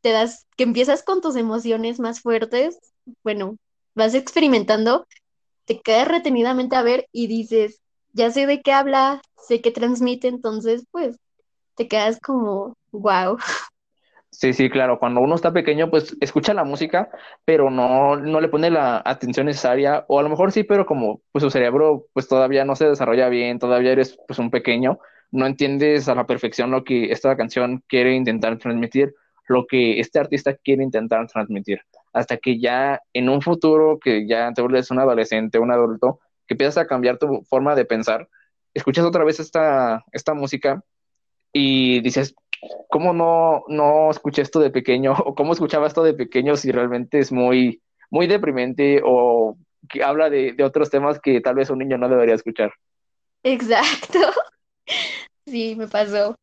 te 0.00 0.12
das, 0.12 0.46
que 0.56 0.64
empiezas 0.64 1.02
con 1.02 1.20
tus 1.20 1.36
emociones 1.36 2.00
más 2.00 2.22
fuertes, 2.22 2.78
bueno, 3.22 3.58
vas 3.98 4.14
experimentando, 4.14 5.06
te 5.66 5.80
quedas 5.80 6.08
retenidamente 6.08 6.76
a 6.76 6.82
ver 6.82 7.06
y 7.12 7.26
dices, 7.26 7.82
ya 8.12 8.30
sé 8.30 8.46
de 8.46 8.62
qué 8.62 8.72
habla, 8.72 9.20
sé 9.36 9.60
qué 9.60 9.70
transmite, 9.70 10.28
entonces 10.28 10.86
pues 10.90 11.18
te 11.74 11.88
quedas 11.88 12.18
como, 12.20 12.76
wow. 12.92 13.36
Sí, 14.30 14.52
sí, 14.52 14.70
claro. 14.70 14.98
Cuando 14.98 15.20
uno 15.20 15.34
está 15.34 15.52
pequeño, 15.52 15.90
pues 15.90 16.16
escucha 16.20 16.54
la 16.54 16.62
música, 16.62 17.10
pero 17.44 17.70
no, 17.70 18.16
no 18.16 18.40
le 18.40 18.48
pone 18.48 18.70
la 18.70 19.02
atención 19.04 19.46
necesaria, 19.46 20.04
o 20.06 20.20
a 20.20 20.22
lo 20.22 20.28
mejor 20.28 20.52
sí, 20.52 20.62
pero 20.62 20.86
como 20.86 21.22
pues 21.32 21.42
su 21.42 21.50
cerebro 21.50 22.06
pues 22.12 22.28
todavía 22.28 22.64
no 22.64 22.76
se 22.76 22.88
desarrolla 22.88 23.28
bien, 23.28 23.58
todavía 23.58 23.92
eres 23.92 24.18
pues 24.28 24.38
un 24.38 24.50
pequeño, 24.50 25.00
no 25.32 25.46
entiendes 25.46 26.08
a 26.08 26.14
la 26.14 26.26
perfección 26.26 26.70
lo 26.70 26.84
que 26.84 27.10
esta 27.10 27.36
canción 27.36 27.82
quiere 27.88 28.14
intentar 28.14 28.58
transmitir, 28.58 29.14
lo 29.48 29.66
que 29.66 29.98
este 29.98 30.20
artista 30.20 30.54
quiere 30.54 30.84
intentar 30.84 31.26
transmitir 31.26 31.80
hasta 32.12 32.36
que 32.36 32.58
ya 32.58 33.00
en 33.12 33.28
un 33.28 33.42
futuro 33.42 33.98
que 33.98 34.26
ya 34.26 34.52
te 34.52 34.62
vuelves 34.62 34.90
un 34.90 35.00
adolescente, 35.00 35.58
un 35.58 35.70
adulto, 35.70 36.20
que 36.46 36.54
empiezas 36.54 36.78
a 36.78 36.86
cambiar 36.86 37.18
tu 37.18 37.42
forma 37.48 37.74
de 37.74 37.84
pensar, 37.84 38.28
escuchas 38.74 39.04
otra 39.04 39.24
vez 39.24 39.40
esta, 39.40 40.04
esta 40.12 40.34
música 40.34 40.82
y 41.52 42.00
dices, 42.00 42.34
¿cómo 42.88 43.12
no, 43.12 43.64
no 43.68 44.10
escuché 44.10 44.42
esto 44.42 44.60
de 44.60 44.70
pequeño? 44.70 45.12
¿O 45.24 45.34
cómo 45.34 45.52
escuchaba 45.52 45.86
esto 45.86 46.02
de 46.02 46.14
pequeño 46.14 46.56
si 46.56 46.72
realmente 46.72 47.18
es 47.18 47.32
muy, 47.32 47.82
muy 48.10 48.26
deprimente 48.26 49.00
o 49.04 49.56
que 49.88 50.02
habla 50.02 50.30
de, 50.30 50.52
de 50.52 50.64
otros 50.64 50.90
temas 50.90 51.20
que 51.20 51.40
tal 51.40 51.54
vez 51.54 51.70
un 51.70 51.78
niño 51.78 51.98
no 51.98 52.08
debería 52.08 52.34
escuchar? 52.34 52.72
Exacto. 53.42 54.18
Sí, 55.46 55.74
me 55.76 55.88
pasó. 55.88 56.34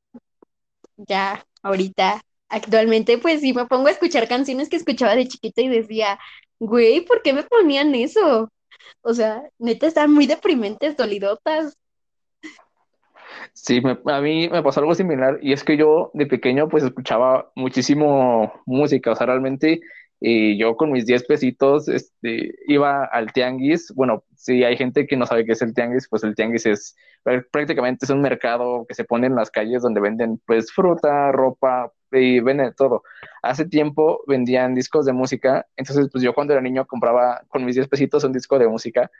Ya, 0.97 1.45
ahorita 1.61 2.23
actualmente 2.55 3.17
pues 3.17 3.41
sí 3.41 3.53
me 3.53 3.65
pongo 3.65 3.87
a 3.87 3.91
escuchar 3.91 4.27
canciones 4.27 4.69
que 4.69 4.77
escuchaba 4.77 5.15
de 5.15 5.27
chiquita 5.27 5.61
y 5.61 5.67
decía, 5.67 6.17
güey, 6.59 7.01
¿por 7.01 7.21
qué 7.21 7.33
me 7.33 7.43
ponían 7.43 7.93
eso? 7.95 8.49
O 9.01 9.13
sea, 9.13 9.43
neta 9.59 9.87
están 9.87 10.13
muy 10.13 10.25
deprimentes, 10.25 10.95
dolidotas. 10.95 11.77
Sí, 13.53 13.81
a 14.05 14.21
mí 14.21 14.47
me 14.49 14.63
pasó 14.63 14.79
algo 14.79 14.95
similar 14.95 15.37
y 15.41 15.51
es 15.51 15.63
que 15.63 15.75
yo 15.75 16.11
de 16.13 16.25
pequeño 16.27 16.69
pues 16.69 16.83
escuchaba 16.83 17.51
muchísimo 17.55 18.53
música, 18.65 19.11
o 19.11 19.15
sea, 19.15 19.27
realmente 19.27 19.81
eh, 20.21 20.57
yo 20.57 20.77
con 20.77 20.91
mis 20.93 21.05
10 21.05 21.25
pesitos 21.25 21.89
este, 21.89 22.55
iba 22.67 23.03
al 23.05 23.33
tianguis, 23.33 23.91
bueno, 23.93 24.23
si 24.35 24.63
hay 24.63 24.77
gente 24.77 25.07
que 25.07 25.17
no 25.17 25.25
sabe 25.25 25.45
qué 25.45 25.51
es 25.51 25.61
el 25.61 25.73
tianguis, 25.73 26.07
pues 26.09 26.23
el 26.23 26.35
tianguis 26.35 26.65
es 26.65 26.95
prácticamente 27.51 28.05
es 28.05 28.09
un 28.09 28.21
mercado 28.21 28.85
que 28.87 28.93
se 28.93 29.03
pone 29.03 29.27
en 29.27 29.35
las 29.35 29.51
calles 29.51 29.81
donde 29.81 29.99
venden 29.99 30.39
pues 30.45 30.71
fruta, 30.71 31.31
ropa, 31.31 31.91
y 32.11 32.39
venden 32.39 32.73
todo. 32.75 33.03
Hace 33.41 33.65
tiempo 33.65 34.23
vendían 34.27 34.75
discos 34.75 35.05
de 35.05 35.13
música, 35.13 35.65
entonces 35.75 36.07
pues 36.11 36.23
yo 36.23 36.33
cuando 36.33 36.53
era 36.53 36.61
niño 36.61 36.85
compraba 36.85 37.41
con 37.47 37.65
mis 37.65 37.75
10 37.75 37.87
pesitos 37.87 38.23
un 38.23 38.33
disco 38.33 38.59
de 38.59 38.67
música 38.67 39.11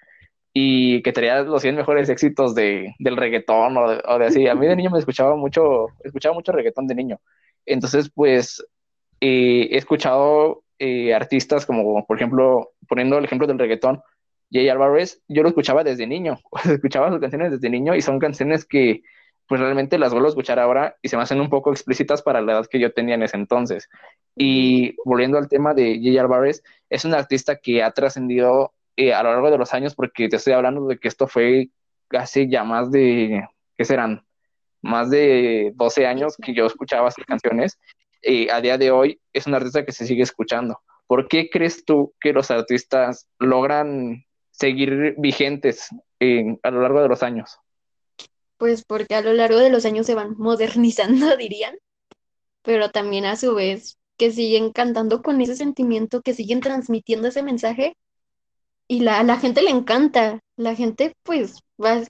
y 0.54 1.02
que 1.04 1.12
traía 1.12 1.42
los 1.42 1.62
100 1.62 1.76
mejores 1.76 2.10
éxitos 2.10 2.56
de, 2.56 2.96
del 3.00 3.18
reggaetón 3.18 3.78
o 3.78 4.20
de, 4.20 4.26
así. 4.26 4.48
A 4.48 4.56
mí 4.56 4.68
de 4.68 4.76
niño 4.76 4.90
me 4.92 5.00
escuchaba 5.00 5.36
mucho, 5.36 5.88
escuchaba 6.04 6.34
mucho 6.36 6.52
reggaetón 6.52 6.88
de 6.88 6.96
niño. 6.96 7.20
Entonces 7.66 8.10
pues 8.14 8.66
eh, 9.20 9.68
he 9.72 9.78
escuchado 9.78 10.64
eh, 10.80 11.14
artistas 11.14 11.66
como, 11.66 12.06
por 12.06 12.18
ejemplo, 12.18 12.72
poniendo 12.88 13.18
el 13.18 13.26
ejemplo 13.26 13.48
del 13.48 13.60
reggaetón, 13.60 14.02
Jay 14.52 14.70
Alvarez, 14.70 15.22
yo 15.28 15.42
lo 15.44 15.50
escuchaba 15.50 15.84
desde 15.84 16.08
niño, 16.08 16.40
escuchaba 16.70 17.12
sus 17.12 17.20
canciones 17.20 17.52
desde 17.52 17.70
niño 17.70 17.96
y 17.96 18.02
son 18.02 18.20
canciones 18.20 18.66
que 18.66 19.02
pues 19.48 19.62
realmente 19.62 19.98
las 19.98 20.12
vuelvo 20.12 20.28
a 20.28 20.30
escuchar 20.30 20.60
ahora 20.60 20.96
y 21.02 21.10
se 21.10 21.18
me 21.18 21.24
hacen 21.24 21.40
un 21.40 21.50
poco 21.50 21.72
explícitas 21.72 22.22
para 22.22 22.42
la 22.42 22.54
edad 22.54 22.66
que 22.66 22.80
yo 22.80 22.92
tenía 22.94 23.16
en 23.16 23.24
ese 23.24 23.38
entonces. 23.38 23.90
Y 24.36 24.96
volviendo 25.06 25.38
al 25.38 25.48
tema 25.48 25.74
de 25.74 26.00
J. 26.04 26.20
Alvarez, 26.20 26.64
es 26.90 27.06
un 27.06 27.14
artista 27.14 27.58
que 27.58 27.84
ha 27.84 27.92
trascendido 27.92 28.74
eh, 28.98 29.14
a 29.14 29.24
lo 29.24 29.32
largo 29.32 29.52
de 29.52 29.58
los 29.58 29.74
años 29.74 29.96
porque 29.96 30.30
te 30.30 30.38
estoy 30.38 30.54
hablando 30.54 30.88
de 30.88 30.98
que 30.98 31.08
esto 31.08 31.28
fue 31.28 31.70
casi 32.08 32.50
ya 32.50 32.64
más 32.64 32.92
de, 32.92 33.48
¿qué 33.78 33.86
serán? 33.86 34.26
Más 34.82 35.10
de 35.10 35.72
12 35.76 36.08
años 36.08 36.38
que 36.42 36.54
yo 36.54 36.66
escuchaba 36.66 37.12
sus 37.12 37.26
canciones. 37.26 37.80
y 38.22 38.50
a 38.50 38.62
día 38.62 38.78
de 38.78 38.92
hoy 38.92 39.20
es 39.34 39.46
un 39.48 39.54
artista 39.54 39.86
que 39.86 39.92
se 39.92 40.06
sigue 40.08 40.24
escuchando. 40.24 40.80
¿Por 41.08 41.28
qué 41.28 41.50
crees 41.52 41.86
tú 41.86 42.14
que 42.20 42.34
los 42.34 42.50
artistas 42.50 43.28
logran 43.40 44.26
seguir 44.52 45.16
vigentes 45.18 45.90
a 46.64 46.72
lo 46.72 46.82
largo 46.82 47.02
de 47.02 47.10
los 47.10 47.22
años? 47.22 47.60
Pues 48.58 48.84
porque 48.86 49.16
a 49.16 49.22
lo 49.22 49.34
largo 49.34 49.60
de 49.60 49.70
los 49.70 49.86
años 49.86 50.06
se 50.06 50.16
van 50.16 50.36
modernizando, 50.38 51.36
dirían, 51.38 51.76
pero 52.64 52.92
también 52.92 53.26
a 53.26 53.36
su 53.36 53.56
vez 53.56 53.98
que 54.18 54.32
siguen 54.32 54.72
cantando 54.72 55.22
con 55.22 55.42
ese 55.42 55.56
sentimiento, 55.56 56.22
que 56.22 56.34
siguen 56.34 56.62
transmitiendo 56.62 57.28
ese 57.28 57.44
mensaje 57.44 57.98
y 58.88 59.02
la, 59.02 59.20
a 59.20 59.24
la 59.24 59.38
gente 59.38 59.62
le 59.62 59.72
encanta, 59.72 60.40
la 60.56 60.76
gente 60.76 61.14
pues 61.24 61.60
va, 61.84 62.02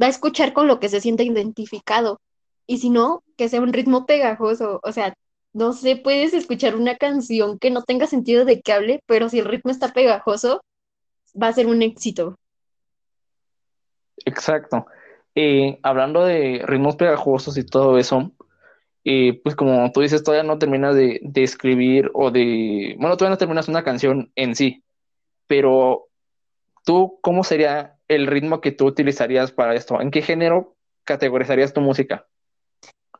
va 0.00 0.06
a 0.06 0.08
escuchar 0.08 0.52
con 0.52 0.66
lo 0.66 0.80
que 0.80 0.88
se 0.88 1.00
siente 1.00 1.24
identificado 1.24 2.20
y 2.66 2.78
si 2.78 2.90
no, 2.90 3.22
que 3.36 3.48
sea 3.48 3.60
un 3.60 3.72
ritmo 3.72 4.06
pegajoso, 4.06 4.80
o 4.82 4.92
sea, 4.92 5.14
no 5.52 5.72
sé, 5.72 5.96
puedes 5.96 6.32
escuchar 6.32 6.76
una 6.76 6.96
canción 6.96 7.58
que 7.58 7.70
no 7.70 7.82
tenga 7.82 8.06
sentido 8.06 8.44
de 8.44 8.62
que 8.62 8.72
hable, 8.72 9.02
pero 9.06 9.28
si 9.28 9.38
el 9.38 9.44
ritmo 9.44 9.70
está 9.70 9.92
pegajoso, 9.92 10.62
va 11.40 11.48
a 11.48 11.52
ser 11.52 11.66
un 11.66 11.82
éxito. 11.82 12.38
Exacto. 14.24 14.86
Eh, 15.34 15.78
hablando 15.82 16.24
de 16.24 16.62
ritmos 16.66 16.96
pegajosos 16.96 17.56
y 17.56 17.64
todo 17.64 17.98
eso, 17.98 18.32
eh, 19.04 19.40
pues 19.42 19.56
como 19.56 19.90
tú 19.92 20.00
dices, 20.00 20.22
todavía 20.22 20.46
no 20.46 20.58
terminas 20.58 20.94
de, 20.94 21.20
escribir 21.34 22.10
o 22.14 22.30
de, 22.30 22.94
bueno, 22.98 23.16
todavía 23.16 23.34
no 23.34 23.38
terminas 23.38 23.68
una 23.68 23.82
canción 23.82 24.30
en 24.36 24.54
sí, 24.54 24.84
pero 25.46 26.08
tú, 26.84 27.18
¿cómo 27.22 27.44
sería 27.44 27.98
el 28.08 28.26
ritmo 28.26 28.60
que 28.60 28.72
tú 28.72 28.86
utilizarías 28.86 29.52
para 29.52 29.74
esto? 29.74 30.00
¿En 30.00 30.10
qué 30.10 30.22
género 30.22 30.76
categorizarías 31.04 31.72
tu 31.72 31.80
música? 31.80 32.26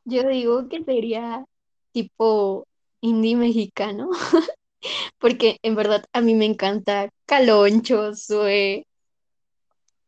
Yo 0.05 0.29
digo 0.29 0.69
que 0.69 0.85
sería 0.85 1.45
tipo 1.93 2.67
indie 3.01 3.37
mexicano, 3.37 4.11
porque 5.19 5.57
en 5.63 5.75
verdad 5.75 6.05
a 6.13 6.21
mí 6.21 6.35
me 6.35 6.45
encanta 6.45 7.09
Caloncho, 7.27 8.15
Sue, 8.15 8.87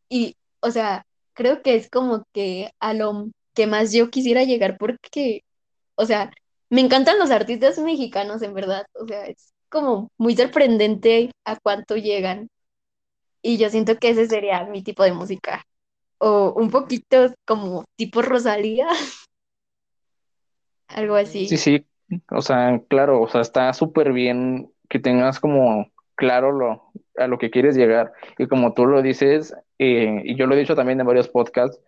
y, 0.09 0.37
o 0.61 0.71
sea, 0.71 1.05
creo 1.35 1.63
que 1.63 1.75
es 1.75 1.91
como 1.91 2.25
que 2.33 2.71
a 2.81 2.95
lo 2.95 3.31
que 3.55 3.67
más 3.67 3.93
yo 3.93 4.11
quisiera 4.11 4.45
llegar 4.45 4.79
porque, 4.79 5.43
o 5.97 6.07
sea, 6.07 6.33
me 6.71 6.81
encantan 6.81 7.19
los 7.19 7.31
artistas 7.31 7.79
mexicanos, 7.79 8.43
en 8.43 8.55
verdad, 8.55 8.87
o 8.95 9.07
sea, 9.07 9.27
es 9.27 9.53
como 9.69 10.11
muy 10.19 10.37
sorprendente 10.37 11.31
a 11.45 11.57
cuánto 11.57 11.97
llegan. 11.97 12.49
Y 13.43 13.59
yo 13.59 13.69
siento 13.69 13.97
que 13.99 14.11
ese 14.11 14.27
sería 14.27 14.65
mi 14.65 14.83
tipo 14.83 15.03
de 15.05 15.13
música. 15.13 15.65
O 16.19 16.55
un 16.57 16.71
poquito 16.71 17.35
como 17.45 17.85
tipo 17.97 18.23
Rosalía. 18.23 18.89
Algo 20.89 21.17
así. 21.17 21.49
Sí, 21.49 21.57
sí. 21.59 21.87
O 22.31 22.41
sea, 22.41 22.81
claro, 22.89 23.21
o 23.21 23.29
sea, 23.29 23.41
está 23.41 23.73
súper 23.73 24.13
bien 24.13 24.73
que 24.89 24.99
tengas 24.99 25.41
como 25.41 25.91
claro 26.15 26.53
lo, 26.53 26.93
a 27.17 27.27
lo 27.27 27.39
que 27.39 27.51
quieres 27.51 27.77
llegar. 27.77 28.13
Y 28.39 28.47
como 28.47 28.75
tú 28.75 28.87
lo 28.87 29.03
dices, 29.03 29.55
eh, 29.79 30.23
y 30.25 30.37
yo 30.37 30.47
lo 30.47 30.55
he 30.55 30.59
dicho 30.59 30.77
también 30.77 31.01
en 31.01 31.07
varios 31.07 31.29
podcasts, 31.29 31.81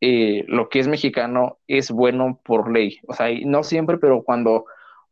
eh, 0.00 0.44
lo 0.46 0.68
que 0.68 0.78
es 0.78 0.88
mexicano 0.88 1.58
es 1.66 1.90
bueno 1.90 2.40
por 2.44 2.70
ley. 2.70 2.98
O 3.08 3.14
sea, 3.14 3.28
no 3.44 3.62
siempre, 3.62 3.98
pero 3.98 4.22
cuando, 4.22 4.66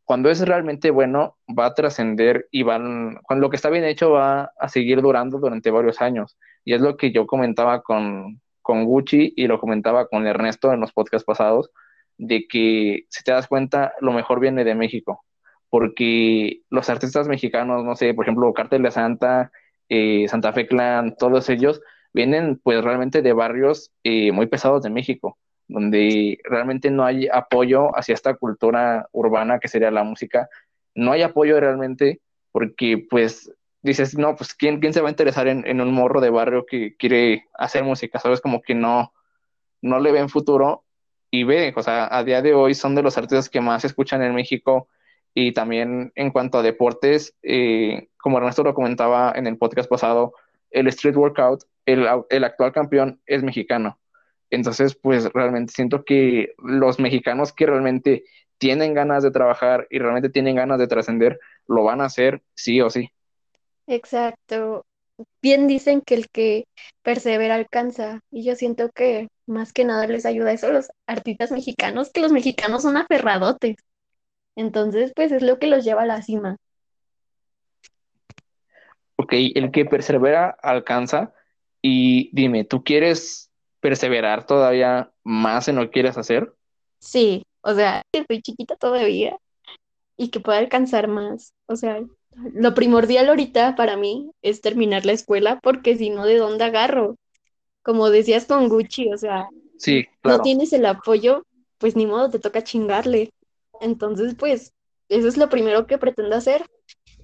cuando 0.05 0.29
es 0.29 0.45
realmente 0.47 0.91
bueno, 0.91 1.37
va 1.47 1.67
a 1.67 1.73
trascender 1.73 2.47
y 2.51 2.63
van, 2.63 3.19
cuando 3.23 3.45
lo 3.45 3.49
que 3.49 3.57
está 3.57 3.69
bien 3.69 3.83
hecho 3.83 4.11
va 4.11 4.51
a 4.57 4.69
seguir 4.69 5.01
durando 5.01 5.39
durante 5.39 5.71
varios 5.71 6.01
años. 6.01 6.37
Y 6.63 6.73
es 6.73 6.81
lo 6.81 6.97
que 6.97 7.11
yo 7.11 7.27
comentaba 7.27 7.81
con, 7.81 8.41
con 8.61 8.85
Gucci 8.85 9.33
y 9.35 9.47
lo 9.47 9.59
comentaba 9.59 10.07
con 10.07 10.27
Ernesto 10.27 10.73
en 10.73 10.79
los 10.79 10.93
podcasts 10.93 11.25
pasados, 11.25 11.71
de 12.17 12.47
que 12.47 13.05
si 13.09 13.23
te 13.23 13.31
das 13.31 13.47
cuenta, 13.47 13.93
lo 14.01 14.11
mejor 14.13 14.39
viene 14.39 14.63
de 14.63 14.75
México. 14.75 15.23
Porque 15.69 16.61
los 16.69 16.89
artistas 16.89 17.27
mexicanos, 17.27 17.83
no 17.83 17.95
sé, 17.95 18.13
por 18.13 18.25
ejemplo, 18.25 18.53
Cártel 18.53 18.83
de 18.83 18.91
Santa, 18.91 19.51
eh, 19.89 20.27
Santa 20.29 20.53
Fe 20.53 20.67
Clan, 20.67 21.15
todos 21.17 21.49
ellos, 21.49 21.81
vienen 22.17 22.59
pues 22.61 22.83
realmente 22.83 23.21
de 23.21 23.31
barrios 23.31 23.91
eh, 24.03 24.31
muy 24.31 24.47
pesados 24.47 24.81
de 24.81 24.89
México, 24.89 25.37
donde 25.67 26.39
realmente 26.43 26.89
no 26.89 27.05
hay 27.05 27.27
apoyo 27.31 27.95
hacia 27.95 28.15
esta 28.15 28.33
cultura 28.33 29.07
urbana 29.11 29.59
que 29.59 29.67
sería 29.67 29.91
la 29.91 30.03
música. 30.03 30.49
No 30.95 31.11
hay 31.11 31.21
apoyo 31.21 31.59
realmente 31.59 32.19
porque 32.51 33.05
pues 33.09 33.53
dices, 33.83 34.17
no, 34.17 34.35
pues 34.35 34.55
¿quién, 34.55 34.79
quién 34.79 34.93
se 34.93 35.01
va 35.01 35.09
a 35.09 35.11
interesar 35.11 35.47
en, 35.47 35.79
un 35.79 35.93
morro 35.93 36.19
de 36.19 36.31
barrio 36.31 36.65
que 36.65 36.95
quiere 36.97 37.45
hacer 37.53 37.83
música? 37.83 38.19
Sabes, 38.19 38.41
como 38.41 38.61
que 38.63 38.73
no, 38.73 39.13
no 39.81 39.99
le 39.99 40.11
ven 40.11 40.27
futuro 40.27 40.83
y 41.29 41.43
ve, 41.43 41.71
o 41.75 41.83
sea, 41.83 42.07
a 42.09 42.23
día 42.23 42.41
de 42.41 42.55
hoy 42.55 42.73
son 42.73 42.95
de 42.95 43.03
los 43.03 43.15
artistas 43.17 43.47
que 43.49 43.61
más 43.61 43.81
se 43.81 43.87
escuchan 43.87 44.23
en 44.23 44.33
México 44.33 44.87
y 45.35 45.51
también 45.51 46.11
en 46.15 46.31
cuanto 46.31 46.57
a 46.57 46.63
deportes, 46.63 47.35
eh, 47.43 48.07
como 48.17 48.39
Ernesto 48.39 48.63
lo 48.63 48.73
comentaba 48.73 49.33
en 49.35 49.45
el 49.45 49.57
podcast 49.57 49.87
pasado, 49.87 50.33
el 50.71 50.87
street 50.87 51.15
workout, 51.15 51.63
el, 51.87 52.05
el 52.29 52.43
actual 52.43 52.71
campeón 52.71 53.21
es 53.25 53.41
mexicano. 53.41 53.99
Entonces, 54.49 54.95
pues 54.95 55.31
realmente 55.33 55.73
siento 55.73 56.03
que 56.03 56.53
los 56.59 56.99
mexicanos 56.99 57.53
que 57.53 57.65
realmente 57.65 58.25
tienen 58.57 58.93
ganas 58.93 59.23
de 59.23 59.31
trabajar 59.31 59.87
y 59.89 59.99
realmente 59.99 60.29
tienen 60.29 60.55
ganas 60.55 60.79
de 60.79 60.87
trascender, 60.87 61.39
lo 61.67 61.83
van 61.83 62.01
a 62.01 62.05
hacer 62.05 62.43
sí 62.53 62.81
o 62.81 62.89
sí. 62.89 63.09
Exacto. 63.87 64.85
Bien 65.41 65.67
dicen 65.67 66.01
que 66.01 66.15
el 66.15 66.27
que 66.29 66.65
persevera 67.01 67.55
alcanza. 67.55 68.19
Y 68.31 68.43
yo 68.43 68.55
siento 68.55 68.89
que 68.93 69.29
más 69.47 69.73
que 69.73 69.85
nada 69.85 70.07
les 70.07 70.25
ayuda 70.25 70.51
eso 70.51 70.67
a 70.67 70.71
los 70.71 70.89
artistas 71.07 71.51
mexicanos, 71.51 72.11
que 72.11 72.21
los 72.21 72.31
mexicanos 72.31 72.83
son 72.83 72.97
aferradotes. 72.97 73.77
Entonces, 74.55 75.13
pues 75.15 75.31
es 75.31 75.41
lo 75.41 75.57
que 75.57 75.67
los 75.67 75.85
lleva 75.85 76.03
a 76.03 76.07
la 76.07 76.21
cima. 76.21 76.57
Ok, 79.15 79.33
el 79.33 79.71
que 79.71 79.85
persevera 79.85 80.49
alcanza. 80.61 81.33
Y 81.81 82.29
dime, 82.33 82.63
¿tú 82.63 82.83
quieres 82.83 83.49
perseverar 83.79 84.45
todavía 84.45 85.11
más 85.23 85.67
en 85.67 85.75
lo 85.75 85.83
que 85.83 85.91
quieres 85.91 86.17
hacer? 86.17 86.53
Sí, 86.99 87.43
o 87.61 87.73
sea, 87.73 88.03
que 88.11 88.25
soy 88.27 88.41
chiquita 88.41 88.75
todavía 88.75 89.37
y 90.17 90.29
que 90.29 90.39
pueda 90.39 90.57
alcanzar 90.57 91.07
más. 91.07 91.53
O 91.67 91.75
sea, 91.75 92.01
lo 92.53 92.73
primordial 92.73 93.29
ahorita 93.29 93.75
para 93.75 93.97
mí 93.97 94.31
es 94.41 94.61
terminar 94.61 95.05
la 95.05 95.13
escuela 95.13 95.59
porque 95.61 95.97
si 95.97 96.09
no, 96.09 96.25
¿de 96.25 96.37
dónde 96.37 96.63
agarro? 96.63 97.15
Como 97.83 98.09
decías 98.09 98.45
con 98.45 98.67
Gucci, 98.67 99.11
o 99.13 99.17
sea, 99.17 99.47
sí, 99.77 100.05
no 100.23 100.41
tienes 100.41 100.73
el 100.73 100.85
apoyo, 100.85 101.43
pues 101.77 101.95
ni 101.95 102.05
modo, 102.05 102.29
te 102.29 102.39
toca 102.39 102.63
chingarle. 102.63 103.31
Entonces, 103.79 104.35
pues, 104.35 104.73
eso 105.09 105.27
es 105.27 105.37
lo 105.37 105.49
primero 105.49 105.87
que 105.87 105.97
pretendo 105.97 106.35
hacer 106.35 106.65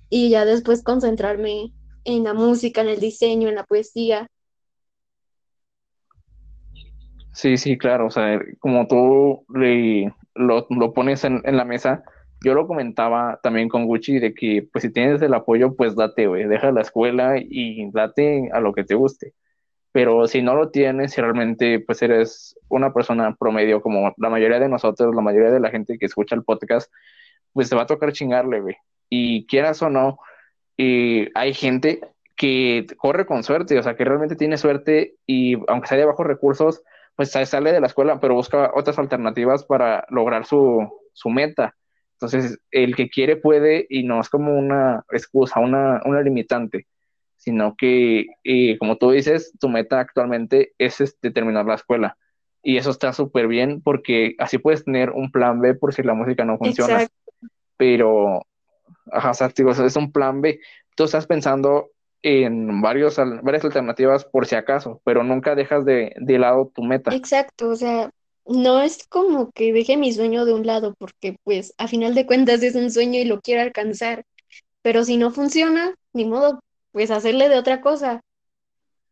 y 0.09 0.29
ya 0.29 0.45
después 0.45 0.83
concentrarme 0.83 1.73
en 2.05 2.23
la 2.23 2.33
música, 2.33 2.81
en 2.81 2.89
el 2.89 2.99
diseño, 2.99 3.49
en 3.49 3.55
la 3.55 3.63
poesía. 3.65 4.27
Sí, 7.33 7.57
sí, 7.57 7.77
claro, 7.77 8.07
o 8.07 8.11
sea, 8.11 8.39
como 8.59 8.87
tú 8.87 9.45
lo, 10.35 10.67
lo 10.69 10.93
pones 10.93 11.23
en, 11.23 11.41
en 11.45 11.57
la 11.57 11.65
mesa, 11.65 12.03
yo 12.43 12.53
lo 12.53 12.67
comentaba 12.67 13.39
también 13.41 13.69
con 13.69 13.85
Gucci 13.85 14.19
de 14.19 14.33
que, 14.35 14.67
pues 14.71 14.83
si 14.83 14.91
tienes 14.91 15.21
el 15.21 15.33
apoyo, 15.33 15.75
pues 15.75 15.95
date, 15.95 16.27
güey, 16.27 16.45
deja 16.45 16.71
la 16.71 16.81
escuela 16.81 17.35
y 17.39 17.89
date 17.91 18.49
a 18.53 18.59
lo 18.59 18.73
que 18.73 18.83
te 18.83 18.95
guste. 18.95 19.33
Pero 19.91 20.27
si 20.27 20.41
no 20.41 20.55
lo 20.55 20.69
tienes, 20.71 21.13
si 21.13 21.21
realmente 21.21 21.79
pues 21.79 22.01
eres 22.01 22.55
una 22.69 22.93
persona 22.93 23.35
promedio 23.39 23.81
como 23.81 24.13
la 24.17 24.29
mayoría 24.29 24.59
de 24.59 24.69
nosotros, 24.69 25.15
la 25.15 25.21
mayoría 25.21 25.51
de 25.51 25.59
la 25.59 25.69
gente 25.71 25.97
que 25.97 26.05
escucha 26.05 26.35
el 26.35 26.43
podcast, 26.43 26.91
pues 27.53 27.69
te 27.69 27.75
va 27.75 27.83
a 27.83 27.87
tocar 27.87 28.11
chingarle, 28.13 28.61
güey. 28.61 28.75
Y 29.09 29.45
quieras 29.47 29.81
o 29.81 29.89
no, 29.89 30.17
y 30.77 31.29
hay 31.35 31.53
gente 31.53 32.01
que 32.35 32.87
corre 32.97 33.25
con 33.25 33.43
suerte, 33.43 33.77
o 33.79 33.83
sea, 33.83 33.95
que 33.95 34.05
realmente 34.05 34.35
tiene 34.35 34.57
suerte 34.57 35.15
y 35.27 35.55
aunque 35.67 35.87
sea 35.87 35.97
de 35.97 36.05
bajos 36.05 36.25
recursos, 36.25 36.83
pues 37.15 37.31
sale 37.31 37.71
de 37.71 37.79
la 37.79 37.87
escuela, 37.87 38.19
pero 38.19 38.33
busca 38.33 38.71
otras 38.73 38.97
alternativas 38.97 39.63
para 39.65 40.05
lograr 40.09 40.45
su, 40.45 40.87
su 41.13 41.29
meta. 41.29 41.75
Entonces, 42.13 42.59
el 42.71 42.95
que 42.95 43.09
quiere 43.09 43.35
puede 43.35 43.85
y 43.89 44.03
no 44.03 44.21
es 44.21 44.29
como 44.29 44.57
una 44.57 45.03
excusa, 45.11 45.59
una, 45.59 46.01
una 46.05 46.21
limitante, 46.21 46.87
sino 47.35 47.75
que, 47.75 48.27
eh, 48.43 48.77
como 48.77 48.97
tú 48.97 49.11
dices, 49.11 49.53
tu 49.59 49.69
meta 49.69 49.99
actualmente 49.99 50.73
es 50.77 51.01
este, 51.01 51.31
terminar 51.31 51.65
la 51.65 51.75
escuela. 51.75 52.17
Y 52.63 52.77
eso 52.77 52.91
está 52.91 53.11
súper 53.11 53.47
bien 53.47 53.81
porque 53.81 54.35
así 54.39 54.57
puedes 54.57 54.85
tener 54.85 55.09
un 55.09 55.31
plan 55.31 55.59
B 55.59 55.75
por 55.75 55.93
si 55.93 56.01
la 56.01 56.13
música 56.13 56.45
no 56.45 56.57
funciona. 56.57 57.07
Pero, 57.75 58.45
ajá, 59.11 59.31
o 59.31 59.33
sea, 59.33 59.49
digo, 59.49 59.71
es 59.71 59.95
un 59.97 60.13
plan 60.13 60.39
B. 60.39 60.61
Tú 60.95 61.03
estás 61.03 61.27
pensando 61.27 61.89
en 62.23 62.81
varios, 62.81 63.17
varias 63.43 63.65
alternativas 63.65 64.25
por 64.25 64.47
si 64.47 64.55
acaso, 64.55 65.01
pero 65.03 65.23
nunca 65.23 65.55
dejas 65.55 65.85
de, 65.85 66.13
de 66.17 66.39
lado 66.39 66.71
tu 66.73 66.83
meta. 66.83 67.11
Exacto, 67.11 67.69
o 67.69 67.75
sea, 67.75 68.11
no 68.45 68.81
es 68.81 69.05
como 69.07 69.51
que 69.51 69.73
deje 69.73 69.97
mi 69.97 70.13
sueño 70.13 70.45
de 70.45 70.53
un 70.53 70.65
lado, 70.65 70.95
porque 70.97 71.37
pues 71.43 71.73
a 71.77 71.87
final 71.87 72.15
de 72.15 72.25
cuentas 72.25 72.63
es 72.63 72.75
un 72.75 72.91
sueño 72.91 73.19
y 73.19 73.25
lo 73.25 73.41
quiero 73.41 73.61
alcanzar, 73.61 74.25
pero 74.81 75.03
si 75.03 75.17
no 75.17 75.31
funciona, 75.31 75.95
ni 76.13 76.25
modo, 76.25 76.59
pues 76.91 77.11
hacerle 77.11 77.49
de 77.49 77.57
otra 77.57 77.81
cosa. 77.81 78.21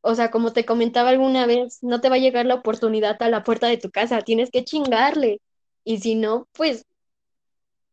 O 0.02 0.15
sea, 0.15 0.32
como 0.32 0.54
te 0.54 0.65
comentaba 0.65 1.10
alguna 1.10 1.45
vez, 1.45 1.80
no 1.82 2.02
te 2.02 2.10
va 2.10 2.15
a 2.15 2.19
llegar 2.19 2.45
la 2.45 2.56
oportunidad 2.56 3.21
a 3.21 3.30
la 3.30 3.43
puerta 3.43 3.67
de 3.67 3.78
tu 3.78 3.91
casa, 3.91 4.21
tienes 4.21 4.50
que 4.52 4.63
chingarle. 4.63 5.41
Y 5.84 6.00
si 6.00 6.15
no, 6.15 6.47
pues 6.54 6.86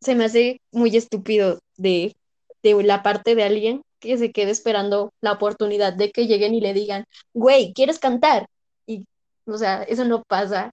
se 0.01 0.15
me 0.15 0.25
hace 0.25 0.61
muy 0.73 0.97
estúpido 0.97 1.61
de, 1.77 2.17
de 2.63 2.83
la 2.83 3.03
parte 3.03 3.35
de 3.35 3.45
alguien 3.45 3.83
que 4.01 4.17
se 4.19 4.33
quede 4.33 4.51
esperando 4.51 5.13
la 5.21 5.33
oportunidad 5.33 5.93
de 5.93 6.11
que 6.11 6.27
lleguen 6.27 6.55
y 6.55 6.61
le 6.61 6.75
digan, 6.75 7.05
güey, 7.35 7.73
¿quieres 7.75 7.99
cantar? 7.99 8.47
Y, 8.87 9.07
o 9.47 9.57
sea, 9.59 9.83
eso 9.83 10.05
no 10.05 10.23
pasa. 10.25 10.73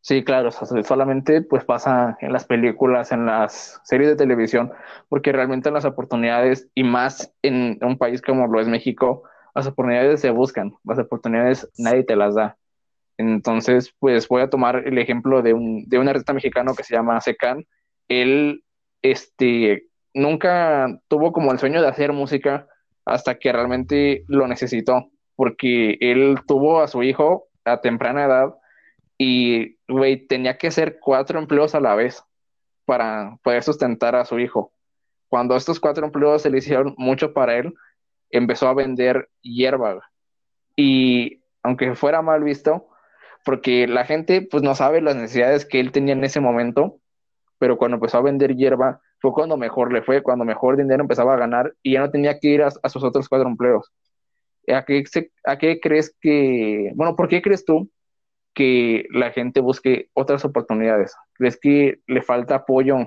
Sí, 0.00 0.22
claro, 0.22 0.50
solamente 0.50 1.40
pues 1.40 1.64
pasa 1.64 2.18
en 2.20 2.30
las 2.30 2.44
películas, 2.44 3.10
en 3.10 3.24
las 3.24 3.80
series 3.84 4.10
de 4.10 4.16
televisión, 4.16 4.70
porque 5.08 5.32
realmente 5.32 5.70
las 5.70 5.86
oportunidades, 5.86 6.68
y 6.74 6.84
más 6.84 7.32
en 7.40 7.78
un 7.80 7.96
país 7.96 8.20
como 8.20 8.46
lo 8.46 8.60
es 8.60 8.68
México, 8.68 9.22
las 9.54 9.66
oportunidades 9.66 10.20
se 10.20 10.28
buscan, 10.28 10.74
las 10.84 10.98
oportunidades 10.98 11.70
nadie 11.78 12.04
te 12.04 12.16
las 12.16 12.34
da. 12.34 12.58
Entonces, 13.16 13.94
pues 13.98 14.28
voy 14.28 14.42
a 14.42 14.50
tomar 14.50 14.86
el 14.86 14.98
ejemplo 14.98 15.40
de 15.40 15.54
un, 15.54 15.88
de 15.88 15.98
un 15.98 16.08
artista 16.08 16.34
mexicano 16.34 16.74
que 16.74 16.82
se 16.82 16.94
llama 16.94 17.20
Secan. 17.22 17.64
Él, 18.08 18.62
este, 19.00 19.86
nunca 20.14 21.00
tuvo 21.08 21.32
como 21.32 21.52
el 21.52 21.58
sueño 21.58 21.82
de 21.82 21.88
hacer 21.88 22.12
música 22.12 22.66
hasta 23.04 23.38
que 23.38 23.52
realmente 23.52 24.24
lo 24.28 24.46
necesitó, 24.46 25.10
porque 25.36 25.98
él 26.00 26.38
tuvo 26.46 26.80
a 26.80 26.88
su 26.88 27.02
hijo 27.02 27.48
a 27.64 27.80
temprana 27.80 28.24
edad 28.24 28.54
y, 29.18 29.76
güey, 29.88 30.26
tenía 30.26 30.56
que 30.56 30.68
hacer 30.68 30.98
cuatro 31.00 31.38
empleos 31.38 31.74
a 31.74 31.80
la 31.80 31.94
vez 31.94 32.24
para 32.84 33.36
poder 33.42 33.62
sustentar 33.62 34.14
a 34.16 34.24
su 34.24 34.38
hijo. 34.38 34.72
Cuando 35.28 35.56
estos 35.56 35.80
cuatro 35.80 36.06
empleos 36.06 36.42
se 36.42 36.50
le 36.50 36.58
hicieron 36.58 36.94
mucho 36.96 37.32
para 37.32 37.56
él, 37.56 37.74
empezó 38.30 38.68
a 38.68 38.74
vender 38.74 39.28
hierba. 39.42 40.00
Y 40.76 41.42
aunque 41.62 41.94
fuera 41.94 42.22
mal 42.22 42.42
visto, 42.42 42.88
porque 43.44 43.86
la 43.86 44.04
gente 44.04 44.42
pues 44.42 44.62
no 44.62 44.74
sabe 44.74 45.00
las 45.00 45.16
necesidades 45.16 45.64
que 45.64 45.80
él 45.80 45.92
tenía 45.92 46.14
en 46.14 46.24
ese 46.24 46.40
momento, 46.40 46.98
pero 47.64 47.78
cuando 47.78 47.94
empezó 47.94 48.18
a 48.18 48.20
vender 48.20 48.54
hierba 48.54 49.00
fue 49.20 49.32
cuando 49.32 49.56
mejor 49.56 49.90
le 49.90 50.02
fue, 50.02 50.22
cuando 50.22 50.44
mejor 50.44 50.76
dinero 50.76 51.00
empezaba 51.00 51.32
a 51.32 51.38
ganar 51.38 51.74
y 51.82 51.94
ya 51.94 52.00
no 52.00 52.10
tenía 52.10 52.38
que 52.38 52.48
ir 52.48 52.62
a, 52.62 52.70
sus 52.90 53.02
otros 53.02 53.26
cuatro 53.26 53.48
empleos. 53.48 53.90
¿A 54.68 54.84
qué, 54.84 55.02
¿A 55.44 55.56
qué 55.56 55.80
crees 55.80 56.14
que, 56.20 56.92
bueno, 56.94 57.16
por 57.16 57.26
qué 57.26 57.40
crees 57.40 57.64
tú 57.64 57.88
que 58.52 59.06
la 59.14 59.30
gente 59.30 59.62
busque 59.62 60.10
otras 60.12 60.44
oportunidades? 60.44 61.14
¿Crees 61.32 61.58
que 61.58 62.00
le 62.06 62.20
falta 62.20 62.56
apoyo 62.56 62.98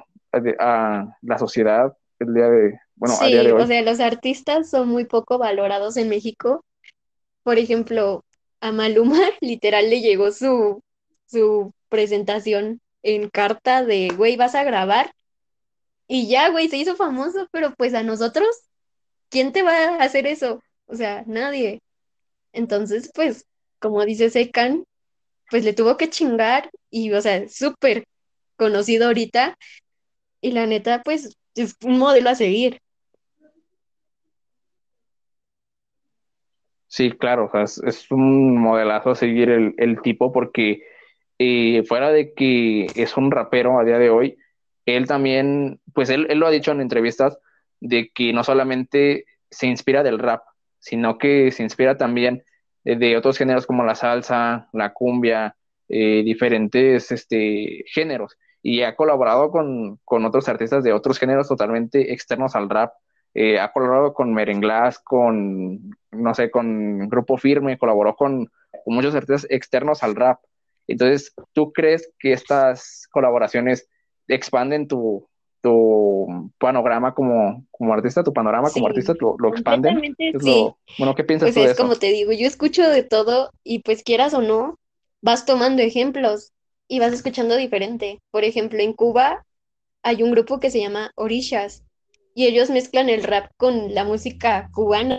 a, 0.60 1.06
la 1.22 1.38
sociedad 1.38 1.96
el 2.18 2.34
día 2.34 2.50
de, 2.50 2.80
bueno, 2.96 3.14
sí, 3.14 3.28
día 3.28 3.44
de 3.44 3.54
hoy? 3.54 3.62
o 3.62 3.68
sea, 3.68 3.84
los 3.84 4.00
artistas 4.00 4.72
son 4.72 4.90
muy 4.90 5.06
poco 5.06 5.38
valorados 5.38 5.98
en 5.98 6.10
México. 6.10 6.66
Por 7.44 7.60
ejemplo, 7.60 8.26
a 8.60 8.72
Maluma 8.72 9.20
literal 9.40 9.88
le 9.92 10.02
llegó 10.02 10.32
su, 10.32 10.82
su 11.28 11.76
presentación 11.90 12.82
en 13.04 13.30
carta 13.30 13.84
de, 13.84 14.10
güey, 14.16 14.36
vas 14.38 14.56
a 14.56 14.64
grabar. 14.64 15.14
Y 16.08 16.28
ya, 16.30 16.50
güey, 16.50 16.70
se 16.70 16.78
hizo 16.78 16.96
famoso, 16.96 17.48
pero 17.52 17.74
pues 17.76 17.94
a 17.94 18.04
nosotros, 18.04 18.48
¿quién 19.30 19.52
te 19.52 19.64
va 19.64 19.72
a 19.74 20.04
hacer 20.04 20.28
eso? 20.28 20.62
O 20.88 20.96
sea, 20.96 21.24
nadie. 21.28 21.82
Entonces, 22.54 23.12
pues, 23.14 23.46
como 23.80 24.06
dice 24.06 24.30
Secan, 24.30 24.86
pues 25.50 25.64
le 25.64 25.74
tuvo 25.74 25.98
que 25.98 26.10
chingar 26.10 26.70
y, 26.90 27.12
o 27.14 27.22
sea, 27.22 27.48
súper 27.50 28.06
conocido 28.58 29.08
ahorita 29.08 29.58
y 30.42 30.52
la 30.52 30.66
neta, 30.66 31.02
pues 31.04 31.38
es 31.56 31.76
un 31.84 31.98
modelo 32.00 32.30
a 32.30 32.36
seguir. 32.36 32.80
Sí, 36.88 37.12
claro, 37.12 37.46
o 37.46 37.52
sea, 37.52 37.64
es, 37.64 37.80
es 37.80 38.10
un 38.12 38.58
modelazo 38.58 39.12
a 39.12 39.16
seguir 39.16 39.50
el, 39.50 39.76
el 39.78 40.02
tipo 40.02 40.32
porque 40.32 40.84
eh, 41.40 41.84
fuera 41.88 42.12
de 42.12 42.34
que 42.34 42.88
es 42.96 43.18
un 43.18 43.32
rapero 43.32 43.80
a 43.80 43.84
día 43.84 44.00
de 44.00 44.10
hoy, 44.10 44.38
él 44.86 45.08
también, 45.08 45.80
pues 45.94 46.10
él, 46.10 46.28
él 46.30 46.40
lo 46.40 46.48
ha 46.48 46.52
dicho 46.52 46.72
en 46.72 46.82
entrevistas, 46.82 47.38
de 47.80 48.10
que 48.14 48.34
no 48.34 48.44
solamente 48.44 49.26
se 49.50 49.68
inspira 49.68 50.04
del 50.04 50.20
rap, 50.20 50.44
sino 50.80 51.18
que 51.18 51.52
se 51.52 51.64
inspira 51.64 51.98
también 51.98 52.44
de, 52.84 53.18
otros 53.18 53.38
géneros 53.38 53.66
como 53.66 53.84
la 53.84 53.96
salsa, 53.96 54.70
la 54.72 54.94
cumbia, 54.94 55.56
eh, 55.90 56.24
diferentes 56.24 57.12
este, 57.12 57.84
géneros. 57.88 58.38
Y 58.62 58.82
ha 58.82 58.96
colaborado 58.96 59.52
con, 59.52 60.00
con 60.06 60.26
otros 60.26 60.48
artistas 60.48 60.84
de 60.84 60.94
otros 60.94 61.20
géneros 61.20 61.48
totalmente 61.48 62.14
externos 62.14 62.56
al 62.56 62.70
rap. 62.70 62.94
Eh, 63.34 63.60
ha 63.60 63.72
colaborado 63.72 64.14
con 64.14 64.34
Merenglás, 64.34 65.00
con, 65.00 65.92
no 66.12 66.34
sé, 66.34 66.50
con 66.50 67.08
Grupo 67.10 67.38
Firme, 67.38 67.78
colaboró 67.78 68.16
con 68.16 68.50
muchos 68.86 69.14
artistas 69.14 69.48
externos 69.50 70.04
al 70.04 70.16
rap. 70.16 70.40
Entonces, 70.88 71.34
¿tú 71.54 71.72
crees 71.74 72.12
que 72.20 72.34
estas 72.34 73.08
colaboraciones 73.12 73.88
expanden 74.28 74.88
tu, 74.88 75.28
tu 75.62 76.52
panorama 76.58 77.14
como, 77.14 77.66
como 77.72 77.94
artista, 77.94 78.24
tu 78.24 78.34
panorama 78.34 78.70
como 78.72 78.88
artista 78.88 79.14
lo, 79.20 79.36
lo 79.38 79.50
expanden? 79.50 80.16
sí. 80.18 80.32
lo, 80.46 80.78
bueno, 80.98 81.16
¿qué 81.16 81.24
piensas 81.24 81.48
Pues 81.48 81.56
tú 81.56 81.62
de 81.62 81.66
es 81.66 81.72
eso? 81.74 81.84
como 81.84 81.96
te 81.96 82.08
digo, 82.08 82.32
yo 82.32 82.48
escucho 82.48 82.88
de 82.90 83.04
todo 83.04 83.52
y 83.64 83.80
pues 83.80 84.04
quieras 84.04 84.34
o 84.34 84.42
no, 84.42 84.78
vas 85.22 85.46
tomando 85.46 85.82
ejemplos 85.82 86.54
y 86.88 87.00
vas 87.00 87.14
escuchando 87.14 87.56
diferente. 87.56 88.20
Por 88.32 88.44
ejemplo, 88.44 88.80
en 88.80 88.94
Cuba 88.94 89.46
hay 90.04 90.24
un 90.24 90.32
grupo 90.32 90.60
que 90.60 90.72
se 90.72 90.80
llama 90.80 91.12
Orishas 91.16 91.84
y 92.34 92.46
ellos 92.46 92.70
mezclan 92.70 93.10
el 93.10 93.24
rap 93.24 93.52
con 93.58 93.94
la 93.94 94.04
música 94.04 94.70
cubana. 94.74 95.18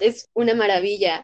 Es 0.00 0.28
una 0.34 0.54
maravilla. 0.54 1.22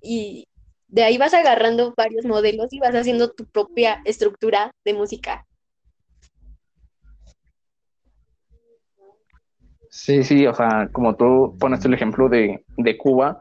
Y 0.00 0.46
de 0.88 1.04
ahí 1.04 1.18
vas 1.18 1.34
agarrando 1.34 1.94
varios 1.96 2.24
modelos 2.24 2.72
y 2.72 2.80
vas 2.80 2.94
haciendo 2.94 3.30
tu 3.30 3.44
propia 3.46 4.00
estructura 4.04 4.70
de 4.84 4.94
música. 4.94 5.46
Sí, 9.90 10.22
sí, 10.22 10.46
o 10.46 10.54
sea, 10.54 10.88
como 10.92 11.16
tú 11.16 11.56
pones 11.58 11.84
el 11.84 11.94
ejemplo 11.94 12.28
de, 12.28 12.64
de 12.76 12.96
Cuba, 12.96 13.38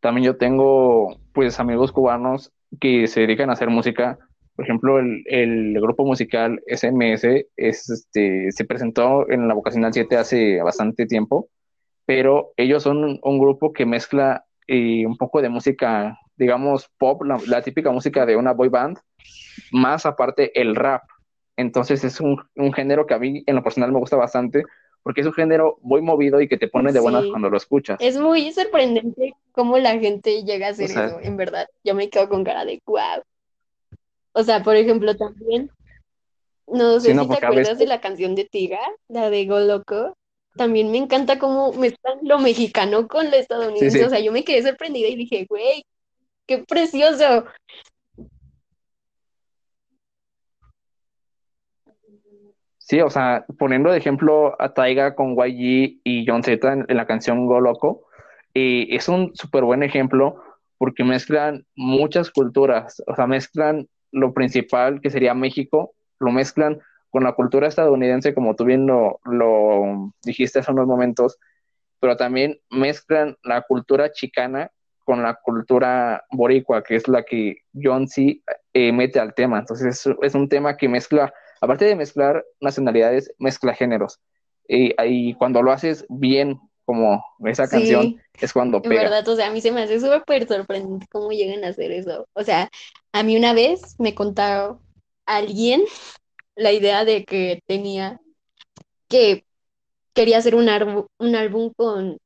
también 0.00 0.26
yo 0.26 0.36
tengo 0.36 1.18
pues 1.32 1.58
amigos 1.58 1.92
cubanos 1.92 2.52
que 2.80 3.06
se 3.06 3.20
dedican 3.20 3.50
a 3.50 3.54
hacer 3.54 3.70
música. 3.70 4.18
Por 4.54 4.64
ejemplo, 4.64 4.98
el, 4.98 5.22
el 5.26 5.80
grupo 5.80 6.04
musical 6.04 6.62
SMS 6.66 7.46
es, 7.56 7.90
este, 7.90 8.52
se 8.52 8.64
presentó 8.64 9.28
en 9.30 9.48
la 9.48 9.54
Vocacional 9.54 9.92
7 9.92 10.16
hace 10.16 10.62
bastante 10.62 11.06
tiempo, 11.06 11.48
pero 12.06 12.52
ellos 12.56 12.82
son 12.82 13.04
un, 13.04 13.20
un 13.22 13.38
grupo 13.38 13.72
que 13.72 13.84
mezcla 13.84 14.44
eh, 14.68 15.06
un 15.06 15.16
poco 15.16 15.42
de 15.42 15.48
música, 15.48 16.18
digamos, 16.36 16.88
pop, 16.98 17.22
la, 17.22 17.38
la 17.46 17.62
típica 17.62 17.90
música 17.90 18.26
de 18.26 18.36
una 18.36 18.52
boy 18.52 18.68
band, 18.68 18.98
más 19.72 20.06
aparte 20.06 20.58
el 20.60 20.74
rap. 20.76 21.02
Entonces 21.56 22.04
es 22.04 22.20
un, 22.20 22.42
un 22.56 22.72
género 22.72 23.06
que 23.06 23.14
a 23.14 23.18
mí 23.18 23.42
en 23.46 23.54
lo 23.56 23.62
personal 23.62 23.92
me 23.92 23.98
gusta 23.98 24.16
bastante 24.16 24.64
porque 25.02 25.20
es 25.20 25.26
un 25.28 25.32
género 25.34 25.78
muy 25.82 26.02
movido 26.02 26.40
y 26.40 26.48
que 26.48 26.56
te 26.58 26.66
pone 26.66 26.92
de 26.92 26.98
buenas 26.98 27.22
Sí, 27.22 27.30
cuando 27.30 27.48
lo 27.48 27.56
escuchas. 27.56 27.96
es 28.00 28.18
muy 28.18 28.50
sorprendente 28.52 29.34
cómo 29.52 29.78
la 29.78 29.98
gente 30.00 30.42
llega 30.42 30.66
a 30.66 30.70
O 30.70 30.72
hacer 30.72 30.88
sea, 30.88 31.06
eso, 31.06 31.20
en 31.22 31.36
verdad. 31.36 31.68
Yo 31.84 31.94
me 31.94 32.10
quedo 32.10 32.28
con 32.28 32.42
cara 32.42 32.64
de 32.64 32.82
wow. 32.84 33.22
O 34.32 34.42
sea, 34.42 34.64
por 34.64 34.74
ejemplo, 34.74 35.16
también, 35.16 35.70
no 36.66 36.98
sé 36.98 37.14
si 37.14 37.28
te 37.28 37.34
acuerdas 37.46 37.78
de 37.78 37.86
la 37.86 38.00
canción 38.00 38.34
de 38.34 38.44
Tiga, 38.46 38.80
la 39.08 39.30
de 39.30 39.46
Go 39.46 39.60
Loco. 39.60 40.16
También 40.56 40.90
me 40.90 40.98
encanta 40.98 41.38
cómo 41.38 41.72
mezclan 41.72 42.18
lo 42.22 42.38
mexicano 42.40 43.06
con 43.06 43.26
lo 43.26 43.32
sí, 43.32 43.38
estadounidense. 43.38 44.04
O 44.04 44.10
sea, 44.10 44.18
yo 44.18 44.32
me 44.32 44.42
quedé 44.42 44.62
sorprendida 44.62 45.06
y 45.08 45.14
dije, 45.16 45.46
güey, 45.48 45.84
qué 46.46 46.64
precioso. 46.66 47.44
sí, 52.86 53.00
o 53.00 53.10
sea, 53.10 53.44
poniendo 53.58 53.90
de 53.90 53.98
ejemplo 53.98 54.54
a 54.60 54.72
Taiga 54.72 55.16
con 55.16 55.34
YG 55.34 56.00
y 56.04 56.24
John 56.26 56.42
Z 56.44 56.72
en, 56.72 56.86
la 56.88 57.06
canción 57.06 57.46
Go 57.46 57.60
Loco, 57.60 58.06
es 58.54 59.08
un 59.08 59.34
súper 59.34 59.64
buen 59.64 59.82
ejemplo 59.82 60.40
porque 60.78 61.04
mezclan 61.04 61.66
muchas 61.74 62.30
culturas, 62.30 63.02
o 63.06 63.14
sea, 63.14 63.26
mezclan 63.26 63.88
lo 64.12 64.32
principal 64.32 65.00
que 65.00 65.10
sería 65.10 65.34
México, 65.34 65.94
lo 66.20 66.30
mezclan 66.30 66.78
con 67.10 67.24
la 67.24 67.32
cultura 67.32 67.66
estadounidense, 67.66 68.34
como 68.34 68.54
tú 68.54 68.64
bien 68.64 68.86
lo, 68.86 69.20
lo 69.24 70.12
dijiste 70.22 70.60
hace 70.60 70.72
unos 70.72 70.86
momentos, 70.86 71.38
pero 71.98 72.16
también 72.16 72.58
mezclan 72.70 73.36
la 73.42 73.62
cultura 73.62 74.12
chicana 74.12 74.70
con 75.06 75.22
la 75.22 75.38
cultura 75.42 76.24
boricua, 76.32 76.82
que 76.82 76.96
es 76.96 77.06
la 77.06 77.22
que 77.22 77.58
John 77.72 78.08
C. 78.08 78.42
eh, 78.74 78.92
mete 78.92 79.20
al 79.20 79.34
tema. 79.34 79.60
Entonces 79.60 80.04
es, 80.06 80.14
es, 80.20 80.34
un 80.34 80.48
tema 80.48 80.76
que 80.76 80.88
mezcla, 80.88 81.32
aparte 81.60 81.84
de 81.84 81.94
mezclar 81.94 82.44
nacionalidades, 82.60 83.32
mezcla 83.38 83.72
géneros. 83.72 84.20
Y, 84.68 84.94
y 85.04 85.34
cuando 85.34 85.62
lo 85.62 85.70
haces 85.70 86.04
bien, 86.08 86.58
como 86.84 87.24
esa 87.44 87.68
canción, 87.68 88.02
Sí, 88.02 88.18
es 88.40 88.52
cuando 88.52 88.78
en 88.78 88.82
pega. 88.84 89.02
verdad, 89.02 89.28
o 89.28 89.36
sea, 89.36 89.46
a 89.48 89.50
mí 89.50 89.60
se 89.60 89.72
me 89.72 89.82
hace 89.82 90.00
súper 90.00 90.46
sorprendente 90.46 91.06
cómo 91.10 91.30
llegan 91.30 91.64
a 91.64 91.68
hacer 91.68 91.92
eso. 91.92 92.26
O 92.32 92.42
sea, 92.42 92.68
a 93.12 93.22
mí 93.22 93.36
una 93.36 93.52
vez 93.52 93.96
me 93.98 94.14
contaba 94.14 94.78
alguien 95.24 95.82
la 96.56 96.72
idea 96.72 97.04
de 97.04 97.24
que 97.24 97.60
tenía 97.66 98.20
que 99.08 99.44
quería 100.14 100.38
hacer 100.38 100.54
un, 100.54 100.68
un 101.18 101.36
álbum 101.36 101.72
con 101.76 102.18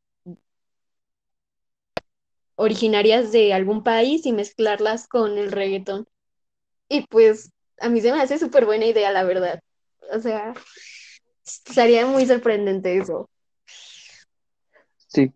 originarias 2.60 3.32
de 3.32 3.54
algún 3.54 3.84
país 3.84 4.26
y 4.26 4.32
mezclarlas 4.32 5.08
con 5.08 5.38
el 5.38 5.52
reggaetón. 5.52 6.06
Y 6.88 7.06
pues 7.08 7.52
a 7.80 7.90
mí 7.90 8.00
se 8.00 8.12
me 8.12 8.20
hace 8.22 8.38
súper 8.38 8.66
buena 8.66 8.86
idea, 8.86 9.12
la 9.12 9.24
verdad. 9.24 9.60
O 10.14 10.20
sea, 10.20 10.54
sería 11.44 12.06
muy 12.06 12.26
sorprendente 12.26 12.98
eso. 12.98 13.28
Sí, 15.08 15.32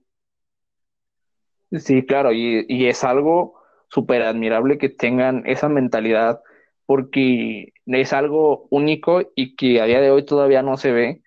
sí, 1.72 2.04
claro, 2.06 2.32
y, 2.32 2.64
y 2.68 2.86
es 2.88 3.04
algo 3.04 3.54
súper 3.88 4.22
admirable 4.22 4.78
que 4.78 4.88
tengan 4.88 5.42
esa 5.46 5.68
mentalidad 5.68 6.40
porque 6.86 7.72
es 7.86 8.12
algo 8.12 8.66
único 8.70 9.22
y 9.36 9.56
que 9.56 9.80
a 9.80 9.86
día 9.86 10.00
de 10.00 10.10
hoy 10.10 10.24
todavía 10.24 10.62
no 10.62 10.76
se 10.76 10.92
ve 10.92 11.22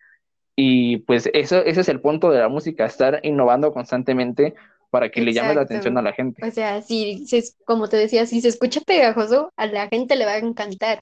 Y 0.55 0.99
pues 0.99 1.29
eso, 1.33 1.59
ese 1.65 1.81
es 1.81 1.89
el 1.89 2.01
punto 2.01 2.31
de 2.31 2.39
la 2.41 2.49
música, 2.49 2.85
estar 2.85 3.21
innovando 3.23 3.73
constantemente 3.73 4.55
para 4.97 5.11
que 5.11 5.21
le 5.21 5.31
llame 5.31 5.53
la 5.53 5.61
atención 5.61 5.95
a 5.99 6.01
la 6.01 6.11
gente. 6.11 6.43
O 6.43 6.49
sea, 6.49 6.81
si 6.81 7.27
se, 7.27 7.43
como 7.65 7.87
te 7.87 7.97
decía, 7.97 8.25
si 8.25 8.41
se 8.41 8.47
escucha 8.47 8.81
pegajoso, 8.81 9.53
a 9.55 9.67
la 9.67 9.87
gente 9.89 10.15
le 10.15 10.25
va 10.25 10.31
a 10.31 10.37
encantar. 10.39 11.01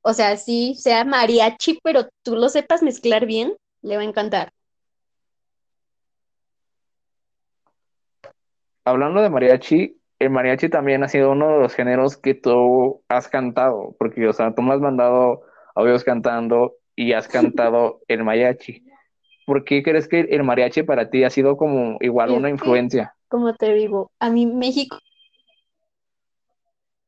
O 0.00 0.14
sea, 0.14 0.38
si 0.38 0.74
sea 0.76 1.04
mariachi, 1.04 1.78
pero 1.82 2.08
tú 2.22 2.36
lo 2.36 2.48
sepas 2.48 2.82
mezclar 2.82 3.26
bien, 3.26 3.54
le 3.82 3.96
va 3.96 4.02
a 4.02 4.06
encantar. 4.06 4.50
Hablando 8.86 9.20
de 9.20 9.28
mariachi, 9.28 10.00
el 10.20 10.30
mariachi 10.30 10.70
también 10.70 11.04
ha 11.04 11.08
sido 11.08 11.32
uno 11.32 11.52
de 11.52 11.58
los 11.58 11.74
géneros 11.74 12.16
que 12.16 12.32
tú 12.32 13.02
has 13.08 13.28
cantado, 13.28 13.94
porque, 13.98 14.26
o 14.26 14.32
sea, 14.32 14.54
tú 14.54 14.62
me 14.62 14.72
has 14.72 14.80
mandado 14.80 15.42
audios 15.74 16.02
cantando 16.02 16.76
y 16.96 17.12
has 17.12 17.28
cantado 17.28 18.00
el 18.08 18.24
mariachi. 18.24 18.86
¿Por 19.44 19.64
qué 19.64 19.82
crees 19.82 20.08
que 20.08 20.20
el 20.20 20.44
mariachi 20.44 20.82
para 20.82 21.10
ti 21.10 21.24
ha 21.24 21.30
sido 21.30 21.58
como 21.58 21.98
igual 22.00 22.30
Es 22.30 22.36
una 22.38 22.48
influencia? 22.48 23.13
Como 23.28 23.54
te 23.54 23.72
digo, 23.74 24.12
a 24.18 24.30
mí 24.30 24.46
México 24.46 24.98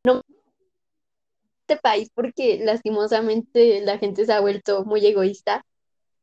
no 0.04 0.18
es 0.18 0.36
este 1.68 1.80
país 1.82 2.10
porque 2.14 2.60
lastimosamente 2.62 3.80
la 3.82 3.98
gente 3.98 4.24
se 4.24 4.32
ha 4.32 4.40
vuelto 4.40 4.84
muy 4.84 5.04
egoísta, 5.06 5.64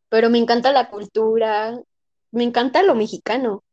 pero 0.10 0.30
me 0.30 0.40
encanta 0.40 0.72
la 0.72 0.90
cultura, 0.90 1.80
me 2.32 2.44
encanta 2.44 2.84
lo 2.84 2.96
mexicano. 2.96 3.64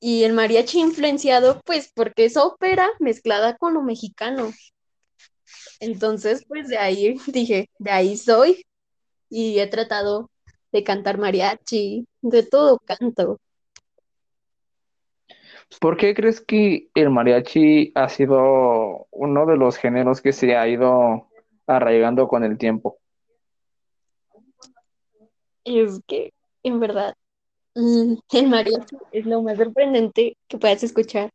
Y 0.00 0.24
el 0.24 0.32
mariachi 0.32 0.80
influenciado, 0.80 1.60
pues, 1.64 1.90
porque 1.94 2.24
es 2.26 2.36
ópera 2.36 2.88
mezclada 2.98 3.56
con 3.56 3.74
lo 3.74 3.82
mexicano. 3.82 4.52
Entonces, 5.80 6.44
pues 6.46 6.68
de 6.68 6.78
ahí 6.78 7.16
dije, 7.26 7.68
de 7.78 7.90
ahí 7.90 8.16
soy 8.16 8.64
y 9.30 9.58
he 9.60 9.66
tratado 9.68 10.30
de 10.72 10.84
cantar 10.84 11.18
mariachi, 11.18 12.06
de 12.22 12.42
todo 12.44 12.78
canto. 12.78 13.40
¿Por 15.80 15.96
qué 15.96 16.14
crees 16.14 16.40
que 16.40 16.88
el 16.94 17.10
mariachi 17.10 17.92
ha 17.94 18.08
sido 18.08 19.06
uno 19.10 19.46
de 19.46 19.56
los 19.56 19.76
géneros 19.76 20.20
que 20.20 20.32
se 20.32 20.56
ha 20.56 20.68
ido 20.68 21.28
arraigando 21.66 22.28
con 22.28 22.44
el 22.44 22.58
tiempo? 22.58 22.98
Es 25.64 26.00
que, 26.06 26.32
en 26.62 26.80
verdad, 26.80 27.14
mm, 27.74 28.14
el 28.32 28.48
mariachi 28.48 28.96
es 29.12 29.26
lo 29.26 29.42
más 29.42 29.56
sorprendente 29.56 30.36
que 30.48 30.58
puedas 30.58 30.82
escuchar. 30.82 31.30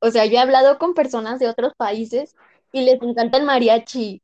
O 0.00 0.10
sea, 0.10 0.26
yo 0.26 0.36
he 0.36 0.40
hablado 0.40 0.78
con 0.78 0.94
personas 0.94 1.38
de 1.38 1.48
otros 1.48 1.72
países 1.76 2.34
y 2.72 2.82
les 2.82 3.00
encanta 3.02 3.38
el 3.38 3.44
mariachi. 3.44 4.22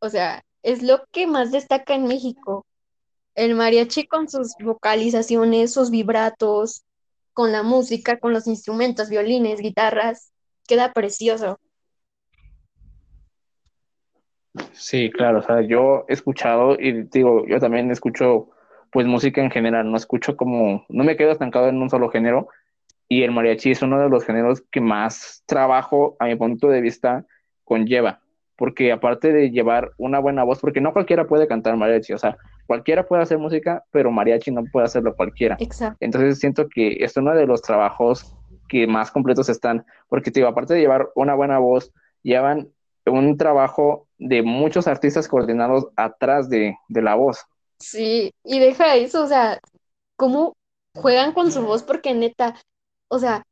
O 0.00 0.08
sea, 0.08 0.44
es 0.62 0.82
lo 0.82 1.04
que 1.12 1.26
más 1.26 1.52
destaca 1.52 1.94
en 1.94 2.06
México. 2.06 2.66
El 3.34 3.54
mariachi 3.54 4.06
con 4.06 4.28
sus 4.28 4.54
vocalizaciones, 4.60 5.72
sus 5.72 5.90
vibratos, 5.90 6.84
con 7.34 7.52
la 7.52 7.62
música, 7.62 8.18
con 8.18 8.32
los 8.32 8.46
instrumentos, 8.46 9.10
violines, 9.10 9.60
guitarras, 9.60 10.32
queda 10.66 10.92
precioso. 10.92 11.58
Sí, 14.72 15.10
claro, 15.10 15.40
o 15.40 15.42
sea, 15.42 15.60
yo 15.62 16.04
he 16.08 16.12
escuchado 16.12 16.76
y 16.78 17.02
digo, 17.08 17.44
yo 17.46 17.58
también 17.58 17.90
escucho 17.90 18.50
pues 18.90 19.06
música 19.06 19.42
en 19.42 19.50
general, 19.50 19.90
no 19.90 19.96
escucho 19.96 20.36
como, 20.36 20.86
no 20.88 21.02
me 21.02 21.16
quedo 21.16 21.32
estancado 21.32 21.68
en 21.68 21.82
un 21.82 21.90
solo 21.90 22.08
género 22.08 22.48
y 23.08 23.24
el 23.24 23.32
mariachi 23.32 23.72
es 23.72 23.82
uno 23.82 23.98
de 23.98 24.08
los 24.08 24.24
géneros 24.24 24.62
que 24.70 24.80
más 24.80 25.42
trabajo 25.46 26.16
a 26.20 26.26
mi 26.26 26.36
punto 26.36 26.68
de 26.68 26.80
vista 26.80 27.26
conlleva, 27.64 28.20
porque 28.56 28.92
aparte 28.92 29.32
de 29.32 29.50
llevar 29.50 29.92
una 29.98 30.18
buena 30.18 30.44
voz, 30.44 30.60
porque 30.60 30.80
no 30.80 30.92
cualquiera 30.92 31.26
puede 31.26 31.48
cantar 31.48 31.76
mariachi, 31.76 32.12
o 32.12 32.18
sea, 32.18 32.36
cualquiera 32.66 33.06
puede 33.06 33.22
hacer 33.22 33.38
música, 33.38 33.84
pero 33.90 34.10
mariachi 34.10 34.50
no 34.50 34.64
puede 34.70 34.86
hacerlo 34.86 35.14
cualquiera. 35.14 35.56
Exacto. 35.58 35.96
Entonces 36.00 36.38
siento 36.38 36.68
que 36.68 36.98
es 37.00 37.16
uno 37.16 37.34
de 37.34 37.46
los 37.46 37.62
trabajos 37.62 38.34
que 38.68 38.86
más 38.86 39.10
completos 39.10 39.48
están, 39.48 39.84
porque 40.08 40.30
digo, 40.30 40.48
aparte 40.48 40.74
de 40.74 40.80
llevar 40.80 41.10
una 41.14 41.34
buena 41.34 41.58
voz, 41.58 41.92
llevan 42.22 42.68
un 43.06 43.36
trabajo 43.36 44.06
de 44.18 44.42
muchos 44.42 44.86
artistas 44.86 45.28
coordinados 45.28 45.88
atrás 45.96 46.48
de, 46.48 46.76
de 46.88 47.02
la 47.02 47.14
voz. 47.14 47.44
Sí, 47.78 48.32
y 48.44 48.58
deja 48.60 48.96
eso, 48.96 49.24
o 49.24 49.26
sea, 49.26 49.58
cómo 50.16 50.54
juegan 50.94 51.32
con 51.32 51.50
su 51.52 51.62
voz, 51.62 51.82
porque 51.82 52.14
neta, 52.14 52.54
o 53.08 53.18
sea, 53.18 53.44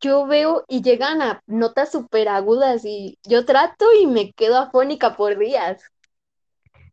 yo 0.00 0.26
veo 0.26 0.64
y 0.68 0.82
llegan 0.82 1.22
a 1.22 1.42
notas 1.46 1.92
súper 1.92 2.28
agudas 2.28 2.84
y 2.84 3.18
yo 3.28 3.44
trato 3.46 3.86
y 4.00 4.06
me 4.06 4.32
quedo 4.32 4.58
afónica 4.58 5.16
por 5.16 5.38
días. 5.38 5.82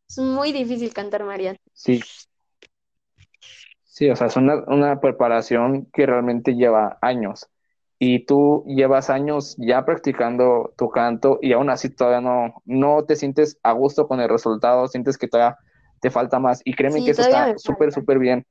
Es 0.09 0.17
muy 0.17 0.51
difícil 0.53 0.93
cantar 0.93 1.23
mariachi. 1.25 1.59
Sí. 1.73 2.01
Sí, 3.83 4.09
o 4.09 4.15
sea, 4.15 4.27
es 4.27 4.35
una, 4.37 4.63
una 4.67 4.99
preparación 4.99 5.85
que 5.93 6.05
realmente 6.05 6.55
lleva 6.55 6.97
años. 7.01 7.49
Y 7.99 8.25
tú 8.25 8.63
llevas 8.67 9.09
años 9.09 9.55
ya 9.57 9.85
practicando 9.85 10.73
tu 10.77 10.89
canto 10.89 11.39
y 11.41 11.53
aún 11.53 11.69
así 11.69 11.89
todavía 11.89 12.21
no, 12.21 12.61
no 12.65 13.05
te 13.05 13.15
sientes 13.15 13.59
a 13.63 13.71
gusto 13.73 14.07
con 14.07 14.19
el 14.19 14.29
resultado, 14.29 14.87
sientes 14.87 15.17
que 15.17 15.27
todavía 15.27 15.57
te 16.01 16.09
falta 16.09 16.39
más. 16.39 16.61
Y 16.65 16.73
créeme 16.73 17.03
Sí, 17.03 17.03
que 17.03 17.11
eso 17.11 17.21
está 17.21 17.51
súper, 17.55 17.91
súper 17.93 18.19
bien. 18.19 18.45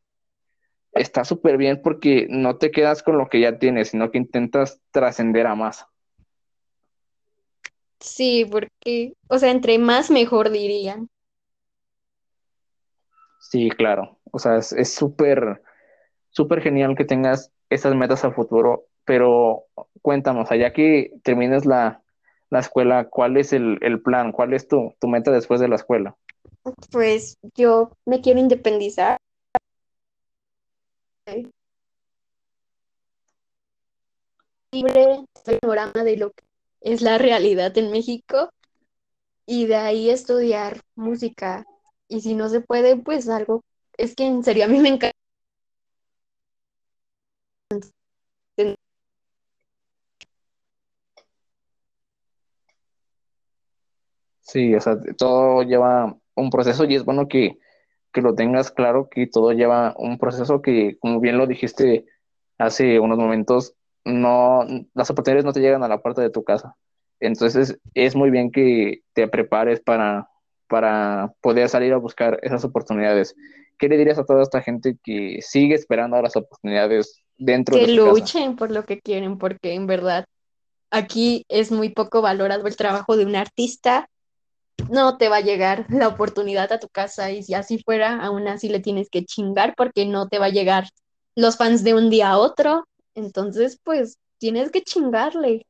Está 0.92 1.24
súper 1.24 1.56
bien 1.56 1.80
porque 1.82 2.26
no 2.28 2.56
te 2.56 2.70
quedas 2.70 3.02
con 3.02 3.18
lo 3.18 3.28
que 3.28 3.40
ya 3.40 3.58
tienes, 3.58 3.90
sino 3.90 4.10
que 4.10 4.18
intentas 4.18 4.80
trascender 4.90 5.46
a 5.46 5.54
más. 5.54 5.86
Sí, 8.00 8.44
porque, 8.50 9.14
o 9.28 9.38
sea, 9.38 9.50
entre 9.50 9.78
más 9.78 10.10
mejor 10.10 10.50
dirían. 10.50 11.08
Sí, 13.40 13.70
claro. 13.70 14.18
O 14.32 14.38
sea, 14.38 14.56
es 14.58 14.94
súper, 14.94 15.62
súper 16.30 16.62
genial 16.62 16.96
que 16.96 17.04
tengas 17.04 17.52
esas 17.70 17.94
metas 17.94 18.24
a 18.24 18.32
futuro, 18.32 18.86
pero 19.04 19.64
cuéntanos, 20.02 20.50
allá 20.50 20.72
que 20.72 21.12
termines 21.22 21.64
la, 21.64 22.02
la 22.50 22.60
escuela, 22.60 23.08
¿cuál 23.08 23.36
es 23.36 23.52
el, 23.52 23.78
el 23.82 24.02
plan? 24.02 24.32
¿Cuál 24.32 24.52
es 24.52 24.68
tu, 24.68 24.94
tu 25.00 25.08
meta 25.08 25.30
después 25.30 25.60
de 25.60 25.68
la 25.68 25.76
escuela? 25.76 26.16
Pues 26.90 27.38
yo 27.54 27.92
me 28.04 28.20
quiero 28.20 28.40
independizar. 28.40 29.16
Libre 34.72 35.24
panorama 35.44 36.04
de 36.04 36.16
lo 36.16 36.32
que 36.32 36.44
es 36.80 37.02
la 37.02 37.18
realidad 37.18 37.76
en 37.78 37.90
México 37.90 38.50
y 39.46 39.66
de 39.66 39.76
ahí 39.76 40.10
estudiar 40.10 40.80
música. 40.94 41.64
Y 42.08 42.20
si 42.22 42.34
no 42.34 42.48
se 42.48 42.60
puede, 42.60 42.96
pues 42.96 43.28
algo, 43.28 43.62
es 43.96 44.14
que 44.14 44.26
en 44.26 44.42
serio 44.42 44.64
a 44.64 44.68
mí 44.68 44.80
me 44.80 44.88
encanta. 44.90 45.16
Sí, 54.40 54.74
o 54.74 54.80
sea, 54.80 54.96
todo 55.16 55.62
lleva 55.62 56.16
un 56.34 56.50
proceso 56.50 56.84
y 56.84 56.96
es 56.96 57.04
bueno 57.04 57.28
que, 57.28 57.58
que 58.12 58.20
lo 58.20 58.34
tengas 58.34 58.70
claro, 58.70 59.08
que 59.10 59.26
todo 59.26 59.52
lleva 59.52 59.94
un 59.96 60.18
proceso 60.18 60.62
que, 60.62 60.98
como 61.00 61.20
bien 61.20 61.38
lo 61.38 61.46
dijiste 61.46 62.06
hace 62.58 63.00
unos 63.00 63.18
momentos, 63.18 63.74
no, 64.04 64.64
las 64.94 65.10
oportunidades 65.10 65.44
no 65.44 65.52
te 65.52 65.60
llegan 65.60 65.82
a 65.82 65.88
la 65.88 66.02
puerta 66.02 66.22
de 66.22 66.30
tu 66.30 66.44
casa. 66.44 66.76
Entonces, 67.20 67.78
es 67.94 68.16
muy 68.16 68.30
bien 68.30 68.50
que 68.50 69.02
te 69.12 69.28
prepares 69.28 69.80
para, 69.80 70.28
para 70.68 71.32
poder 71.40 71.68
salir 71.68 71.92
a 71.92 71.98
buscar 71.98 72.38
esas 72.42 72.64
oportunidades. 72.64 73.34
¿Qué 73.78 73.88
le 73.88 73.96
dirías 73.96 74.18
a 74.18 74.24
toda 74.24 74.42
esta 74.42 74.60
gente 74.60 74.96
que 75.02 75.38
sigue 75.40 75.74
esperando 75.74 76.20
las 76.20 76.36
oportunidades 76.36 77.22
dentro 77.38 77.76
que 77.76 77.86
de 77.86 77.96
su 77.96 78.04
casa? 78.04 78.10
luchen 78.10 78.56
por 78.56 78.70
lo 78.70 78.84
que 78.84 79.00
quieren, 79.00 79.38
porque 79.38 79.74
en 79.74 79.86
verdad 79.86 80.24
aquí 80.90 81.44
es 81.48 81.72
muy 81.72 81.88
poco 81.88 82.22
valorado 82.22 82.66
el 82.66 82.76
trabajo 82.76 83.16
de 83.16 83.24
un 83.24 83.36
artista. 83.36 84.08
No 84.88 85.16
te 85.16 85.28
va 85.28 85.36
a 85.36 85.40
llegar 85.40 85.86
la 85.90 86.08
oportunidad 86.08 86.72
a 86.72 86.78
tu 86.78 86.88
casa 86.88 87.30
y 87.30 87.42
si 87.42 87.54
así 87.54 87.82
fuera, 87.82 88.20
aún 88.22 88.48
así 88.48 88.68
le 88.68 88.80
tienes 88.80 89.08
que 89.10 89.24
chingar 89.24 89.74
porque 89.76 90.06
no 90.06 90.28
te 90.28 90.38
va 90.38 90.46
a 90.46 90.50
llegar 90.50 90.88
los 91.34 91.56
fans 91.56 91.84
de 91.84 91.94
un 91.94 92.10
día 92.10 92.30
a 92.30 92.38
otro. 92.38 92.84
Entonces, 93.14 93.78
pues 93.82 94.18
tienes 94.38 94.70
que 94.70 94.82
chingarle. 94.82 95.66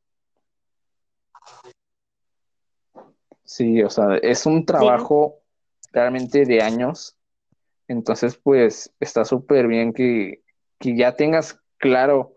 Sí, 3.44 3.82
o 3.82 3.90
sea, 3.90 4.16
es 4.22 4.46
un 4.46 4.64
trabajo 4.64 5.40
realmente 5.92 6.46
de 6.46 6.62
años. 6.62 7.16
Entonces, 7.86 8.36
pues 8.42 8.92
está 8.98 9.24
súper 9.24 9.66
bien 9.66 9.92
que, 9.92 10.42
que 10.78 10.96
ya 10.96 11.16
tengas 11.16 11.60
claro, 11.76 12.34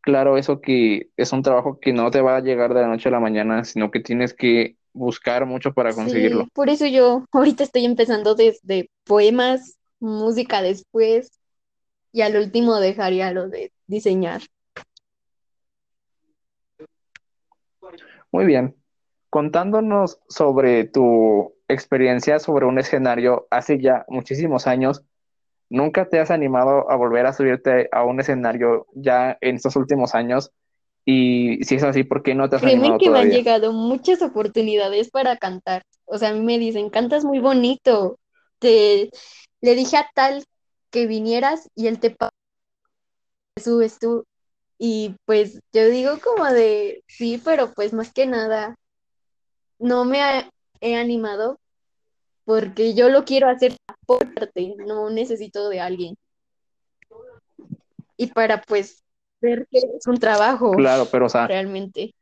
claro 0.00 0.38
eso 0.38 0.60
que 0.60 1.10
es 1.16 1.32
un 1.32 1.42
trabajo 1.42 1.80
que 1.80 1.92
no 1.92 2.10
te 2.10 2.20
va 2.20 2.36
a 2.36 2.40
llegar 2.40 2.72
de 2.72 2.82
la 2.82 2.88
noche 2.88 3.08
a 3.08 3.12
la 3.12 3.20
mañana, 3.20 3.64
sino 3.64 3.90
que 3.90 4.00
tienes 4.00 4.32
que 4.32 4.76
buscar 4.94 5.44
mucho 5.44 5.74
para 5.74 5.92
conseguirlo. 5.92 6.44
Sí, 6.44 6.50
por 6.54 6.70
eso 6.70 6.86
yo 6.86 7.24
ahorita 7.32 7.64
estoy 7.64 7.84
empezando 7.84 8.34
desde 8.34 8.88
poemas, 9.04 9.76
música 10.00 10.62
después 10.62 11.38
y 12.12 12.22
al 12.22 12.36
último 12.36 12.80
dejaría 12.80 13.32
lo 13.32 13.48
de 13.48 13.72
diseñar. 13.86 14.40
Muy 18.32 18.46
bien. 18.46 18.74
Contándonos 19.30 20.20
sobre 20.28 20.84
tu 20.84 21.54
experiencia 21.68 22.38
sobre 22.38 22.66
un 22.66 22.78
escenario 22.78 23.46
hace 23.50 23.80
ya 23.80 24.04
muchísimos 24.08 24.66
años, 24.66 25.04
¿nunca 25.70 26.08
te 26.08 26.20
has 26.20 26.30
animado 26.30 26.90
a 26.90 26.96
volver 26.96 27.26
a 27.26 27.32
subirte 27.32 27.88
a 27.90 28.04
un 28.04 28.20
escenario 28.20 28.86
ya 28.94 29.36
en 29.40 29.56
estos 29.56 29.76
últimos 29.76 30.14
años? 30.14 30.52
Y 31.04 31.62
si 31.64 31.74
es 31.74 31.82
así, 31.82 32.04
¿por 32.04 32.22
qué 32.22 32.34
no 32.34 32.48
te 32.48 32.56
has 32.56 32.62
Créeme 32.62 32.86
animado 32.86 32.98
que 32.98 33.10
me 33.10 33.18
han 33.20 33.30
llegado 33.30 33.72
muchas 33.72 34.22
oportunidades 34.22 35.10
para 35.10 35.36
cantar. 35.36 35.82
O 36.06 36.18
sea, 36.18 36.30
a 36.30 36.32
mí 36.32 36.40
me 36.40 36.58
dicen, 36.58 36.88
cantas 36.90 37.24
muy 37.24 37.38
bonito. 37.40 38.18
Te 38.58 39.10
le 39.60 39.74
dije 39.74 39.96
a 39.96 40.08
tal 40.14 40.44
que 40.90 41.06
vinieras 41.06 41.68
y 41.74 41.88
él 41.88 41.98
te 42.00 42.16
subes 43.62 43.98
tú. 43.98 44.24
Y 44.78 45.14
pues 45.26 45.60
yo 45.72 45.88
digo 45.88 46.18
como 46.22 46.46
de 46.46 47.04
sí, 47.06 47.40
pero 47.44 47.72
pues 47.72 47.92
más 47.92 48.12
que 48.12 48.26
nada 48.26 48.76
no 49.78 50.04
me 50.04 50.22
ha- 50.22 50.50
he 50.80 50.96
animado 50.96 51.58
porque 52.44 52.94
yo 52.94 53.08
lo 53.08 53.24
quiero 53.24 53.48
hacer 53.48 53.76
por 54.06 54.34
parte, 54.34 54.74
no 54.86 55.10
necesito 55.10 55.68
de 55.68 55.80
alguien. 55.80 56.16
Y 58.16 58.28
para 58.28 58.60
pues 58.62 59.03
ver 59.44 59.66
que 59.70 59.78
es 59.78 60.06
un 60.06 60.18
trabajo 60.18 60.72
Claro, 60.72 61.06
pero 61.10 61.26
o 61.26 61.28
sea, 61.28 61.46
realmente. 61.46 62.14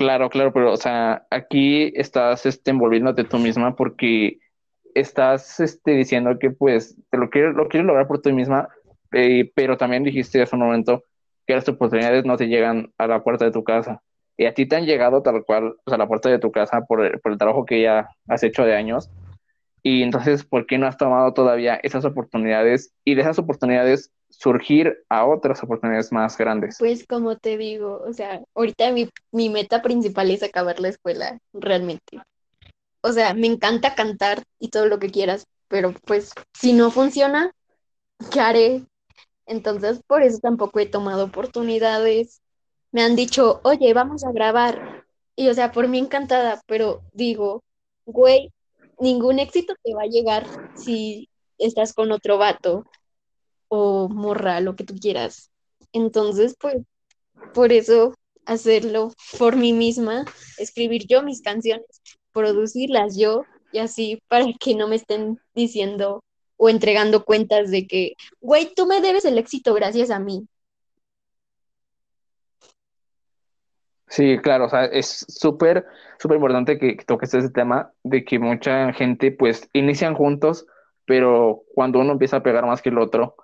Claro, 0.00 0.30
claro, 0.30 0.50
pero 0.52 0.72
o 0.72 0.76
sea, 0.78 1.26
aquí 1.30 1.92
estás 1.94 2.46
este, 2.46 2.70
envolviéndote 2.70 3.24
tú 3.24 3.38
misma 3.38 3.76
porque 3.76 4.38
estás 4.94 5.60
este, 5.60 5.90
diciendo 5.92 6.38
que 6.38 6.50
pues 6.50 6.96
te 7.10 7.18
lo 7.18 7.28
quieres, 7.28 7.54
lo 7.54 7.68
quieres 7.68 7.86
lograr 7.86 8.08
por 8.08 8.22
ti 8.22 8.32
misma, 8.32 8.70
eh, 9.12 9.52
pero 9.54 9.76
también 9.76 10.02
dijiste 10.02 10.40
hace 10.40 10.56
un 10.56 10.62
momento 10.62 11.04
que 11.46 11.54
las 11.54 11.68
oportunidades 11.68 12.24
no 12.24 12.38
te 12.38 12.46
llegan 12.46 12.92
a 12.96 13.06
la 13.06 13.22
puerta 13.22 13.44
de 13.44 13.50
tu 13.50 13.62
casa. 13.62 14.02
Y 14.38 14.46
a 14.46 14.54
ti 14.54 14.66
te 14.66 14.76
han 14.76 14.86
llegado 14.86 15.20
tal 15.20 15.44
cual 15.44 15.74
pues, 15.84 15.94
a 15.94 15.98
la 15.98 16.08
puerta 16.08 16.30
de 16.30 16.38
tu 16.38 16.50
casa 16.50 16.80
por 16.88 17.04
el, 17.04 17.20
por 17.20 17.32
el 17.32 17.38
trabajo 17.38 17.66
que 17.66 17.82
ya 17.82 18.08
has 18.26 18.42
hecho 18.42 18.64
de 18.64 18.74
años. 18.74 19.10
Y 19.82 20.02
entonces, 20.02 20.44
¿por 20.44 20.66
qué 20.66 20.78
no 20.78 20.86
has 20.86 20.96
tomado 20.96 21.32
todavía 21.32 21.80
esas 21.82 22.04
oportunidades 22.04 22.92
y 23.04 23.14
de 23.14 23.22
esas 23.22 23.38
oportunidades 23.38 24.10
surgir 24.28 25.04
a 25.08 25.26
otras 25.26 25.62
oportunidades 25.62 26.12
más 26.12 26.36
grandes? 26.36 26.76
Pues 26.78 27.06
como 27.06 27.36
te 27.36 27.56
digo, 27.56 28.02
o 28.06 28.12
sea, 28.12 28.42
ahorita 28.54 28.92
mi, 28.92 29.08
mi 29.32 29.48
meta 29.48 29.82
principal 29.82 30.30
es 30.30 30.42
acabar 30.42 30.80
la 30.80 30.88
escuela, 30.88 31.38
realmente. 31.52 32.20
O 33.02 33.12
sea, 33.12 33.34
me 33.34 33.46
encanta 33.46 33.94
cantar 33.94 34.42
y 34.58 34.68
todo 34.68 34.86
lo 34.86 34.98
que 34.98 35.10
quieras, 35.10 35.46
pero 35.68 35.94
pues 36.04 36.32
si 36.52 36.72
no 36.72 36.90
funciona, 36.90 37.52
¿qué 38.30 38.40
haré? 38.40 38.84
Entonces, 39.46 40.00
por 40.06 40.22
eso 40.22 40.38
tampoco 40.38 40.78
he 40.80 40.86
tomado 40.86 41.24
oportunidades. 41.24 42.40
Me 42.92 43.02
han 43.02 43.16
dicho, 43.16 43.60
oye, 43.64 43.92
vamos 43.94 44.24
a 44.24 44.32
grabar. 44.32 45.04
Y 45.36 45.48
o 45.48 45.54
sea, 45.54 45.72
por 45.72 45.88
mí 45.88 45.98
encantada, 45.98 46.60
pero 46.66 47.02
digo, 47.12 47.62
güey, 48.04 48.52
ningún 49.00 49.38
éxito 49.38 49.74
te 49.82 49.94
va 49.94 50.02
a 50.02 50.06
llegar 50.06 50.46
si 50.76 51.28
estás 51.58 51.92
con 51.92 52.12
otro 52.12 52.38
vato 52.38 52.84
o 53.68 54.08
morra, 54.08 54.60
lo 54.60 54.76
que 54.76 54.84
tú 54.84 54.94
quieras. 54.94 55.50
Entonces, 55.92 56.54
pues, 56.60 56.76
por 57.54 57.72
eso 57.72 58.14
hacerlo 58.46 59.12
por 59.38 59.56
mí 59.56 59.72
misma, 59.72 60.24
escribir 60.58 61.06
yo 61.06 61.22
mis 61.22 61.42
canciones, 61.42 61.86
producirlas 62.32 63.16
yo 63.16 63.44
y 63.72 63.78
así 63.78 64.18
para 64.28 64.44
que 64.60 64.74
no 64.74 64.88
me 64.88 64.96
estén 64.96 65.38
diciendo 65.54 66.22
o 66.56 66.68
entregando 66.68 67.24
cuentas 67.24 67.70
de 67.70 67.86
que, 67.86 68.14
güey, 68.40 68.74
tú 68.74 68.86
me 68.86 69.00
debes 69.00 69.24
el 69.24 69.38
éxito 69.38 69.72
gracias 69.72 70.10
a 70.10 70.18
mí. 70.18 70.46
Sí, 74.10 74.38
claro, 74.42 74.64
o 74.66 74.68
sea, 74.68 74.86
es 74.86 75.24
súper, 75.28 75.86
súper 76.18 76.34
importante 76.36 76.78
que, 76.78 76.96
toques 77.06 77.32
ese 77.32 77.48
tema 77.50 77.92
de 78.02 78.24
que 78.24 78.40
mucha 78.40 78.92
gente 78.92 79.30
pues 79.30 79.70
inician 79.72 80.14
juntos, 80.14 80.66
pero 81.06 81.62
cuando 81.74 82.00
uno 82.00 82.12
empieza 82.12 82.38
a 82.38 82.42
pegar 82.42 82.66
más 82.66 82.82
que 82.82 82.88
el 82.88 82.98
otro, 82.98 83.36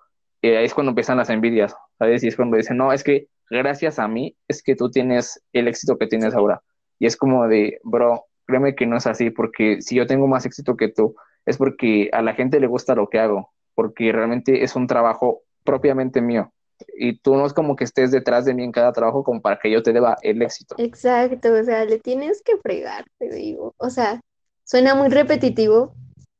eh, 0.43 0.57
ahí 0.59 0.65
es 0.65 0.75
cuando 0.75 0.91
empiezan 0.91 1.19
las 1.19 1.31
envidias, 1.31 1.77
¿sabes? 2.01 2.25
Y 2.25 2.29
es 2.29 2.37
cuando 2.37 2.57
dicen, 2.57 2.77
no, 2.79 2.93
es 2.93 3.05
que 3.05 3.29
gracias 3.49 4.01
a 4.01 4.09
mí 4.09 4.37
es 4.49 4.61
que 4.63 4.75
tú 4.75 4.91
tienes 4.91 5.41
el 5.53 5.69
éxito 5.69 5.99
que 5.99 6.09
tienes 6.09 6.35
ahora. 6.35 6.63
Y 6.99 7.07
es 7.07 7.17
como 7.17 7.47
de, 7.47 7.79
bro, 7.85 8.25
créeme 8.45 8.75
que 8.75 8.87
no 8.87 8.97
es 8.97 9.07
así, 9.07 9.31
porque 9.31 9.81
si 9.83 9.95
yo 9.95 10.07
tengo 10.09 10.27
más 10.27 10.47
éxito 10.47 10.77
que 10.77 10.89
tú, 10.89 11.15
es 11.45 11.59
porque 11.59 12.11
a 12.13 12.23
la 12.23 12.35
gente 12.35 12.59
le 12.59 12.67
gusta 12.67 12.97
lo 12.97 13.09
que 13.09 13.21
hago, 13.21 13.53
porque 13.75 14.11
realmente 14.11 14.65
es 14.65 14.75
un 14.75 14.89
trabajo 14.89 15.43
propiamente 15.65 16.21
mío. 16.21 16.53
Y 16.97 17.19
tú 17.19 17.35
no 17.35 17.47
es 17.47 17.53
como 17.53 17.77
que 17.77 17.85
estés 17.85 18.11
detrás 18.11 18.45
de 18.45 18.55
mí 18.55 18.65
en 18.65 18.73
cada 18.73 18.93
trabajo 18.93 19.25
como 19.25 19.41
para 19.41 19.59
que 19.59 19.71
yo 19.71 19.83
te 19.83 19.93
deba 19.93 20.17
el 20.23 20.43
éxito. 20.43 20.75
Exacto, 20.79 21.53
o 21.53 21.65
sea, 21.65 21.85
le 21.85 21.99
tienes 21.99 22.43
que 22.43 22.57
fregar, 22.59 23.05
te 23.19 23.29
digo. 23.29 23.75
O 23.79 23.91
sea, 23.91 24.21
suena 24.65 24.95
muy 24.95 25.09
repetitivo, 25.09 25.95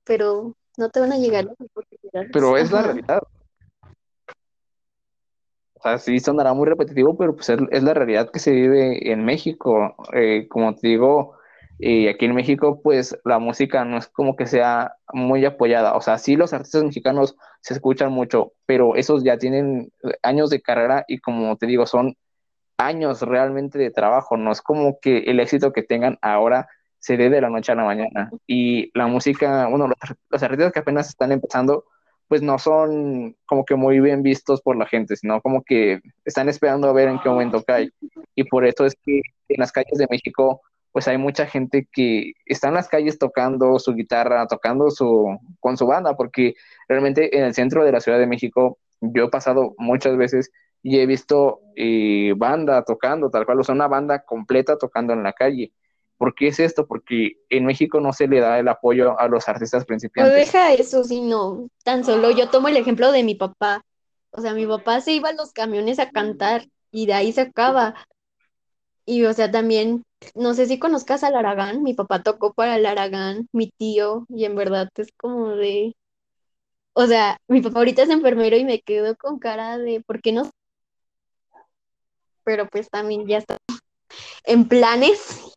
pero 0.05 0.55
no 0.77 0.91
te 0.91 1.01
van 1.01 1.13
a 1.13 1.19
llegar 1.19 1.45
las 1.45 1.61
oportunidades. 1.61 2.31
Pero 2.33 2.57
es 2.57 2.71
la 2.71 2.83
realidad. 2.83 3.23
O 5.75 5.83
sea, 5.83 5.99
sí 5.99 6.19
sonará 6.21 6.55
muy 6.55 6.67
repetitivo, 6.67 7.17
pero 7.17 7.35
pues 7.35 7.49
es, 7.51 7.83
la 7.83 7.95
realidad 7.95 8.31
que 8.31 8.39
se 8.39 8.51
vive 8.51 9.13
en 9.13 9.25
México. 9.25 9.95
Eh, 10.13 10.49
como 10.49 10.75
te 10.75 10.89
digo, 10.89 11.36
y 11.79 12.09
aquí 12.09 12.25
en 12.25 12.35
México, 12.35 12.81
pues 12.83 13.19
la 13.25 13.39
música 13.39 13.85
no 13.85 13.99
es 13.99 14.09
como 14.09 14.35
que 14.37 14.47
sea 14.47 14.97
muy 15.13 15.45
apoyada. 15.45 15.95
O 15.95 16.01
sea, 16.01 16.19
sí 16.19 16.37
los 16.37 16.53
artistas 16.53 16.85
mexicanos 16.85 17.37
se 17.61 17.75
escuchan 17.75 18.13
mucho, 18.13 18.53
pero 18.65 18.97
esos 18.97 19.25
ya 19.25 19.37
tienen 19.39 19.93
años 20.23 20.51
de 20.51 20.63
carrera 20.63 21.05
y 21.07 21.19
como 21.19 21.57
te 21.57 21.67
digo, 21.67 21.87
son 21.87 22.17
años 22.79 23.23
realmente 23.23 23.79
de 23.79 23.91
trabajo. 23.91 24.37
No 24.37 24.53
es 24.53 24.63
como 24.63 24.99
que 25.01 25.19
el 25.19 25.41
éxito 25.41 25.73
que 25.73 25.83
tengan 25.83 26.19
ahora 26.23 26.69
se 26.99 27.17
dé 27.17 27.29
de 27.29 27.41
la 27.41 27.51
noche 27.51 27.73
a 27.73 27.77
la 27.77 27.85
mañana. 27.85 28.31
Y 28.47 28.91
la 28.99 29.07
música, 29.07 29.69
bueno, 29.69 29.89
los, 30.31 30.43
artistas 30.43 30.73
que 30.73 30.79
apenas 30.79 31.09
están 31.09 31.31
empezando, 31.31 31.85
pues 32.27 32.41
no 32.43 32.59
son 32.59 33.37
como 33.45 33.65
que 33.67 33.75
muy 33.77 34.01
bien 34.01 34.23
vistos 34.23 34.63
por 34.63 34.77
la 34.77 34.87
gente, 34.87 35.15
sino 35.15 35.43
como 35.43 35.63
que 35.63 36.01
están 36.25 36.49
esperando 36.49 36.89
a 36.89 36.93
ver 36.93 37.09
en 37.09 37.21
qué 37.21 37.29
momento 37.29 37.63
cae. 37.63 37.91
Y 38.35 38.45
por 38.45 38.67
eso 38.67 38.87
es 38.87 38.97
que 39.05 39.21
en 39.49 39.61
las 39.61 39.73
calles 39.73 39.99
de 39.99 40.09
México 40.11 40.63
pues 40.93 41.09
hay 41.09 41.19
mucha 41.19 41.47
gente 41.47 41.89
que 41.93 42.33
está 42.47 42.69
en 42.69 42.75
las 42.75 42.89
calles 42.89 43.19
tocando 43.19 43.79
su 43.79 43.95
guitarra, 43.95 44.47
tocando 44.47 44.91
su, 44.91 45.39
con 45.61 45.77
su 45.77 45.87
banda, 45.87 46.17
porque 46.17 46.55
realmente 46.89 47.37
en 47.37 47.45
el 47.45 47.55
centro 47.55 47.85
de 47.85 47.93
la 47.93 48.01
Ciudad 48.01 48.19
de 48.19 48.27
México 48.27 48.79
yo 49.01 49.25
he 49.25 49.29
pasado 49.29 49.75
muchas 49.79 50.17
veces 50.17 50.51
y 50.83 50.99
he 50.99 51.07
visto 51.07 51.61
eh, 51.75 52.33
banda 52.37 52.83
tocando, 52.85 53.29
tal 53.29 53.45
cual, 53.45 53.61
o 53.61 53.65
sea, 53.65 53.75
una 53.75 53.89
banda 53.89 54.25
completa 54.25 54.79
tocando 54.79 55.13
en 55.13 55.23
la 55.23 55.33
calle. 55.33 55.73
¿Por 56.17 56.35
qué 56.35 56.49
es 56.49 56.61
esto? 56.61 56.87
Porque 56.87 57.39
en 57.51 57.67
México 57.67 58.01
no 58.01 58.13
se 58.13 58.27
le 58.27 58.41
da 58.41 58.59
el 58.59 58.69
apoyo 58.69 59.19
a 59.19 59.29
los 59.29 59.49
artistas 59.49 59.85
principales. 59.85 60.31
No 60.31 60.39
deja 60.39 60.73
eso, 60.73 61.05
sino 61.05 61.69
tan 61.85 62.05
solo 62.05 62.31
yo 62.31 62.49
tomo 62.49 62.69
el 62.69 62.77
ejemplo 62.77 63.13
de 63.13 63.23
mi 63.23 63.35
papá. 63.35 63.83
O 64.31 64.41
sea, 64.41 64.55
mi 64.55 64.67
papá 64.67 65.01
se 65.01 65.13
iba 65.13 65.31
a 65.31 65.35
los 65.35 65.53
camiones 65.53 65.99
a 65.99 66.11
cantar 66.11 66.69
y 66.91 67.07
de 67.07 67.15
ahí 67.15 67.33
se 67.33 67.43
acaba. 67.43 67.95
Y, 69.09 69.25
o 69.25 69.33
sea, 69.33 69.53
también, 69.53 70.05
no 70.35 70.53
sé 70.55 70.67
si 70.67 70.81
conozcas 70.81 71.23
al 71.23 71.37
Aragán, 71.37 71.85
mi 71.85 71.95
papá 71.95 72.25
tocó 72.25 72.53
para 72.53 72.77
el 72.77 72.87
Aragán, 72.87 73.49
mi 73.53 73.71
tío, 73.71 74.27
y 74.29 74.45
en 74.45 74.57
verdad 74.57 74.89
es 74.97 75.13
como 75.17 75.51
de, 75.51 75.95
o 76.93 77.07
sea, 77.07 77.39
mi 77.47 77.61
papá 77.61 77.79
ahorita 77.79 78.03
es 78.03 78.11
enfermero 78.11 78.57
y 78.57 78.65
me 78.65 78.81
quedo 78.81 79.15
con 79.17 79.39
cara 79.39 79.79
de, 79.79 80.03
¿por 80.05 80.21
qué 80.21 80.33
no? 80.33 80.51
Pero 82.43 82.67
pues 82.67 82.91
también 82.91 83.29
ya 83.29 83.39
está 83.39 83.59
en 84.45 84.67
planes 84.67 85.57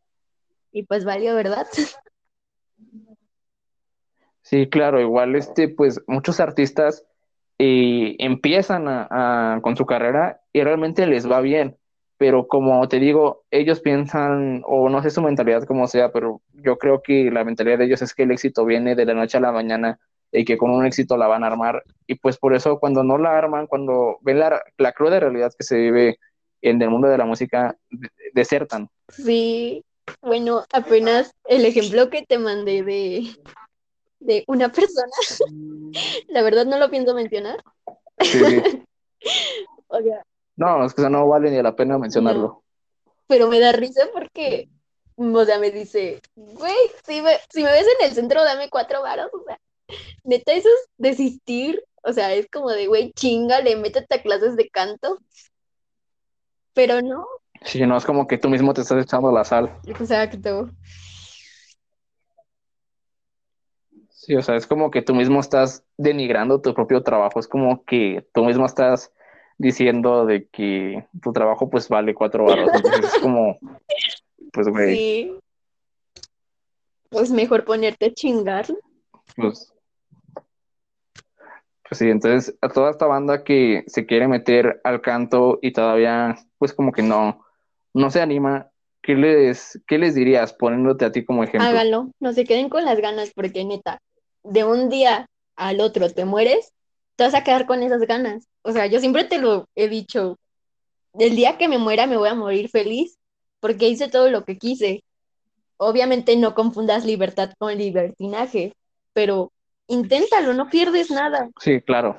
y 0.72 0.84
pues 0.84 1.04
valió, 1.04 1.34
¿verdad? 1.34 1.68
Sí, 4.42 4.68
claro, 4.68 5.00
igual 5.00 5.36
este, 5.36 5.70
pues 5.70 6.02
muchos 6.08 6.40
artistas 6.40 7.06
eh, 7.60 8.16
empiezan 8.18 9.62
con 9.62 9.78
su 9.78 9.86
carrera 9.86 10.42
y 10.52 10.64
realmente 10.64 11.06
les 11.06 11.30
va 11.30 11.40
bien 11.40 11.79
pero 12.20 12.48
como 12.48 12.86
te 12.90 13.00
digo, 13.00 13.46
ellos 13.50 13.80
piensan, 13.80 14.62
o 14.68 14.90
no 14.90 15.02
sé 15.02 15.10
su 15.10 15.22
mentalidad 15.22 15.64
como 15.64 15.88
sea, 15.88 16.12
pero 16.12 16.42
yo 16.52 16.78
creo 16.78 17.02
que 17.02 17.32
la 17.32 17.46
mentalidad 17.46 17.78
de 17.78 17.86
ellos 17.86 18.02
es 18.02 18.14
que 18.14 18.24
el 18.24 18.32
éxito 18.32 18.66
viene 18.66 18.94
de 18.94 19.06
la 19.06 19.14
noche 19.14 19.38
a 19.38 19.42
la 19.42 19.54
mañana 19.54 19.98
y 20.30 20.44
que 20.44 20.58
con 20.58 20.70
un 20.70 20.86
éxito 20.86 21.16
la 21.16 21.28
van 21.28 21.46
a 21.46 21.48
armar. 21.48 21.82
Y 22.08 22.16
pues 22.16 22.38
por 22.38 22.54
eso 22.54 22.78
cuando 22.78 23.06
no 23.06 23.18
la 23.18 23.38
arman, 23.38 23.68
cuando 23.68 24.18
ven 24.20 24.40
la, 24.40 24.62
la 24.78 24.92
cruda 24.92 25.22
realidad 25.22 25.54
que 25.58 25.64
se 25.64 25.78
vive 25.78 26.20
en 26.62 26.82
el 26.82 26.90
mundo 26.90 27.08
de 27.08 27.18
la 27.18 27.24
música, 27.24 27.78
desertan. 28.34 28.90
Sí, 29.08 29.86
bueno, 30.22 30.66
apenas 30.74 31.34
el 31.46 31.64
ejemplo 31.64 32.10
que 32.10 32.24
te 32.24 32.38
mandé 32.38 32.84
de, 32.84 33.30
de 34.20 34.44
una 34.46 34.70
persona, 34.74 35.14
la 36.28 36.42
verdad 36.42 36.66
no 36.66 36.78
lo 36.78 36.90
pienso 36.90 37.16
mencionar. 37.16 37.64
Sí. 38.20 38.44
o 39.88 40.02
sea, 40.02 40.22
no, 40.60 40.86
es 40.86 40.94
que 40.94 41.10
no 41.10 41.26
vale 41.26 41.50
ni 41.50 41.62
la 41.62 41.74
pena 41.74 41.98
mencionarlo. 41.98 42.64
pero 43.28 43.48
me 43.48 43.62
da 43.62 43.72
risa 43.72 44.10
porque, 44.12 44.68
o 45.16 45.46
sea, 45.46 45.58
me 45.58 45.72
dice, 45.72 46.22
güey, 46.36 46.76
si 47.06 47.22
me, 47.22 47.38
si 47.50 47.64
me 47.64 47.72
ves 47.72 47.88
en 47.98 48.06
el 48.06 48.14
centro, 48.14 48.44
dame 48.44 48.70
cuatro 48.70 49.02
varos, 49.02 49.32
o 49.34 49.42
sea, 49.46 49.58
neta, 50.26 50.52
eso 50.52 50.68
es 50.68 50.90
desistir, 50.98 51.82
o 52.04 52.12
sea, 52.12 52.34
es 52.34 52.48
como 52.52 52.72
de, 52.72 52.88
güey, 52.88 53.14
chingale, 53.14 53.78
métete 53.78 54.16
a 54.16 54.22
clases 54.22 54.58
de 54.58 54.70
canto, 54.70 55.20
pero 56.74 57.02
no. 57.02 57.26
Sí, 57.64 57.86
no, 57.88 57.96
es 57.96 58.04
como 58.04 58.28
que 58.28 58.38
tú 58.38 58.50
mismo 58.50 58.74
te 58.74 58.82
estás 58.82 59.02
echando 59.02 59.32
la 59.32 59.46
sal. 59.46 59.80
Exacto. 59.88 60.72
Sí, 64.10 64.36
o 64.36 64.42
sea, 64.42 64.58
es 64.58 64.68
como 64.68 64.92
que 64.92 65.02
tú 65.02 65.16
mismo 65.16 65.40
estás 65.40 65.86
denigrando 65.96 66.60
tu 66.60 66.74
propio 66.74 67.02
trabajo, 67.02 67.40
es 67.40 67.48
como 67.48 67.86
que 67.86 68.28
tú 68.34 68.44
mismo 68.44 68.66
estás 68.66 69.14
diciendo 69.60 70.26
de 70.26 70.48
que 70.48 71.06
tu 71.22 71.32
trabajo 71.32 71.70
pues 71.70 71.88
vale 71.90 72.16
cuatro 72.16 72.46
barras. 72.46 72.70
Entonces 72.74 73.14
es 73.14 73.22
como, 73.22 73.60
pues 74.52 74.68
güey. 74.68 74.96
Sí. 74.96 75.40
Pues 77.10 77.30
mejor 77.30 77.66
ponerte 77.66 78.08
a 78.08 78.14
chingar. 78.14 78.66
Pues, 79.36 79.72
pues 81.88 82.00
sí, 82.00 82.10
entonces 82.10 82.58
a 82.62 82.70
toda 82.70 82.92
esta 82.92 83.06
banda 83.06 83.44
que 83.44 83.84
se 83.88 84.06
quiere 84.06 84.28
meter 84.28 84.80
al 84.84 85.02
canto 85.02 85.60
y 85.62 85.74
todavía 85.74 86.38
pues 86.58 86.74
como 86.74 86.92
que 86.92 87.02
no, 87.02 87.46
no 87.94 88.12
se 88.12 88.22
anima, 88.22 88.70
¿qué 89.02 89.16
les, 89.16 89.82
qué 89.88 89.98
les 89.98 90.16
dirías 90.16 90.54
poniéndote 90.54 91.06
a 91.06 91.12
ti 91.12 91.26
como 91.26 91.44
ejemplo? 91.44 91.68
Háganlo, 91.68 92.12
no 92.20 92.32
se 92.34 92.46
queden 92.46 92.70
con 92.70 92.86
las 92.86 93.00
ganas 93.02 93.32
porque 93.36 93.66
neta, 93.66 94.02
de 94.44 94.64
un 94.64 94.90
día 94.90 95.26
al 95.56 95.82
otro 95.82 96.10
te 96.10 96.26
mueres 96.26 96.72
te 97.20 97.26
vas 97.26 97.36
a 97.36 97.44
quedar 97.44 97.66
con 97.66 97.84
esas 97.84 98.00
ganas. 98.04 98.48
O 98.62 98.72
sea, 98.72 98.86
yo 98.86 99.02
siempre 99.02 99.26
te 99.26 99.40
lo 99.40 99.68
he 99.76 99.90
dicho, 99.90 100.40
el 101.16 101.36
día 101.36 101.58
que 101.58 101.68
me 101.68 101.78
muera 101.78 102.08
me 102.08 102.16
voy 102.16 102.30
a 102.30 102.34
morir 102.34 102.70
feliz 102.70 103.18
porque 103.60 103.90
hice 103.90 104.08
todo 104.08 104.30
lo 104.30 104.46
que 104.46 104.58
quise. 104.58 105.04
Obviamente 105.76 106.38
no 106.38 106.56
confundas 106.56 107.04
libertad 107.04 107.52
con 107.60 107.78
libertinaje, 107.78 108.72
pero 109.12 109.52
inténtalo, 109.88 110.54
no 110.54 110.70
pierdes 110.70 111.12
nada. 111.12 111.50
Sí, 111.60 111.82
claro. 111.82 112.16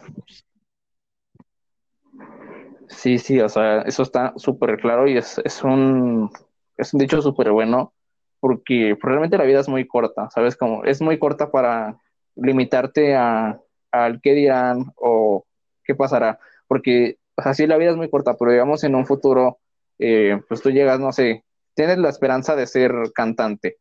Sí, 2.90 3.16
sí, 3.16 3.40
o 3.40 3.48
sea, 3.48 3.80
eso 3.82 4.03
está 4.03 4.34
súper 4.36 4.78
claro 4.82 5.09
y 5.09 5.16
es, 5.16 5.40
es, 5.42 5.64
un, 5.64 6.30
es 6.76 6.92
un 6.92 7.01
dicho 7.01 7.22
súper 7.22 7.53
bueno 7.53 7.94
porque 8.38 8.98
realmente 9.01 9.38
la 9.38 9.44
vida 9.44 9.61
es 9.61 9.68
muy 9.68 9.86
corta, 9.86 10.28
¿sabes? 10.28 10.59
Como 10.59 10.84
es 10.84 11.01
muy 11.01 11.18
corta 11.18 11.51
para 11.51 11.98
limitarte 12.36 13.16
a 13.16 13.59
al 13.93 14.20
qué 14.20 14.34
dirán 14.34 14.93
o 14.97 15.45
qué 15.84 15.95
pasará, 15.95 16.38
porque 16.66 17.18
así 17.36 17.66
la 17.66 17.76
vida 17.76 17.91
es 17.91 17.97
muy 17.97 18.11
corta, 18.11 18.36
pero 18.38 18.53
digamos 18.53 18.84
en 18.84 18.95
un 18.95 19.07
futuro, 19.07 19.59
eh, 19.99 20.41
pues 20.49 20.62
tú 20.62 20.70
llegas, 20.70 21.01
no 21.01 21.12
sé, 21.12 21.45
tienes 21.74 21.99
la 21.99 22.09
esperanza 22.09 22.57
de 22.57 22.66
ser 22.66 22.93
cantante, 23.14 23.78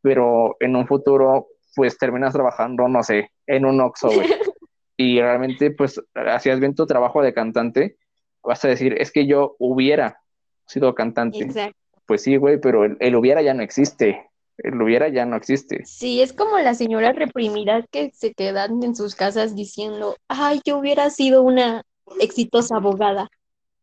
pero 0.00 0.56
en 0.60 0.76
un 0.76 0.86
futuro, 0.86 1.48
pues 1.74 1.98
terminas 1.98 2.32
trabajando, 2.32 2.88
no 2.88 3.02
sé, 3.02 3.30
en 3.46 3.64
un 3.64 3.80
Oxxo, 3.80 4.08
y 4.96 5.20
realmente 5.20 5.70
pues 5.70 6.00
hacías 6.14 6.60
bien 6.60 6.74
tu 6.74 6.86
trabajo 6.86 7.22
de 7.22 7.34
cantante, 7.34 7.96
vas 8.42 8.64
a 8.64 8.68
decir, 8.68 8.94
es 8.98 9.12
que 9.12 9.26
yo 9.26 9.56
hubiera 9.58 10.20
sido 10.66 10.94
cantante. 10.94 11.44
Exacto. 11.44 11.78
Pues 12.06 12.22
sí, 12.22 12.36
güey, 12.36 12.60
pero 12.60 12.84
el, 12.84 12.96
el 13.00 13.14
hubiera 13.16 13.42
ya 13.42 13.54
no 13.54 13.62
existe. 13.62 14.28
El 14.62 14.80
hubiera 14.80 15.08
ya 15.08 15.26
no 15.26 15.36
existe. 15.36 15.84
Sí, 15.84 16.22
es 16.22 16.32
como 16.32 16.58
las 16.58 16.78
señoras 16.78 17.16
reprimidas 17.16 17.84
que 17.90 18.10
se 18.12 18.32
quedan 18.32 18.82
en 18.82 18.94
sus 18.94 19.14
casas 19.14 19.56
diciendo, 19.56 20.16
ay, 20.28 20.60
yo 20.64 20.78
hubiera 20.78 21.10
sido 21.10 21.42
una 21.42 21.84
exitosa 22.20 22.76
abogada, 22.76 23.28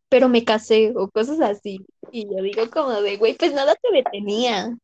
pero 0.07 0.30
me 0.30 0.45
casé 0.45 0.93
o 0.95 1.09
cosas 1.09 1.41
así. 1.41 1.86
Y 2.11 2.23
yo 2.25 2.41
digo 2.41 2.69
como 2.71 3.01
de, 3.01 3.17
güey, 3.17 3.36
pues 3.36 3.53
nada 3.53 3.75
te 3.75 3.91
detenía. 3.91 4.75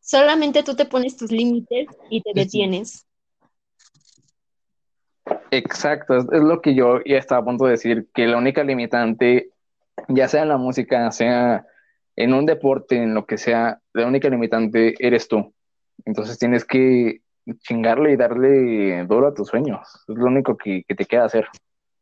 Solamente 0.00 0.62
tú 0.62 0.74
te 0.74 0.86
pones 0.86 1.16
tus 1.16 1.30
límites 1.30 1.86
y 2.10 2.22
te 2.22 2.32
detienes. 2.34 3.06
Exacto, 5.50 6.16
es 6.16 6.42
lo 6.42 6.60
que 6.60 6.74
yo 6.74 7.00
ya 7.04 7.18
estaba 7.18 7.42
a 7.42 7.44
punto 7.44 7.66
de 7.66 7.72
decir, 7.72 8.08
que 8.14 8.26
la 8.26 8.38
única 8.38 8.64
limitante, 8.64 9.50
ya 10.08 10.28
sea 10.28 10.42
en 10.42 10.48
la 10.48 10.56
música, 10.56 11.10
sea 11.10 11.66
en 12.16 12.34
un 12.34 12.46
deporte, 12.46 12.96
en 12.96 13.14
lo 13.14 13.26
que 13.26 13.38
sea, 13.38 13.80
la 14.02 14.06
única 14.06 14.28
limitante 14.28 14.94
eres 14.98 15.28
tú. 15.28 15.52
Entonces 16.04 16.38
tienes 16.38 16.64
que 16.64 17.20
chingarle 17.60 18.12
y 18.12 18.16
darle 18.16 19.04
duro 19.06 19.28
a 19.28 19.34
tus 19.34 19.48
sueños. 19.48 19.80
Es 20.08 20.16
lo 20.16 20.26
único 20.26 20.56
que, 20.56 20.84
que 20.86 20.94
te 20.94 21.04
queda 21.04 21.24
hacer. 21.24 21.46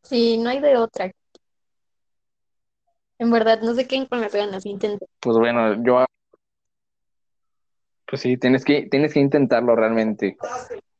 Sí, 0.03 0.39
no 0.39 0.51
hay 0.51 0.61
de 0.61 0.77
otra. 0.77 1.11
En 3.19 3.31
verdad, 3.31 3.61
no 3.63 3.75
sé 3.75 3.87
qué 3.87 4.07
con 4.07 4.21
las 4.21 4.35
ganas, 4.35 4.67
intento. 4.67 5.07
Pues 5.21 5.39
bueno, 5.39 5.83
yo 5.83 6.05
pues 8.09 8.23
sí, 8.23 8.37
tienes 8.37 8.65
que, 8.65 8.87
tienes 8.89 9.13
que 9.13 9.21
intentarlo 9.21 9.75
realmente. 9.75 10.37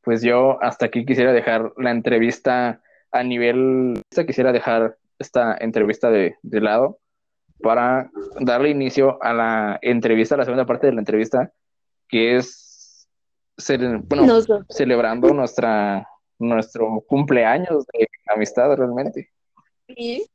Pues 0.01 0.21
yo 0.21 0.61
hasta 0.61 0.87
aquí 0.87 1.05
quisiera 1.05 1.31
dejar 1.31 1.73
la 1.77 1.91
entrevista 1.91 2.81
a 3.11 3.23
nivel, 3.23 4.01
quisiera 4.25 4.51
dejar 4.51 4.97
esta 5.19 5.55
entrevista 5.59 6.09
de, 6.09 6.35
de 6.41 6.61
lado 6.61 6.99
para 7.61 8.09
darle 8.39 8.69
inicio 8.69 9.21
a 9.21 9.33
la 9.33 9.79
entrevista, 9.81 10.35
a 10.35 10.39
la 10.39 10.45
segunda 10.45 10.65
parte 10.65 10.87
de 10.87 10.93
la 10.93 11.01
entrevista, 11.01 11.51
que 12.07 12.35
es 12.37 13.07
cele- 13.57 14.01
bueno, 14.03 14.39
celebrando 14.69 15.33
nuestra, 15.33 16.07
nuestro 16.39 17.03
cumpleaños 17.07 17.85
de 17.87 18.07
amistad 18.27 18.75
realmente. 18.75 19.29
Sí, 19.87 20.25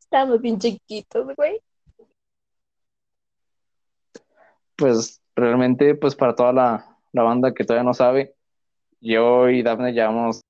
estamos 0.00 0.40
bien 0.40 0.58
chiquitos, 0.58 1.34
güey. 1.36 1.60
Pues 4.76 5.20
realmente, 5.36 5.94
pues 5.94 6.14
para 6.14 6.34
toda 6.34 6.52
la, 6.52 6.98
la 7.12 7.22
banda 7.22 7.54
que 7.54 7.64
todavía 7.64 7.84
no 7.84 7.94
sabe, 7.94 8.34
yo 9.00 9.48
y 9.48 9.62
Daphne 9.62 9.92
llevamos 9.92 10.42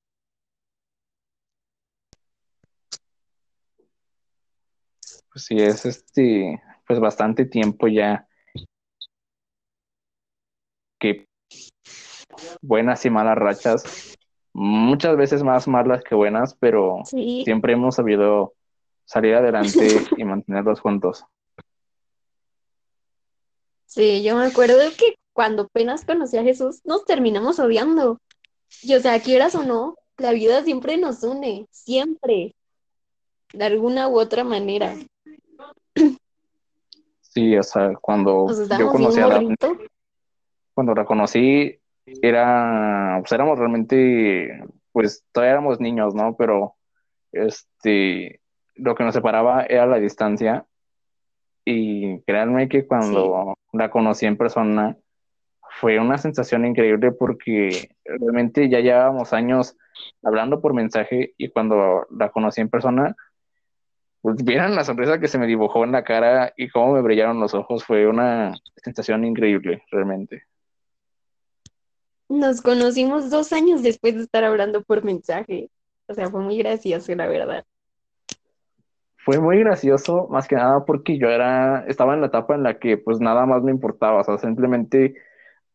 pues 5.33 5.45
sí, 5.47 5.57
es 5.59 5.87
este, 5.87 6.62
pues 6.87 7.01
bastante 7.01 7.45
tiempo 7.47 7.89
ya 7.89 8.28
que 10.99 11.26
buenas 12.61 13.05
y 13.05 13.11
malas 13.11 13.37
rachas, 13.37 14.16
muchas 14.53 15.16
veces 15.16 15.43
más 15.43 15.66
malas 15.66 16.05
que 16.05 16.14
buenas, 16.14 16.55
pero 16.55 17.01
Sí, 17.05 17.43
siempre 17.45 17.72
hemos 17.72 17.97
sabido 17.97 18.55
salir 19.05 19.35
adelante 19.35 19.87
y 20.16 20.24
mantenerlos 20.24 20.80
juntos. 20.80 21.24
sí, 23.87 24.22
yo 24.22 24.37
me 24.37 24.47
acuerdo 24.47 24.78
que 24.97 25.16
cuando 25.33 25.64
apenas 25.64 26.05
conocí 26.05 26.37
a 26.37 26.43
Jesús, 26.43 26.80
nos 26.85 27.05
terminamos 27.05 27.59
odiando. 27.59 28.18
Y 28.83 28.95
o 28.95 29.01
sea, 29.01 29.20
quieras 29.20 29.55
o 29.55 29.62
no, 29.64 29.97
la 30.16 30.33
vida 30.33 30.62
siempre 30.62 30.97
nos 30.97 31.22
une, 31.22 31.66
siempre, 31.70 32.55
de 33.53 33.64
alguna 33.64 34.09
u 34.09 34.18
otra 34.18 34.45
manera. 34.45 34.95
Sí, 37.35 37.57
o 37.57 37.62
sea, 37.62 37.95
cuando 37.95 38.47
Nos 38.47 38.68
yo 38.78 38.89
conocí 38.89 39.20
a 39.20 39.28
Daphne, 39.28 39.57
cuando 40.74 40.95
la 40.95 41.05
conocí, 41.07 41.78
era, 42.05 43.18
pues 43.20 43.33
éramos 43.33 43.59
realmente, 43.59 44.62
pues 44.93 45.24
todavía 45.33 45.53
éramos 45.53 45.80
niños, 45.80 46.14
¿no? 46.14 46.37
Pero 46.37 46.74
este, 47.33 48.41
lo 48.74 48.95
que 48.95 49.05
nos 49.05 49.14
separaba 49.14 49.62
era 49.62 49.87
la 49.87 49.99
distancia 49.99 50.66
y 51.64 52.20
créanme 52.22 52.68
que 52.68 52.83
Sí, 52.83 52.87
cuando 52.87 53.55
la 53.72 53.91
conocí 53.91 54.26
en 54.26 54.37
persona 54.37 54.97
fue 55.80 55.99
una 55.99 56.18
sensación 56.18 56.66
increíble 56.66 57.12
porque 57.12 57.89
realmente 58.05 58.68
ya 58.68 58.80
llevábamos 58.80 59.33
años 59.33 59.76
hablando 60.22 60.61
por 60.61 60.74
mensaje 60.74 61.33
y 61.39 61.49
cuando 61.49 62.07
la 62.11 62.30
conocí 62.30 62.61
en 62.61 62.68
persona, 62.68 63.16
pues 64.23 64.37
vieran 64.45 64.77
la 64.77 64.85
sonrisa 64.85 65.18
que 65.18 65.27
se 65.27 65.37
me 65.37 65.49
dibujó 65.49 65.85
en 65.85 65.93
la 65.93 66.05
cara 66.05 66.53
y 66.57 66.68
cómo 66.68 66.95
me 66.95 67.03
brillaron 67.03 67.41
los 67.41 67.55
ojos, 67.55 67.85
fue 67.85 68.07
una 68.07 68.55
sensación 68.77 69.25
increíble, 69.25 69.83
realmente. 69.91 70.45
nos 72.29 72.62
conocimos 72.62 73.31
dos 73.31 73.53
años 73.53 73.83
después 73.83 74.14
de 74.14 74.23
estar 74.23 74.45
hablando 74.45 74.83
por 74.83 75.05
mensaje. 75.05 75.70
O 76.07 76.14
sea, 76.14 76.31
fue 76.31 76.41
muy 76.41 76.57
gracioso, 76.59 77.14
la 77.14 77.27
verdad. 77.27 77.64
Fue 79.25 79.39
muy 79.39 79.59
gracioso, 79.59 80.29
más 80.31 80.49
que 80.49 80.57
nada 80.57 80.85
porque 80.85 81.18
yo 81.18 81.29
era, 81.29 81.85
estaba 81.87 82.14
en 82.14 82.20
la 82.20 82.29
etapa 82.29 82.55
en 82.55 82.62
la 82.62 82.79
que 82.79 82.97
pues 82.99 83.20
nada 83.20 83.45
más 83.45 83.62
me 83.62 83.70
importaba, 83.70 84.20
o 84.20 84.25
sea, 84.25 84.39
simplemente 84.39 85.14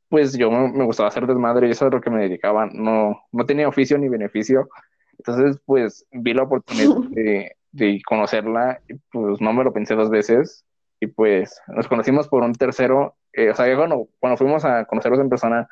pues 0.09 0.37
yo 0.37 0.49
me, 0.49 0.85
gustaba 0.85 1.09
hacer 1.09 1.27
desmadre 1.27 1.67
y 1.67 1.71
eso 1.71 1.87
es 1.87 1.93
lo 1.93 2.01
que 2.01 2.09
me 2.09 2.21
dedicaba, 2.21 2.65
no, 2.65 3.21
no 3.31 3.45
tenía 3.45 3.67
oficio 3.67 3.97
ni 3.97 4.09
beneficio, 4.09 4.69
entonces 5.17 5.59
pues 5.65 6.05
vi 6.11 6.33
la 6.33 6.43
oportunidad 6.43 6.95
de, 7.11 7.57
de 7.77 8.01
conocerla 8.05 8.81
pues 9.11 9.39
no 9.39 9.53
me 9.53 9.63
lo 9.63 9.71
pensé 9.71 9.95
dos 9.95 10.09
veces 10.09 10.65
y 10.99 11.07
pues 11.07 11.61
nos 11.67 11.87
conocimos 11.87 12.27
por 12.27 12.43
un 12.43 12.53
tercero, 12.53 13.15
eh, 13.33 13.51
o 13.51 13.55
sea, 13.55 13.67
yo 13.67 13.77
cuando, 13.77 14.07
cuando 14.19 14.37
fuimos 14.37 14.65
a 14.65 14.85
conocerlos 14.85 15.19
en 15.19 15.29
persona 15.29 15.67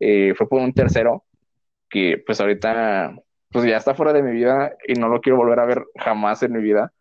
eh, 0.00 0.34
fue 0.36 0.48
por 0.48 0.60
un 0.60 0.72
tercero 0.72 1.24
que 1.88 2.22
pues 2.26 2.40
ahorita 2.40 3.14
pues 3.50 3.64
ya 3.64 3.76
está 3.76 3.94
fuera 3.94 4.12
de 4.12 4.22
mi 4.22 4.32
vida 4.32 4.72
y 4.88 4.94
no 4.94 5.08
lo 5.08 5.20
quiero 5.20 5.38
volver 5.38 5.60
a 5.60 5.66
ver 5.66 5.84
jamás 5.96 6.42
en 6.42 6.52
mi 6.52 6.62
vida, 6.62 6.92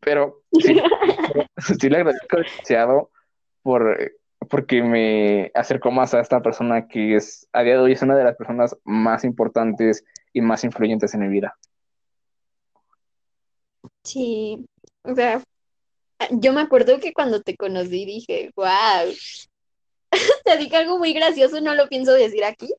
pero 0.00 0.42
sí, 0.52 0.80
sí 1.80 1.88
le 1.88 1.96
agradezco 1.96 2.36
demasiado 2.36 3.10
por, 3.62 3.98
porque 4.48 4.80
me 4.80 5.50
acercó 5.54 5.90
más 5.90 6.14
a 6.14 6.20
esta 6.20 6.40
persona 6.40 6.86
que 6.86 7.16
es, 7.16 7.48
a 7.52 7.62
día 7.62 7.74
de 7.74 7.80
hoy 7.80 7.92
es 7.92 8.02
una 8.02 8.14
de 8.14 8.24
las 8.24 8.36
personas 8.36 8.76
más 8.84 9.24
importantes 9.24 10.04
y 10.32 10.40
más 10.40 10.62
influyentes 10.62 11.12
en 11.14 11.20
mi 11.20 11.28
vida. 11.28 11.56
Sí, 14.06 14.64
o 15.02 15.14
sea, 15.14 15.42
yo 16.30 16.52
me 16.52 16.60
acuerdo 16.60 16.98
que 17.00 17.12
cuando 17.12 17.42
te 17.42 17.56
conocí 17.56 18.04
dije, 18.06 18.50
wow, 18.54 19.12
te 20.44 20.56
dije 20.58 20.76
algo 20.76 20.98
muy 20.98 21.12
gracioso, 21.12 21.60
no 21.60 21.74
lo 21.74 21.88
pienso 21.88 22.12
decir 22.12 22.44
aquí, 22.44 22.72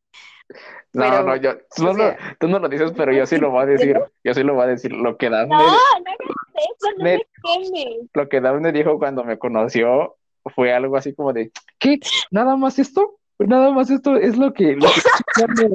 No, 0.94 1.04
no, 1.24 1.34
pero, 1.34 1.36
yo, 1.36 1.58
tú, 1.76 1.84
no 1.84 1.90
o 1.92 1.94
lo, 1.94 2.00
sea, 2.00 2.38
tú 2.40 2.48
no 2.48 2.60
lo 2.60 2.70
dices, 2.70 2.92
pero 2.96 3.12
yo 3.14 3.26
sí 3.26 3.38
lo 3.38 3.52
voy 3.52 3.64
a 3.64 3.66
decir, 3.78 3.98
yo 4.24 4.34
sí 4.34 4.44
lo 4.44 4.54
voy 4.56 4.64
a 4.64 4.68
decir, 4.68 4.92
lo 4.94 5.18
que 5.18 5.30
no, 5.30 5.36
Daphne, 5.38 5.56
no 5.56 5.66
eso, 5.66 6.98
no 6.98 7.04
me- 7.04 7.18
me 7.18 7.26
quemes. 7.44 8.10
lo 8.14 8.30
que 8.30 8.42
Daphne 8.42 8.72
dijo 8.72 8.98
cuando 8.98 9.24
me 9.24 9.38
conoció 9.38 10.16
fue 10.56 10.72
algo 10.74 10.96
así 10.96 11.14
como 11.14 11.34
de, 11.34 11.52
¿qué? 11.78 12.00
¿Nada 12.32 12.56
más 12.56 12.80
esto? 12.80 13.20
Nada 13.40 13.70
más 13.72 13.92
esto 13.92 14.16
es 14.16 14.38
lo 14.38 14.54
que, 14.54 14.76
lo 14.76 14.88
que 14.88 15.02
estuve 15.38 15.70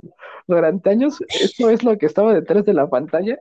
durante 0.49 0.91
años, 0.91 1.23
esto 1.29 1.71
es 1.71 1.85
lo 1.85 1.97
que 1.97 2.07
estaba 2.07 2.35
detrás 2.35 2.65
de 2.65 2.75
la 2.75 2.89
pantalla, 2.89 3.39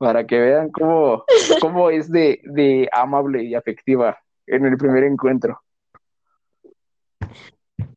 para 0.00 0.26
que 0.26 0.38
vean 0.38 0.70
cómo, 0.70 1.26
cómo 1.60 1.90
es 1.90 2.10
de, 2.10 2.40
de 2.44 2.88
amable 2.90 3.44
y 3.44 3.54
afectiva 3.54 4.18
en 4.46 4.64
el 4.64 4.78
primer 4.78 5.04
encuentro. 5.04 5.60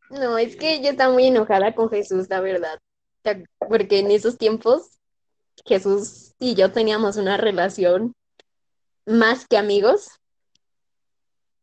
No, 0.09 0.37
es 0.37 0.57
que 0.57 0.81
yo 0.81 0.89
estaba 0.89 1.13
muy 1.13 1.27
enojada 1.27 1.73
con 1.73 1.89
Jesús, 1.89 2.27
la 2.29 2.41
verdad, 2.41 2.77
porque 3.69 3.99
en 3.99 4.11
esos 4.11 4.37
tiempos 4.37 4.99
Jesús 5.65 6.33
y 6.39 6.55
yo 6.55 6.73
teníamos 6.73 7.15
una 7.15 7.37
relación 7.37 8.13
más 9.05 9.47
que 9.47 9.55
amigos. 9.55 10.09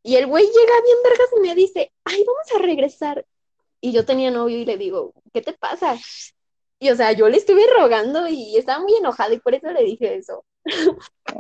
Y 0.03 0.17
el 0.17 0.27
güey 0.27 0.47
llega 0.47 0.83
bien 0.83 0.99
vergas 1.05 1.29
y 1.37 1.41
me 1.41 1.55
dice, 1.55 1.93
ay, 2.05 2.25
vamos 2.27 2.55
a 2.57 2.67
regresar. 2.67 3.27
Y 3.83 3.93
yo 3.93 4.07
tenía 4.07 4.31
novio 4.31 4.57
y 4.57 4.65
le 4.65 4.79
digo, 4.79 5.13
¿qué 5.35 5.43
te 5.43 5.53
pasa? 5.53 5.99
Y 6.83 6.89
o 6.89 6.97
sea, 6.97 7.13
yo 7.13 7.29
le 7.29 7.37
estuve 7.37 7.61
rogando 7.79 8.27
y 8.27 8.57
estaba 8.57 8.81
muy 8.81 8.95
enojada 8.95 9.35
y 9.35 9.39
por 9.39 9.55
eso 9.55 9.71
le 9.71 9.85
dije 9.85 10.17
eso. 10.17 10.45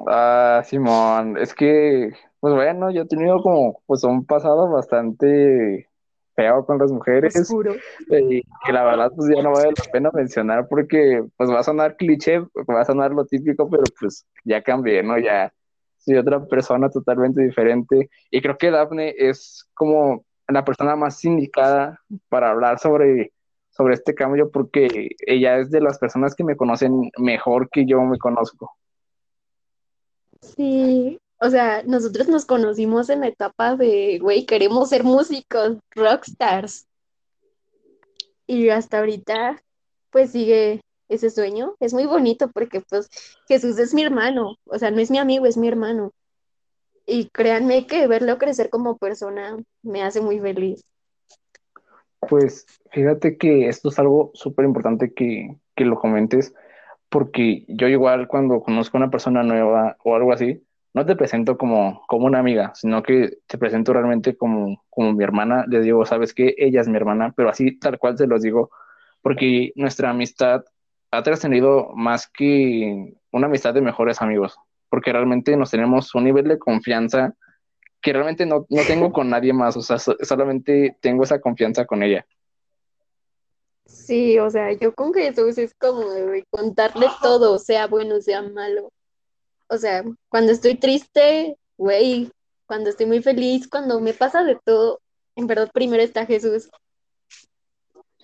Ah, 0.06 0.62
Simón, 0.66 1.38
es 1.38 1.54
que, 1.54 2.12
pues 2.40 2.54
bueno, 2.54 2.90
yo 2.90 3.02
he 3.02 3.06
tenido 3.06 3.42
como, 3.42 3.82
pues 3.86 4.04
un 4.04 4.26
pasado 4.26 4.70
bastante 4.70 5.88
feo 6.36 6.66
con 6.66 6.78
las 6.78 6.92
mujeres, 6.92 7.34
Oscuro. 7.36 7.74
eh, 8.10 8.42
que 8.66 8.72
la 8.72 8.84
verdad, 8.84 9.10
pues 9.16 9.30
ya 9.34 9.42
no 9.42 9.52
vale 9.52 9.72
la 9.76 9.84
pena 9.90 10.10
mencionar 10.12 10.68
porque, 10.68 11.24
pues 11.38 11.50
va 11.50 11.60
a 11.60 11.64
sonar 11.64 11.96
cliché, 11.96 12.40
va 12.40 12.82
a 12.82 12.84
sonar 12.84 13.12
lo 13.12 13.24
típico, 13.24 13.68
pero 13.70 13.84
pues 13.98 14.26
ya 14.44 14.62
cambié, 14.62 15.02
¿no? 15.02 15.18
Ya 15.18 15.52
soy 15.96 16.16
otra 16.18 16.44
persona 16.44 16.90
totalmente 16.90 17.42
diferente 17.42 18.10
y 18.30 18.42
creo 18.42 18.58
que 18.58 18.70
Daphne 18.70 19.14
es 19.16 19.66
como 19.72 20.24
la 20.48 20.64
persona 20.66 20.96
más 20.96 21.24
indicada 21.24 21.98
para 22.28 22.50
hablar 22.50 22.78
sobre, 22.78 23.32
sobre 23.80 23.94
este 23.94 24.14
cambio 24.14 24.50
porque 24.50 25.08
ella 25.26 25.56
es 25.56 25.70
de 25.70 25.80
las 25.80 25.98
personas 25.98 26.34
que 26.34 26.44
me 26.44 26.54
conocen 26.54 27.10
mejor 27.16 27.70
que 27.70 27.86
yo 27.86 28.02
me 28.02 28.18
conozco. 28.18 28.76
Sí, 30.42 31.18
o 31.38 31.48
sea, 31.48 31.82
nosotros 31.84 32.28
nos 32.28 32.44
conocimos 32.44 33.08
en 33.08 33.20
la 33.20 33.28
etapa 33.28 33.76
de, 33.76 34.18
güey, 34.20 34.44
queremos 34.44 34.90
ser 34.90 35.02
músicos, 35.02 35.78
rockstars. 35.92 36.88
Y 38.46 38.68
hasta 38.68 38.98
ahorita, 38.98 39.62
pues 40.10 40.32
sigue 40.32 40.82
ese 41.08 41.30
sueño. 41.30 41.74
Es 41.80 41.94
muy 41.94 42.04
bonito 42.04 42.50
porque, 42.50 42.82
pues, 42.82 43.08
Jesús 43.48 43.78
es 43.78 43.94
mi 43.94 44.02
hermano, 44.02 44.56
o 44.66 44.78
sea, 44.78 44.90
no 44.90 45.00
es 45.00 45.10
mi 45.10 45.16
amigo, 45.16 45.46
es 45.46 45.56
mi 45.56 45.68
hermano. 45.68 46.12
Y 47.06 47.30
créanme 47.30 47.86
que 47.86 48.06
verlo 48.06 48.36
crecer 48.36 48.68
como 48.68 48.98
persona 48.98 49.56
me 49.82 50.02
hace 50.02 50.20
muy 50.20 50.38
feliz. 50.38 50.84
Pues 52.28 52.66
fíjate 52.90 53.36
que 53.38 53.68
esto 53.68 53.88
es 53.88 53.98
algo 53.98 54.30
súper 54.34 54.64
importante 54.64 55.12
que, 55.14 55.56
que 55.74 55.84
lo 55.84 55.98
comentes, 55.98 56.54
porque 57.08 57.64
yo 57.68 57.88
igual 57.88 58.28
cuando 58.28 58.60
conozco 58.60 58.96
a 58.96 59.00
una 59.00 59.10
persona 59.10 59.42
nueva 59.42 59.96
o 60.04 60.14
algo 60.14 60.32
así, 60.32 60.62
no 60.92 61.06
te 61.06 61.16
presento 61.16 61.56
como, 61.56 62.02
como 62.06 62.26
una 62.26 62.40
amiga, 62.40 62.72
sino 62.74 63.02
que 63.02 63.38
te 63.46 63.58
presento 63.58 63.92
realmente 63.92 64.36
como, 64.36 64.82
como 64.90 65.12
mi 65.12 65.22
hermana. 65.22 65.64
Le 65.68 65.80
digo, 65.80 66.04
sabes 66.04 66.34
que 66.34 66.54
ella 66.58 66.80
es 66.80 66.88
mi 66.88 66.96
hermana, 66.96 67.32
pero 67.36 67.48
así 67.48 67.78
tal 67.78 67.98
cual 67.98 68.18
se 68.18 68.26
los 68.26 68.42
digo, 68.42 68.70
porque 69.22 69.72
nuestra 69.76 70.10
amistad 70.10 70.64
ha 71.12 71.22
trascendido 71.22 71.90
más 71.94 72.28
que 72.28 73.14
una 73.32 73.46
amistad 73.46 73.74
de 73.74 73.82
mejores 73.82 74.20
amigos, 74.20 74.56
porque 74.88 75.12
realmente 75.12 75.56
nos 75.56 75.70
tenemos 75.70 76.14
un 76.14 76.24
nivel 76.24 76.48
de 76.48 76.58
confianza 76.58 77.34
que 78.00 78.12
realmente 78.12 78.46
no, 78.46 78.66
no 78.68 78.82
tengo 78.86 79.12
con 79.12 79.28
nadie 79.30 79.52
más, 79.52 79.76
o 79.76 79.82
sea, 79.82 79.98
solamente 79.98 80.96
tengo 81.00 81.24
esa 81.24 81.40
confianza 81.40 81.84
con 81.86 82.02
ella. 82.02 82.26
Sí, 83.84 84.38
o 84.38 84.50
sea, 84.50 84.72
yo 84.72 84.94
con 84.94 85.12
Jesús 85.12 85.58
es 85.58 85.74
como 85.74 86.02
contarle 86.50 87.06
todo, 87.22 87.58
sea 87.58 87.86
bueno, 87.86 88.20
sea 88.20 88.42
malo. 88.42 88.92
O 89.68 89.76
sea, 89.76 90.02
cuando 90.28 90.52
estoy 90.52 90.76
triste, 90.76 91.56
güey, 91.76 92.30
cuando 92.66 92.90
estoy 92.90 93.06
muy 93.06 93.22
feliz, 93.22 93.68
cuando 93.68 94.00
me 94.00 94.14
pasa 94.14 94.44
de 94.44 94.58
todo, 94.64 95.00
en 95.36 95.46
verdad 95.46 95.70
primero 95.72 96.02
está 96.02 96.26
Jesús. 96.26 96.70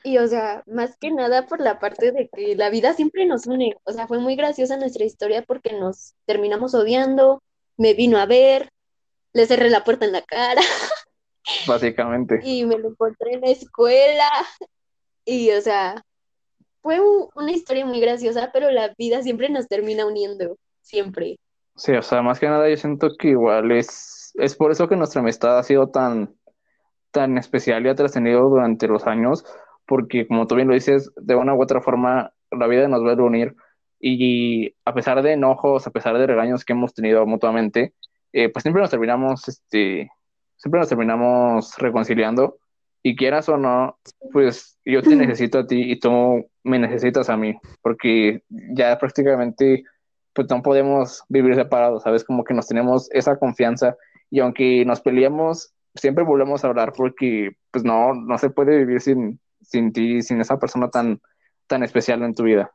Y 0.04 0.18
o 0.18 0.26
sea, 0.28 0.62
más 0.66 0.96
que 0.98 1.10
nada 1.10 1.46
por 1.46 1.60
la 1.60 1.80
parte 1.80 2.12
de 2.12 2.28
que 2.28 2.54
la 2.54 2.70
vida 2.70 2.94
siempre 2.94 3.26
nos 3.26 3.46
une. 3.46 3.76
O 3.84 3.92
sea, 3.92 4.06
fue 4.06 4.18
muy 4.20 4.36
graciosa 4.36 4.76
nuestra 4.76 5.04
historia 5.04 5.42
porque 5.42 5.72
nos 5.72 6.14
terminamos 6.26 6.74
odiando, 6.74 7.42
me 7.76 7.94
vino 7.94 8.18
a 8.18 8.26
ver, 8.26 8.70
le 9.36 9.46
cerré 9.46 9.68
la 9.68 9.84
puerta 9.84 10.06
en 10.06 10.12
la 10.12 10.22
cara. 10.22 10.62
Básicamente. 11.68 12.40
Y 12.42 12.64
me 12.64 12.78
lo 12.78 12.88
encontré 12.88 13.34
en 13.34 13.42
la 13.42 13.50
escuela. 13.50 14.28
Y 15.26 15.50
o 15.50 15.60
sea, 15.60 16.02
fue 16.80 17.00
una 17.34 17.52
historia 17.52 17.84
muy 17.84 18.00
graciosa, 18.00 18.50
pero 18.52 18.70
la 18.70 18.94
vida 18.96 19.22
siempre 19.22 19.50
nos 19.50 19.68
termina 19.68 20.06
uniendo, 20.06 20.56
siempre. 20.80 21.38
Sí, 21.74 21.92
o 21.92 22.02
sea, 22.02 22.22
más 22.22 22.40
que 22.40 22.48
nada 22.48 22.68
yo 22.70 22.76
siento 22.76 23.10
que 23.18 23.28
igual 23.28 23.70
es, 23.72 24.32
es 24.36 24.56
por 24.56 24.70
eso 24.70 24.88
que 24.88 24.96
nuestra 24.96 25.20
amistad 25.20 25.58
ha 25.58 25.62
sido 25.62 25.90
tan, 25.90 26.34
tan 27.10 27.36
especial 27.36 27.84
y 27.84 27.90
ha 27.90 27.94
trascendido 27.94 28.48
durante 28.48 28.88
los 28.88 29.06
años, 29.06 29.44
porque 29.84 30.26
como 30.26 30.46
tú 30.46 30.54
bien 30.54 30.68
lo 30.68 30.74
dices, 30.74 31.12
de 31.16 31.34
una 31.34 31.54
u 31.54 31.62
otra 31.62 31.82
forma 31.82 32.32
la 32.50 32.66
vida 32.66 32.88
nos 32.88 33.04
va 33.04 33.12
a 33.12 33.22
unir 33.22 33.54
y 34.00 34.74
a 34.86 34.94
pesar 34.94 35.22
de 35.22 35.32
enojos, 35.32 35.86
a 35.86 35.90
pesar 35.90 36.16
de 36.16 36.26
regaños 36.26 36.64
que 36.64 36.72
hemos 36.72 36.94
tenido 36.94 37.26
mutuamente, 37.26 37.92
eh, 38.32 38.48
pues 38.50 38.62
siempre 38.62 38.82
nos 38.82 38.90
terminamos, 38.90 39.48
este, 39.48 40.10
siempre 40.56 40.80
nos 40.80 40.88
terminamos 40.88 41.76
reconciliando 41.78 42.58
y 43.02 43.16
quieras 43.16 43.48
o 43.48 43.56
no, 43.56 43.98
pues 44.32 44.78
yo 44.84 45.02
te 45.02 45.14
necesito 45.16 45.60
a 45.60 45.66
ti 45.66 45.92
y 45.92 45.98
tú 45.98 46.46
me 46.64 46.78
necesitas 46.78 47.30
a 47.30 47.36
mí, 47.36 47.56
porque 47.82 48.42
ya 48.48 48.98
prácticamente 48.98 49.84
pues 50.32 50.48
no 50.50 50.60
podemos 50.62 51.22
vivir 51.28 51.54
separados, 51.54 52.02
¿sabes? 52.02 52.24
Como 52.24 52.44
que 52.44 52.52
nos 52.52 52.66
tenemos 52.66 53.08
esa 53.12 53.38
confianza 53.38 53.96
y 54.30 54.40
aunque 54.40 54.84
nos 54.84 55.00
peleamos, 55.00 55.72
siempre 55.94 56.24
volvemos 56.24 56.62
a 56.62 56.68
hablar 56.68 56.92
porque 56.92 57.52
pues 57.70 57.84
no, 57.84 58.12
no 58.12 58.36
se 58.38 58.50
puede 58.50 58.76
vivir 58.78 59.00
sin, 59.00 59.40
sin 59.62 59.92
ti, 59.92 60.20
sin 60.22 60.40
esa 60.40 60.58
persona 60.58 60.90
tan, 60.90 61.20
tan 61.66 61.82
especial 61.82 62.22
en 62.22 62.34
tu 62.34 62.42
vida. 62.42 62.70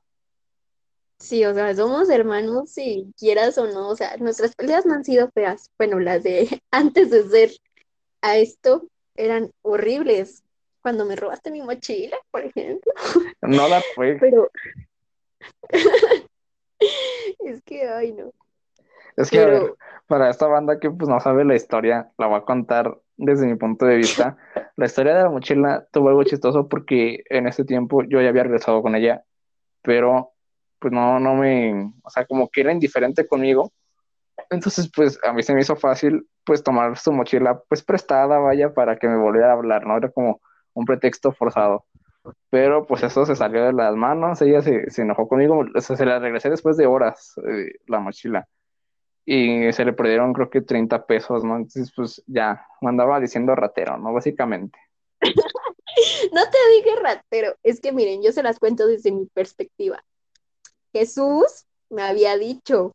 Sí, 1.21 1.45
o 1.45 1.53
sea, 1.53 1.73
somos 1.75 2.09
hermanos 2.09 2.71
si 2.71 3.13
quieras 3.17 3.55
o 3.59 3.67
no, 3.67 3.89
o 3.89 3.95
sea, 3.95 4.17
nuestras 4.17 4.55
peleas 4.55 4.87
no 4.87 4.95
han 4.95 5.05
sido 5.05 5.29
feas. 5.29 5.69
Bueno, 5.77 5.99
las 5.99 6.23
de 6.23 6.47
antes 6.71 7.11
de 7.11 7.23
ser 7.29 7.51
a 8.21 8.37
esto 8.37 8.87
eran 9.15 9.51
horribles. 9.61 10.43
Cuando 10.81 11.05
me 11.05 11.15
robaste 11.15 11.51
mi 11.51 11.61
mochila, 11.61 12.17
por 12.31 12.43
ejemplo. 12.43 12.91
No 13.41 13.67
la 13.67 13.81
fue. 13.93 14.17
Pero 14.19 14.49
es 17.39 17.61
que, 17.63 17.87
ay, 17.87 18.13
no. 18.13 18.31
Es 19.15 19.29
que, 19.29 19.39
a 19.39 19.45
ver, 19.45 19.75
para 20.07 20.29
esta 20.29 20.47
banda 20.47 20.79
que 20.79 20.89
pues 20.89 21.07
no 21.07 21.19
sabe 21.19 21.45
la 21.45 21.55
historia, 21.55 22.11
la 22.17 22.27
voy 22.27 22.39
a 22.39 22.45
contar 22.45 22.97
desde 23.17 23.45
mi 23.45 23.55
punto 23.55 23.85
de 23.85 23.97
vista. 23.97 24.37
La 24.75 24.87
historia 24.87 25.13
de 25.13 25.23
la 25.23 25.29
mochila 25.29 25.87
tuvo 25.91 26.09
algo 26.09 26.23
chistoso 26.23 26.67
porque 26.67 27.23
en 27.29 27.47
ese 27.47 27.63
tiempo 27.63 28.03
yo 28.03 28.21
ya 28.21 28.29
había 28.29 28.43
regresado 28.43 28.81
con 28.81 28.95
ella, 28.95 29.23
pero 29.83 30.33
pues 30.81 30.93
no, 30.93 31.19
no 31.19 31.35
me, 31.35 31.93
o 32.03 32.09
sea, 32.09 32.25
como 32.25 32.49
que 32.49 32.61
era 32.61 32.73
indiferente 32.73 33.27
conmigo. 33.27 33.71
Entonces, 34.49 34.89
pues 34.93 35.19
a 35.23 35.33
mí 35.33 35.43
se 35.43 35.53
me 35.53 35.61
hizo 35.61 35.75
fácil, 35.75 36.27
pues 36.45 36.63
tomar 36.63 36.97
su 36.97 37.13
mochila, 37.13 37.61
pues 37.69 37.83
prestada, 37.83 38.39
vaya, 38.39 38.73
para 38.73 38.97
que 38.97 39.07
me 39.07 39.17
volviera 39.17 39.51
a 39.51 39.53
hablar, 39.53 39.85
¿no? 39.85 39.97
Era 39.97 40.09
como 40.09 40.41
un 40.73 40.85
pretexto 40.85 41.31
forzado. 41.31 41.85
Pero 42.49 42.85
pues 42.87 43.03
eso 43.03 43.25
se 43.25 43.35
salió 43.35 43.65
de 43.65 43.73
las 43.73 43.95
manos, 43.95 44.41
ella 44.41 44.61
se, 44.61 44.89
se 44.89 45.03
enojó 45.03 45.27
conmigo, 45.27 45.65
o 45.73 45.81
se 45.81 46.05
la 46.05 46.19
regresé 46.19 46.49
después 46.49 46.77
de 46.77 46.87
horas, 46.87 47.35
eh, 47.47 47.73
la 47.87 47.99
mochila 47.99 48.47
y 49.25 49.71
se 49.71 49.85
le 49.85 49.93
perdieron 49.93 50.33
creo 50.33 50.49
que 50.49 50.61
30 50.61 51.05
pesos, 51.05 51.43
¿no? 51.43 51.55
Entonces, 51.57 51.91
pues 51.95 52.23
ya, 52.27 52.65
mandaba 52.81 53.19
diciendo 53.19 53.55
ratero, 53.55 53.97
¿no? 53.97 54.13
Básicamente. 54.13 54.77
no 56.33 56.41
te 56.49 56.57
dije 56.75 56.95
ratero, 57.01 57.55
es 57.63 57.79
que 57.79 57.91
miren, 57.91 58.23
yo 58.23 58.31
se 58.31 58.43
las 58.43 58.59
cuento 58.59 58.87
desde 58.87 59.11
mi 59.11 59.27
perspectiva. 59.27 60.03
Jesús 60.93 61.65
me 61.89 62.03
había 62.03 62.37
dicho, 62.37 62.93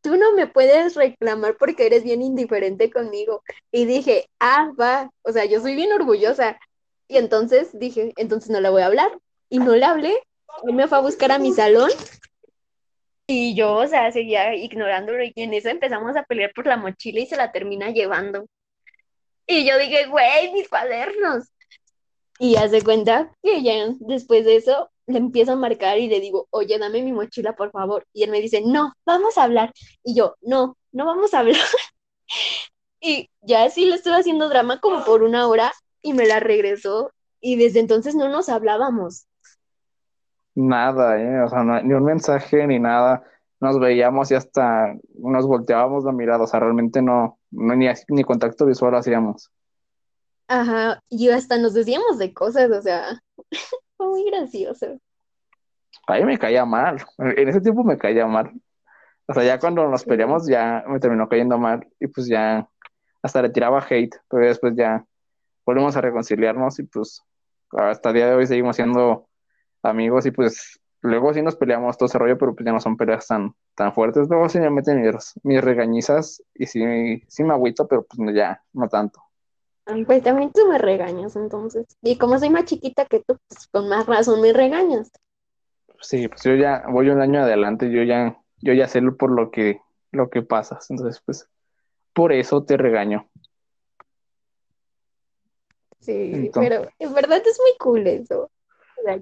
tú 0.00 0.16
no 0.16 0.32
me 0.32 0.46
puedes 0.46 0.94
reclamar 0.94 1.56
porque 1.56 1.86
eres 1.86 2.04
bien 2.04 2.22
indiferente 2.22 2.90
conmigo. 2.90 3.42
Y 3.70 3.84
dije, 3.86 4.28
ah, 4.40 4.72
va, 4.78 5.10
o 5.22 5.32
sea, 5.32 5.44
yo 5.44 5.60
soy 5.60 5.74
bien 5.74 5.92
orgullosa. 5.92 6.58
Y 7.08 7.16
entonces 7.16 7.70
dije, 7.78 8.12
entonces 8.16 8.50
no 8.50 8.60
le 8.60 8.70
voy 8.70 8.82
a 8.82 8.86
hablar. 8.86 9.18
Y 9.48 9.58
no 9.58 9.74
le 9.74 9.84
hablé. 9.84 10.14
Él 10.64 10.74
me 10.74 10.88
fue 10.88 10.98
a 10.98 11.02
buscar 11.02 11.32
a 11.32 11.38
mi 11.38 11.52
salón 11.52 11.90
y 13.26 13.54
yo, 13.54 13.76
o 13.76 13.86
sea, 13.86 14.12
seguía 14.12 14.54
ignorándolo 14.54 15.24
y 15.24 15.32
en 15.36 15.54
eso 15.54 15.70
empezamos 15.70 16.16
a 16.16 16.24
pelear 16.24 16.52
por 16.52 16.66
la 16.66 16.76
mochila 16.76 17.20
y 17.20 17.26
se 17.26 17.36
la 17.36 17.50
termina 17.50 17.90
llevando. 17.90 18.46
Y 19.46 19.66
yo 19.66 19.78
dije, 19.78 20.06
güey, 20.06 20.52
mis 20.52 20.68
cuadernos. 20.68 21.48
Y 22.38 22.56
hace 22.56 22.82
cuenta 22.82 23.34
que 23.42 23.62
ya 23.62 23.86
después 24.00 24.44
de 24.44 24.56
eso 24.56 24.90
le 25.06 25.18
empiezo 25.18 25.52
a 25.52 25.56
marcar 25.56 25.98
y 25.98 26.08
le 26.08 26.20
digo, 26.20 26.46
oye, 26.50 26.78
dame 26.78 27.02
mi 27.02 27.12
mochila, 27.12 27.54
por 27.54 27.70
favor. 27.70 28.06
Y 28.12 28.22
él 28.22 28.30
me 28.30 28.40
dice, 28.40 28.62
no, 28.64 28.92
vamos 29.04 29.38
a 29.38 29.44
hablar. 29.44 29.72
Y 30.02 30.14
yo, 30.14 30.36
no, 30.40 30.76
no 30.92 31.06
vamos 31.06 31.34
a 31.34 31.40
hablar. 31.40 31.56
y 33.00 33.28
ya 33.40 33.64
así 33.64 33.84
le 33.86 33.96
estuve 33.96 34.14
haciendo 34.14 34.48
drama 34.48 34.80
como 34.80 35.04
por 35.04 35.22
una 35.22 35.48
hora 35.48 35.72
y 36.02 36.12
me 36.12 36.26
la 36.26 36.40
regresó. 36.40 37.12
Y 37.40 37.56
desde 37.56 37.80
entonces 37.80 38.14
no 38.14 38.28
nos 38.28 38.48
hablábamos. 38.48 39.26
Nada, 40.54 41.20
¿eh? 41.20 41.42
O 41.42 41.48
sea, 41.48 41.64
ni 41.64 41.94
un 41.94 42.04
mensaje 42.04 42.66
ni 42.66 42.78
nada. 42.78 43.24
Nos 43.60 43.78
veíamos 43.80 44.30
y 44.30 44.34
hasta 44.34 44.94
nos 45.18 45.46
volteábamos 45.46 46.04
la 46.04 46.12
mirada. 46.12 46.44
O 46.44 46.46
sea, 46.46 46.60
realmente 46.60 47.02
no, 47.02 47.38
no 47.50 47.74
ni, 47.74 47.86
ni 48.08 48.24
contacto 48.24 48.66
visual 48.66 48.94
hacíamos. 48.94 49.50
Ajá, 50.48 51.00
y 51.08 51.30
hasta 51.30 51.56
nos 51.56 51.72
decíamos 51.72 52.18
de 52.18 52.34
cosas, 52.34 52.70
o 52.70 52.82
sea, 52.82 53.22
fue 54.02 54.10
muy 54.10 54.30
gracioso. 54.30 54.98
A 56.06 56.14
mí 56.14 56.24
me 56.24 56.38
caía 56.38 56.64
mal. 56.64 57.02
En 57.18 57.48
ese 57.48 57.60
tiempo 57.60 57.84
me 57.84 57.98
caía 57.98 58.26
mal. 58.26 58.52
O 59.26 59.34
sea, 59.34 59.44
ya 59.44 59.58
cuando 59.58 59.88
nos 59.88 60.04
peleamos 60.04 60.46
ya 60.46 60.84
me 60.88 60.98
terminó 60.98 61.28
cayendo 61.28 61.58
mal 61.58 61.86
y 62.00 62.08
pues 62.08 62.26
ya 62.26 62.68
hasta 63.22 63.42
le 63.42 63.50
tiraba 63.50 63.84
hate, 63.88 64.16
pero 64.28 64.46
después 64.46 64.74
ya 64.76 65.04
volvemos 65.64 65.96
a 65.96 66.00
reconciliarnos 66.00 66.78
y 66.80 66.82
pues 66.84 67.22
hasta 67.70 68.08
el 68.08 68.16
día 68.16 68.26
de 68.26 68.34
hoy 68.34 68.46
seguimos 68.46 68.74
siendo 68.76 69.28
amigos 69.82 70.26
y 70.26 70.32
pues 70.32 70.80
luego 71.02 71.32
sí 71.32 71.40
nos 71.40 71.56
peleamos 71.56 71.96
todo 71.96 72.08
ese 72.08 72.18
rollo, 72.18 72.36
pero 72.36 72.54
pues 72.54 72.66
ya 72.66 72.72
no 72.72 72.80
son 72.80 72.96
peleas 72.96 73.26
tan, 73.28 73.54
tan 73.76 73.94
fuertes. 73.94 74.28
Luego 74.28 74.48
sí 74.48 74.58
me 74.58 74.70
meten 74.70 75.02
mis, 75.02 75.34
mis 75.44 75.62
regañizas 75.62 76.42
y 76.54 76.66
sí, 76.66 77.22
sí 77.28 77.44
me 77.44 77.54
agüito, 77.54 77.86
pero 77.86 78.04
pues 78.04 78.34
ya, 78.34 78.60
no 78.72 78.88
tanto. 78.88 79.22
Pues 79.84 80.22
también 80.22 80.52
tú 80.52 80.66
me 80.68 80.78
regañas 80.78 81.34
entonces. 81.36 81.86
Y 82.02 82.16
como 82.16 82.38
soy 82.38 82.50
más 82.50 82.64
chiquita 82.64 83.04
que 83.04 83.20
tú, 83.20 83.38
pues 83.48 83.66
con 83.68 83.88
más 83.88 84.06
razón 84.06 84.40
me 84.40 84.52
regañas. 84.52 85.10
Sí, 86.00 86.28
pues 86.28 86.42
yo 86.42 86.54
ya 86.54 86.84
voy 86.88 87.08
un 87.08 87.20
año 87.20 87.42
adelante, 87.42 87.90
yo 87.90 88.02
ya, 88.02 88.36
yo 88.60 88.72
ya 88.72 88.88
sé 88.88 89.00
por 89.02 89.30
lo 89.30 89.50
que, 89.50 89.80
lo 90.10 90.30
que 90.30 90.42
pasas. 90.42 90.90
Entonces, 90.90 91.22
pues, 91.24 91.48
por 92.12 92.32
eso 92.32 92.64
te 92.64 92.76
regaño. 92.76 93.28
Sí, 96.00 96.50
pero 96.54 96.88
en 96.98 97.14
verdad 97.14 97.40
es 97.46 97.58
muy 97.60 97.76
cool 97.78 98.06
eso. 98.06 98.50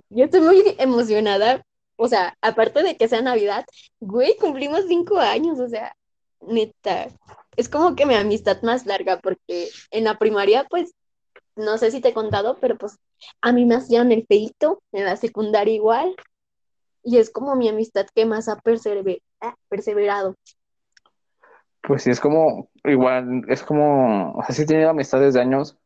yo 0.09 0.25
estoy 0.25 0.41
muy 0.41 0.75
emocionada. 0.79 1.63
O 1.97 2.09
sea, 2.09 2.35
aparte 2.41 2.83
de 2.83 2.97
que 2.97 3.09
sea 3.09 3.21
Navidad, 3.21 3.67
güey, 4.01 4.35
cumplimos 4.39 4.87
cinco 4.89 5.19
años, 5.19 5.61
o 5.61 5.69
sea, 5.69 5.95
neta. 6.41 7.09
Es 7.57 7.69
como 7.69 7.95
que 7.97 8.07
mi 8.07 8.15
amistad 8.15 8.63
más 8.63 8.87
larga, 8.87 9.19
porque 9.19 9.69
en 9.91 10.05
la 10.05 10.19
primaria, 10.19 10.67
pues, 10.69 10.95
no 11.57 11.79
sé 11.79 11.91
si 11.91 12.01
te 12.01 12.09
he 12.09 12.15
contado, 12.15 12.59
pero 12.61 12.77
pues 12.77 12.99
a 13.43 13.53
mí 13.53 13.65
me 13.65 13.75
hacían 13.75 14.13
el 14.13 14.25
feito, 14.27 14.83
en 14.93 15.05
la 15.05 15.17
secundaria 15.17 15.75
igual, 15.75 16.15
y 17.03 17.19
es 17.19 17.31
como 17.31 17.55
mi 17.57 17.69
amistad 17.69 18.07
que 18.15 18.27
más 18.27 18.49
ha 18.49 18.61
perseverado. 19.69 20.35
Pues 21.83 22.03
sí, 22.03 22.11
es 22.11 22.21
como, 22.21 22.71
igual, 22.85 23.43
es 23.49 23.63
como, 23.63 24.33
o 24.33 24.43
sea, 24.45 24.55
sí 24.55 24.63
he 24.63 24.67
tenido 24.67 24.91
amistades 24.91 25.35
de 25.35 25.41
años, 25.41 25.79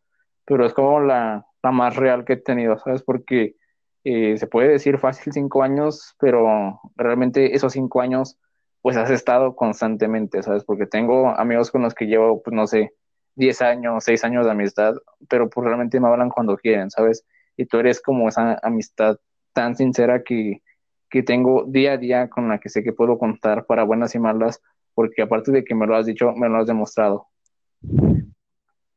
pero 0.45 0.67
es 0.67 0.75
como 0.75 1.01
la, 1.01 1.47
más 1.63 1.97
real 1.97 2.25
que 2.25 2.35
he 2.35 2.37
tenido, 2.37 2.77
¿sabes? 2.79 3.03
Porque 3.03 3.55
eh, 4.03 4.37
se 4.37 4.47
puede 4.47 4.69
decir 4.69 4.99
fácil 4.99 5.33
cinco 5.33 5.63
años, 5.63 6.15
pero 6.19 6.81
realmente 6.97 7.55
esos 7.55 7.73
cinco 7.73 8.01
años, 8.01 8.37
pues 8.85 8.99
has 8.99 9.09
estado 9.09 9.57
constantemente, 9.57 10.43
¿sabes? 10.43 10.63
Porque 10.63 10.85
tengo 10.85 11.31
amigos 11.31 11.71
con 11.71 11.81
los 11.81 11.95
que 11.95 12.05
llevo, 12.05 12.43
pues 12.43 12.55
no 12.55 12.67
sé, 12.67 12.93
diez 13.35 13.63
años, 13.63 14.05
seis 14.05 14.23
años 14.25 14.45
de 14.45 14.51
amistad, 14.51 14.93
pero 15.27 15.49
pues 15.49 15.65
realmente 15.65 15.99
me 16.01 16.09
hablan 16.09 16.29
cuando 16.29 16.59
quieren, 16.59 16.91
¿sabes? 16.91 17.25
Y 17.57 17.65
tú 17.65 17.79
eres 17.79 18.03
como 18.03 18.29
esa 18.29 18.59
amistad 18.63 19.17
tan 19.55 19.75
sincera 19.75 20.23
que, 20.23 20.61
que 21.09 21.23
tengo 21.23 21.65
día 21.67 21.93
a 21.93 21.97
día 21.97 22.29
con 22.29 22.51
la 22.51 22.59
que 22.59 22.69
sé 22.69 22.85
que 22.85 22.93
puedo 22.93 23.19
contar 23.19 23.65
para 23.65 23.85
buenas 23.85 24.15
y 24.17 24.19
malas, 24.19 24.61
porque 24.93 25.23
aparte 25.23 25.51
de 25.51 25.65
que 25.65 25.75
me 25.75 25.87
lo 25.87 25.97
has 25.97 26.05
dicho, 26.05 26.33
me 26.33 26.51
lo 26.51 26.59
has 26.59 26.67
demostrado. 26.67 27.29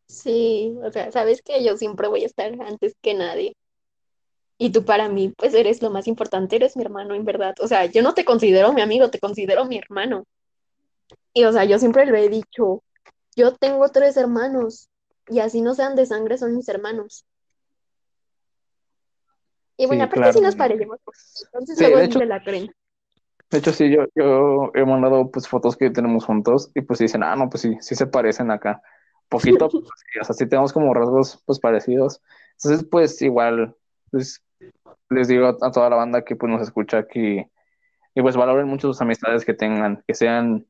Sí, 0.10 0.78
o 0.84 0.92
sea, 0.92 1.14
sabes 1.14 1.42
que 1.42 1.64
yo 1.64 1.78
siempre 1.78 2.10
voy 2.10 2.24
a 2.24 2.26
estar 2.26 2.52
antes 2.62 2.94
que 3.02 3.14
nadie. 3.14 3.56
Y 4.58 4.72
tú 4.72 4.86
para 4.86 5.08
mí, 5.08 5.34
pues 5.38 5.53
eres 5.53 5.82
lo 5.82 5.91
más 5.91 6.08
importante, 6.08 6.55
eres 6.55 6.76
mi 6.76 6.84
hermano, 6.84 7.14
en 7.14 7.26
verdad. 7.26 7.55
O 7.60 7.68
sea, 7.68 7.86
yo 7.86 8.01
no 8.01 8.14
te 8.14 8.26
considero 8.26 8.74
mi 8.74 8.82
amigo, 8.82 9.10
te 9.10 9.20
considero 9.20 9.66
mi 9.66 9.78
hermano. 9.78 10.26
Y 11.34 11.43
o 11.43 11.51
sea, 11.51 11.64
yo 11.66 11.78
siempre 11.78 12.05
lo 12.05 12.16
he 12.16 12.30
dicho, 12.30 12.84
yo 13.36 13.53
tengo 13.53 13.88
tres 13.89 14.18
hermanos 14.18 14.89
y 15.30 15.39
así 15.39 15.62
no 15.62 15.76
sean 15.76 15.95
de 15.95 16.05
sangre, 16.08 16.38
son 16.38 16.55
mis 16.55 16.68
hermanos. 16.70 17.26
Y 19.78 19.86
bueno, 19.86 20.05
aparte 20.05 20.34
sí 20.34 20.41
nos 20.41 20.55
parecemos, 20.55 20.99
entonces 21.45 21.80
luego 21.80 21.99
hecho, 21.99 22.24
la 22.24 22.41
creen. 22.43 22.74
De 23.51 23.60
hecho, 23.60 23.72
sí, 23.72 23.91
yo, 23.91 24.05
yo 24.16 24.72
he 24.74 24.84
mandado 24.84 25.30
pues 25.30 25.47
fotos 25.47 25.78
que 25.78 25.91
tenemos 25.91 26.26
juntos 26.26 26.72
y 26.74 26.82
pues 26.82 26.97
dicen, 26.97 27.22
ah, 27.22 27.36
no, 27.36 27.47
pues 27.47 27.62
sí, 27.62 27.78
sí 27.80 27.93
se 27.93 28.08
parecen 28.08 28.49
acá 28.49 28.82
poquito, 29.30 29.70
pues, 29.70 29.84
o 30.22 30.24
sea, 30.24 30.36
sí 30.36 30.47
tenemos 30.47 30.74
como 30.74 30.93
rasgos 30.93 31.41
pues 31.45 31.60
parecidos. 31.60 32.22
Entonces, 32.53 32.88
pues 32.89 33.22
igual, 33.22 33.76
pues 34.12 34.43
les 35.10 35.28
digo 35.28 35.47
a, 35.47 35.72
toda 35.72 35.89
la 35.89 35.95
banda 35.95 36.24
que 36.24 36.36
pues 36.36 36.51
nos 36.51 36.62
escucha 36.62 37.08
que 37.08 37.49
y 38.14 38.22
pues 38.22 38.36
valoren 38.36 38.68
mucho 38.68 38.88
sus 38.88 39.01
amistades 39.01 39.45
que 39.45 39.53
tengan, 39.53 40.03
que 40.08 40.16
sean 40.16 40.66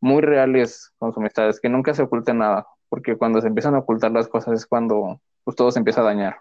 muy 0.00 0.20
reales 0.20 0.92
con 0.98 1.10
sus 1.10 1.18
amistades, 1.18 1.60
que 1.60 1.68
nunca 1.68 1.94
se 1.94 2.02
oculten 2.02 2.38
nada, 2.38 2.66
porque 2.88 3.16
cuando 3.16 3.40
se 3.40 3.46
empiezan 3.46 3.74
a 3.76 3.78
ocultar 3.78 4.10
las 4.10 4.26
cosas 4.26 4.54
es 4.54 4.66
cuando 4.66 5.20
pues 5.44 5.56
todo 5.56 5.70
se 5.70 5.78
empieza 5.78 6.00
a 6.00 6.04
dañar. 6.04 6.38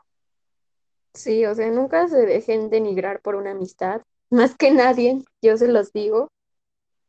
Sí, 1.13 1.45
o 1.45 1.53
sea, 1.53 1.69
nunca 1.69 2.07
se 2.07 2.25
dejen 2.25 2.69
denigrar 2.69 3.21
por 3.21 3.35
una 3.35 3.51
amistad, 3.51 4.01
más 4.29 4.55
que 4.55 4.71
nadie, 4.71 5.23
yo 5.41 5.57
se 5.57 5.67
los 5.67 5.93
digo. 5.93 6.27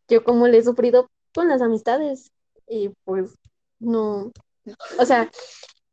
Yo 0.08 0.24
como 0.24 0.46
le 0.46 0.58
he 0.58 0.62
sufrido 0.62 1.08
con 1.34 1.48
las 1.48 1.60
amistades 1.60 2.30
y 2.66 2.90
pues 3.04 3.34
no, 3.78 4.30
o 4.98 5.04
sea, 5.04 5.30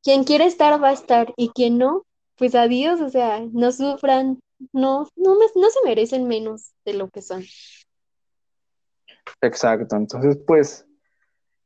quien 0.04 0.24
quiere 0.24 0.46
estar 0.46 0.82
va 0.82 0.90
a 0.90 0.94
estar 0.94 1.34
y 1.36 1.50
quien 1.50 1.78
no, 1.78 2.06
pues 2.38 2.56
adiós, 2.56 3.02
o 3.02 3.10
sea, 3.10 3.42
no 3.52 3.72
sufran, 3.72 4.40
no, 4.74 5.08
no, 5.16 5.36
no 5.56 5.70
se 5.70 5.80
merecen 5.86 6.28
menos 6.28 6.74
de 6.86 6.94
lo 6.94 7.10
que 7.10 7.22
son. 7.22 7.44
Exacto, 9.42 9.96
entonces 9.96 10.38
pues 10.46 10.86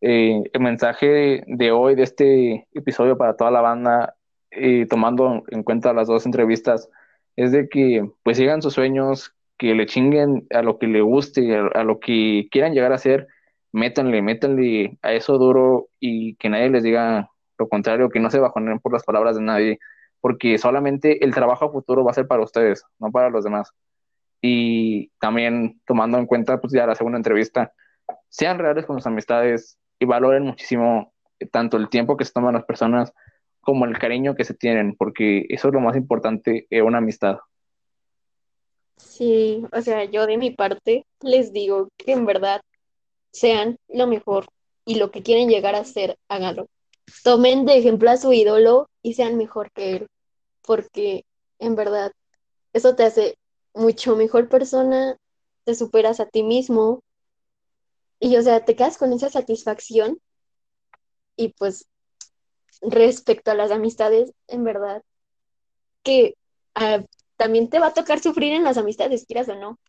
eh, 0.01 0.41
el 0.53 0.61
mensaje 0.61 1.43
de 1.45 1.72
hoy, 1.72 1.95
de 1.95 2.03
este 2.03 2.67
episodio 2.74 3.17
para 3.17 3.36
toda 3.36 3.51
la 3.51 3.61
banda, 3.61 4.15
eh, 4.51 4.86
tomando 4.88 5.43
en 5.49 5.63
cuenta 5.63 5.93
las 5.93 6.07
dos 6.07 6.26
entrevistas, 6.26 6.89
es 7.36 7.51
de 7.51 7.70
que 7.70 8.09
pues 8.24 8.38
sigan 8.38 8.61
sus 8.61 8.74
sueños, 8.74 9.34
que 9.57 9.76
le 9.76 9.86
chinguen 9.86 10.47
a 10.51 10.61
lo 10.61 10.80
que 10.80 10.88
le 10.88 11.01
guste, 11.01 11.55
a, 11.55 11.84
lo 11.84 11.99
que 11.99 12.47
quieran 12.49 12.74
llegar 12.74 12.93
a 12.93 12.97
ser, 12.97 13.28
métanle, 13.74 14.22
métanle 14.22 14.97
a 15.01 15.13
eso 15.13 15.38
duro 15.38 15.89
y 15.99 16.36
que 16.36 16.49
nadie 16.49 16.70
les 16.70 16.84
diga 16.84 17.30
lo 17.57 17.67
contrario, 17.67 18.09
que 18.09 18.22
no 18.22 18.32
se 18.32 18.39
bajonen 18.39 18.80
por 18.80 18.93
las 18.93 19.03
palabras 19.03 19.36
de 19.36 19.41
nadie, 19.41 19.80
porque 20.22 20.57
solamente 20.57 21.24
el 21.24 21.34
trabajo 21.34 21.72
futuro 21.72 22.03
va 22.03 22.11
a 22.11 22.15
ser 22.15 22.28
para 22.28 22.43
ustedes, 22.43 22.84
no 22.99 23.11
para 23.11 23.30
los 23.30 23.43
demás. 23.43 23.72
Y 24.41 25.09
también 25.20 25.82
tomando 25.86 26.17
en 26.17 26.26
cuenta, 26.26 26.59
pues 26.59 26.74
ya 26.74 26.86
la 26.86 26.95
segunda 26.95 27.17
entrevista, 27.17 27.74
sean 28.30 28.59
reales 28.59 28.86
con 28.86 28.97
sus 28.97 29.07
amistades 29.07 29.78
y 29.99 30.05
valoren 30.05 30.43
muchísimo 30.43 31.13
tanto 31.51 31.78
el 31.78 31.89
tiempo 31.89 32.17
que 32.17 32.26
se 32.26 32.34
toman 32.34 32.53
las 32.53 32.65
personas 32.65 33.13
como 33.61 33.86
el 33.86 33.97
cariño 33.97 34.36
que 34.36 34.45
se 34.45 34.53
tienen, 34.53 34.95
porque 34.95 35.45
eso 35.49 35.67
es 35.67 35.74
lo 35.74 35.80
más 35.80 35.95
importante 35.95 36.67
en 36.70 36.86
una 36.86 36.99
amistad. 36.99 37.38
Sí, 38.97 39.63
o 39.72 39.82
sea, 39.82 40.03
yo 40.05 40.26
de 40.26 40.38
mi 40.38 40.51
parte 40.51 41.05
les 41.22 41.53
digo 41.53 41.89
que 41.97 42.13
en 42.13 42.26
verdad 42.26 42.61
sean 43.32 43.78
lo 43.88 44.07
mejor 44.07 44.45
y 44.86 44.95
lo 44.95 45.11
que 45.11 45.22
quieren 45.22 45.49
llegar 45.49 45.76
a 45.76 45.86
ser, 45.86 46.17
háganlo. 46.28 46.67
Tomen 47.24 47.66
de 47.66 47.78
ejemplo 47.78 48.10
a 48.10 48.18
su 48.18 48.34
ídolo 48.34 48.89
y 49.01 49.14
sean 49.14 49.38
mejor 49.38 49.72
que 49.72 49.95
él, 49.97 50.07
porque 50.62 51.26
en 51.60 51.76
verdad 51.76 52.12
eso 52.74 52.95
te 52.95 53.03
hace 53.03 53.38
mucho 53.74 54.16
mejor 54.16 54.49
persona, 54.49 55.18
te 55.64 55.76
superas 55.76 56.20
a 56.20 56.26
ti 56.26 56.43
mismo 56.43 57.01
y 58.20 58.36
o 58.36 58.41
sea, 58.41 58.66
te 58.66 58.76
quedas 58.76 58.97
con 58.97 59.14
esa 59.14 59.30
satisfacción 59.30 60.20
y 61.36 61.49
pues 61.49 61.88
respecto 62.82 63.51
a 63.51 63.55
las 63.55 63.72
amistades, 63.72 64.34
en 64.47 64.64
verdad, 64.64 65.03
que 66.03 66.36
ah, 66.76 67.03
también 67.38 67.70
te 67.70 67.80
va 67.80 67.88
a 67.88 67.93
tocar 67.93 68.20
sufrir 68.20 68.53
en 68.53 68.64
las 68.64 68.78
amistades, 68.78 69.26
quieras 69.26 69.49
o 69.49 69.55
no, 69.55 69.80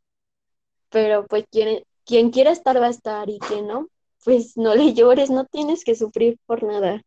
pero 0.90 1.26
pues 1.26 1.44
quieren, 1.50 1.84
quien 2.04 2.30
quiera 2.30 2.50
estar 2.52 2.80
va 2.80 2.86
a 2.86 2.90
estar 2.90 3.28
y 3.28 3.38
quien 3.38 3.66
no, 3.66 3.88
pues 4.24 4.56
no 4.56 4.74
le 4.74 4.92
llores, 4.94 5.30
no 5.30 5.46
tienes 5.46 5.84
que 5.84 5.94
sufrir 5.94 6.38
por 6.46 6.62
nada. 6.62 7.02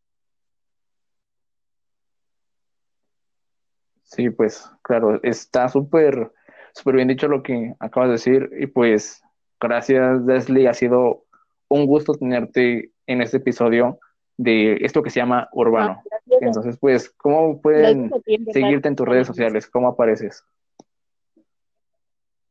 Sí, 4.04 4.30
pues 4.30 4.70
claro, 4.82 5.20
está 5.22 5.68
súper, 5.68 6.30
súper 6.72 6.96
bien 6.96 7.08
dicho 7.08 7.26
lo 7.26 7.42
que 7.42 7.74
acabas 7.80 8.08
de 8.08 8.12
decir 8.12 8.50
y 8.58 8.66
pues 8.66 9.22
gracias 9.60 10.22
Leslie, 10.22 10.68
ha 10.68 10.74
sido 10.74 11.24
un 11.68 11.86
gusto 11.86 12.14
tenerte 12.14 12.92
en 13.06 13.22
este 13.22 13.38
episodio 13.38 13.98
de 14.36 14.76
esto 14.80 15.02
que 15.02 15.10
se 15.10 15.20
llama 15.20 15.48
Urbano. 15.52 16.02
Ah, 16.12 16.18
Entonces, 16.40 16.76
pues, 16.78 17.10
¿cómo 17.10 17.60
pueden 17.60 18.10
seguirte 18.52 18.88
en 18.88 18.96
tus 18.96 19.06
redes 19.06 19.26
sociales? 19.26 19.68
¿Cómo 19.68 19.88
apareces? 19.88 20.44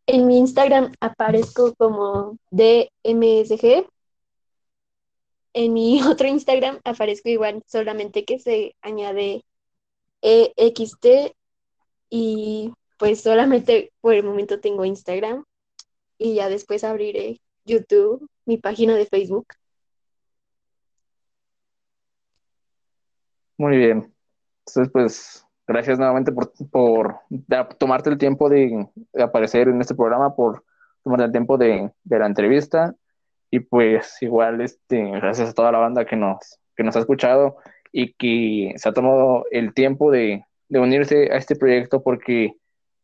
En 0.06 0.28
mi 0.28 0.38
Instagram 0.40 0.92
aparezco 1.00 1.74
como 1.76 2.38
DMSG. 2.52 3.88
En 5.54 5.74
mi 5.74 6.02
otro 6.04 6.28
Instagram 6.28 6.80
aparezco 6.84 7.30
igual, 7.30 7.64
solamente 7.68 8.26
que 8.26 8.40
se 8.40 8.76
añade 8.82 9.44
EXT 10.22 11.36
y 12.16 12.72
pues 13.00 13.22
solamente 13.22 13.92
por 14.00 14.14
el 14.14 14.24
momento 14.24 14.60
tengo 14.60 14.86
Instagram 14.86 15.46
y 16.20 16.36
ya 16.36 16.48
después 16.48 16.84
abriré 16.84 17.42
YouTube, 17.66 18.30
mi 18.46 18.58
página 18.58 18.94
de 18.94 19.08
Facebook. 19.08 19.48
Muy 23.58 23.78
bien. 23.78 24.14
Entonces, 24.60 24.94
pues 24.94 25.44
gracias 25.66 25.98
nuevamente 25.98 26.32
por, 26.32 26.54
por 26.70 27.16
tomarte 27.80 28.12
el 28.12 28.20
tiempo 28.20 28.48
de, 28.48 28.88
aparecer 29.20 29.68
en 29.70 29.82
este 29.82 29.96
programa, 29.96 30.36
por 30.36 30.64
tomarte 31.04 31.26
el 31.26 31.32
tiempo 31.32 31.58
de, 31.58 31.92
la 32.04 32.28
entrevista. 32.28 32.94
Y 33.50 33.62
pues 33.62 34.22
igual, 34.22 34.62
este, 34.62 35.02
gracias 35.04 35.50
a 35.50 35.54
toda 35.54 35.72
la 35.72 35.80
banda 35.80 36.06
que 36.06 36.16
nos, 36.16 36.60
que 36.76 36.84
nos 36.84 36.96
ha 36.96 37.00
escuchado 37.00 37.58
y 37.92 38.14
que 38.14 38.78
se 38.78 38.88
ha 38.88 38.94
tomado 38.94 39.46
el 39.50 39.74
tiempo 39.74 40.12
de, 40.12 40.46
unirse 40.80 41.32
a 41.32 41.38
este 41.38 41.56
proyecto 41.56 42.04
porque 42.04 42.54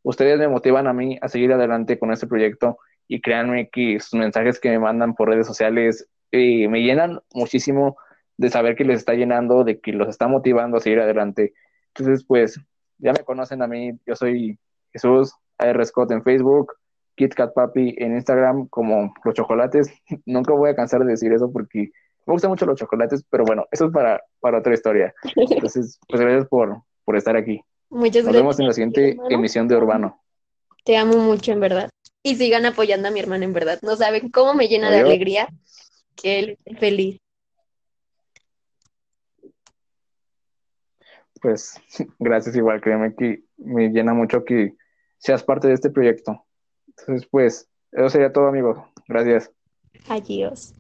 ustedes 0.04 0.40
me 0.40 0.48
motivan 0.48 0.88
a 0.88 0.94
mí 0.94 1.18
a 1.22 1.28
seguir 1.28 1.52
adelante 1.54 2.00
con 2.00 2.12
este 2.12 2.28
proyecto 2.28 2.78
y 3.08 3.22
créanme 3.22 3.70
que 3.70 4.00
sus 4.00 4.20
mensajes 4.20 4.60
que 4.60 4.70
me 4.70 4.80
mandan 4.80 5.16
por 5.16 5.30
redes 5.30 5.48
sociales 5.48 6.08
eh, 6.32 6.68
me 6.68 6.82
llenan 6.82 7.20
muchísimo 7.34 7.98
de 8.38 8.50
saber 8.50 8.76
que 8.76 8.86
les 8.86 9.00
está 9.00 9.14
llenando, 9.14 9.64
de 9.64 9.80
que 9.80 9.92
los 9.92 10.08
está 10.08 10.28
motivando 10.28 10.78
a 10.78 10.80
seguir 10.80 11.00
adelante 11.00 11.54
entonces, 11.96 12.26
pues, 12.26 12.60
ya 12.98 13.14
me 13.14 13.24
conocen 13.24 13.62
a 13.62 13.68
mí, 13.68 13.92
yo 14.06 14.16
soy 14.16 14.58
Jesús 14.94 15.34
AR 15.58 15.86
Scott 15.86 16.12
en 16.12 16.24
Facebook, 16.24 16.74
KitKat 17.16 17.54
Papi 17.54 17.96
en 17.98 18.14
Instagram, 18.16 18.68
como 18.68 19.14
los 19.24 19.34
chocolates. 19.34 19.92
Nunca 20.26 20.54
voy 20.54 20.70
a 20.70 20.76
cansar 20.76 21.02
de 21.04 21.12
decir 21.12 21.34
eso 21.34 21.52
porque 21.52 21.92
me 22.26 22.34
gustan 22.34 22.52
mucho 22.52 22.66
los 22.66 22.80
chocolates, 22.80 23.26
pero 23.30 23.44
bueno, 23.44 23.66
eso 23.72 23.86
es 23.86 23.92
para, 23.92 24.22
para 24.40 24.60
otra 24.60 24.74
historia. 24.74 25.14
Entonces, 25.36 26.00
pues 26.08 26.22
gracias 26.22 26.48
por, 26.48 26.82
por 27.10 27.18
estar 27.18 27.36
aquí. 27.36 27.60
Muchas 27.90 28.24
Nos 28.24 28.26
gracias. 28.26 28.36
vemos 28.36 28.60
en 28.60 28.68
la 28.68 28.74
siguiente 28.74 29.10
hermano. 29.10 29.30
emisión 29.32 29.68
de 29.68 29.76
Urbano. 29.76 30.22
Te 30.86 30.96
amo 30.96 31.18
mucho, 31.18 31.52
en 31.52 31.60
verdad. 31.60 31.90
Y 32.22 32.36
sigan 32.36 32.68
apoyando 32.68 33.08
a 33.08 33.12
mi 33.12 33.20
hermana, 33.20 33.46
en 33.46 33.52
verdad. 33.52 33.80
No 33.82 33.96
saben 33.96 34.30
cómo 34.30 34.54
me 34.54 34.68
llena 34.68 34.92
de 34.92 35.00
alegría 35.00 35.50
que 36.16 36.38
él 36.38 36.50
esté 36.52 36.76
feliz. 36.76 37.20
Pues 41.42 41.82
gracias 42.20 42.56
igual, 42.56 42.80
créeme 42.80 43.16
que 43.16 43.42
me 43.58 43.90
llena 43.90 44.14
mucho 44.14 44.46
que 44.46 44.76
seas 45.18 45.44
parte 45.44 45.68
de 45.68 45.74
este 45.74 45.90
proyecto. 45.90 46.46
Entonces, 46.90 47.28
pues, 47.32 47.68
eso 47.92 48.10
sería 48.12 48.32
todo, 48.32 48.46
amigo. 48.46 48.88
Gracias. 49.08 49.50
Adiós. 50.08 50.76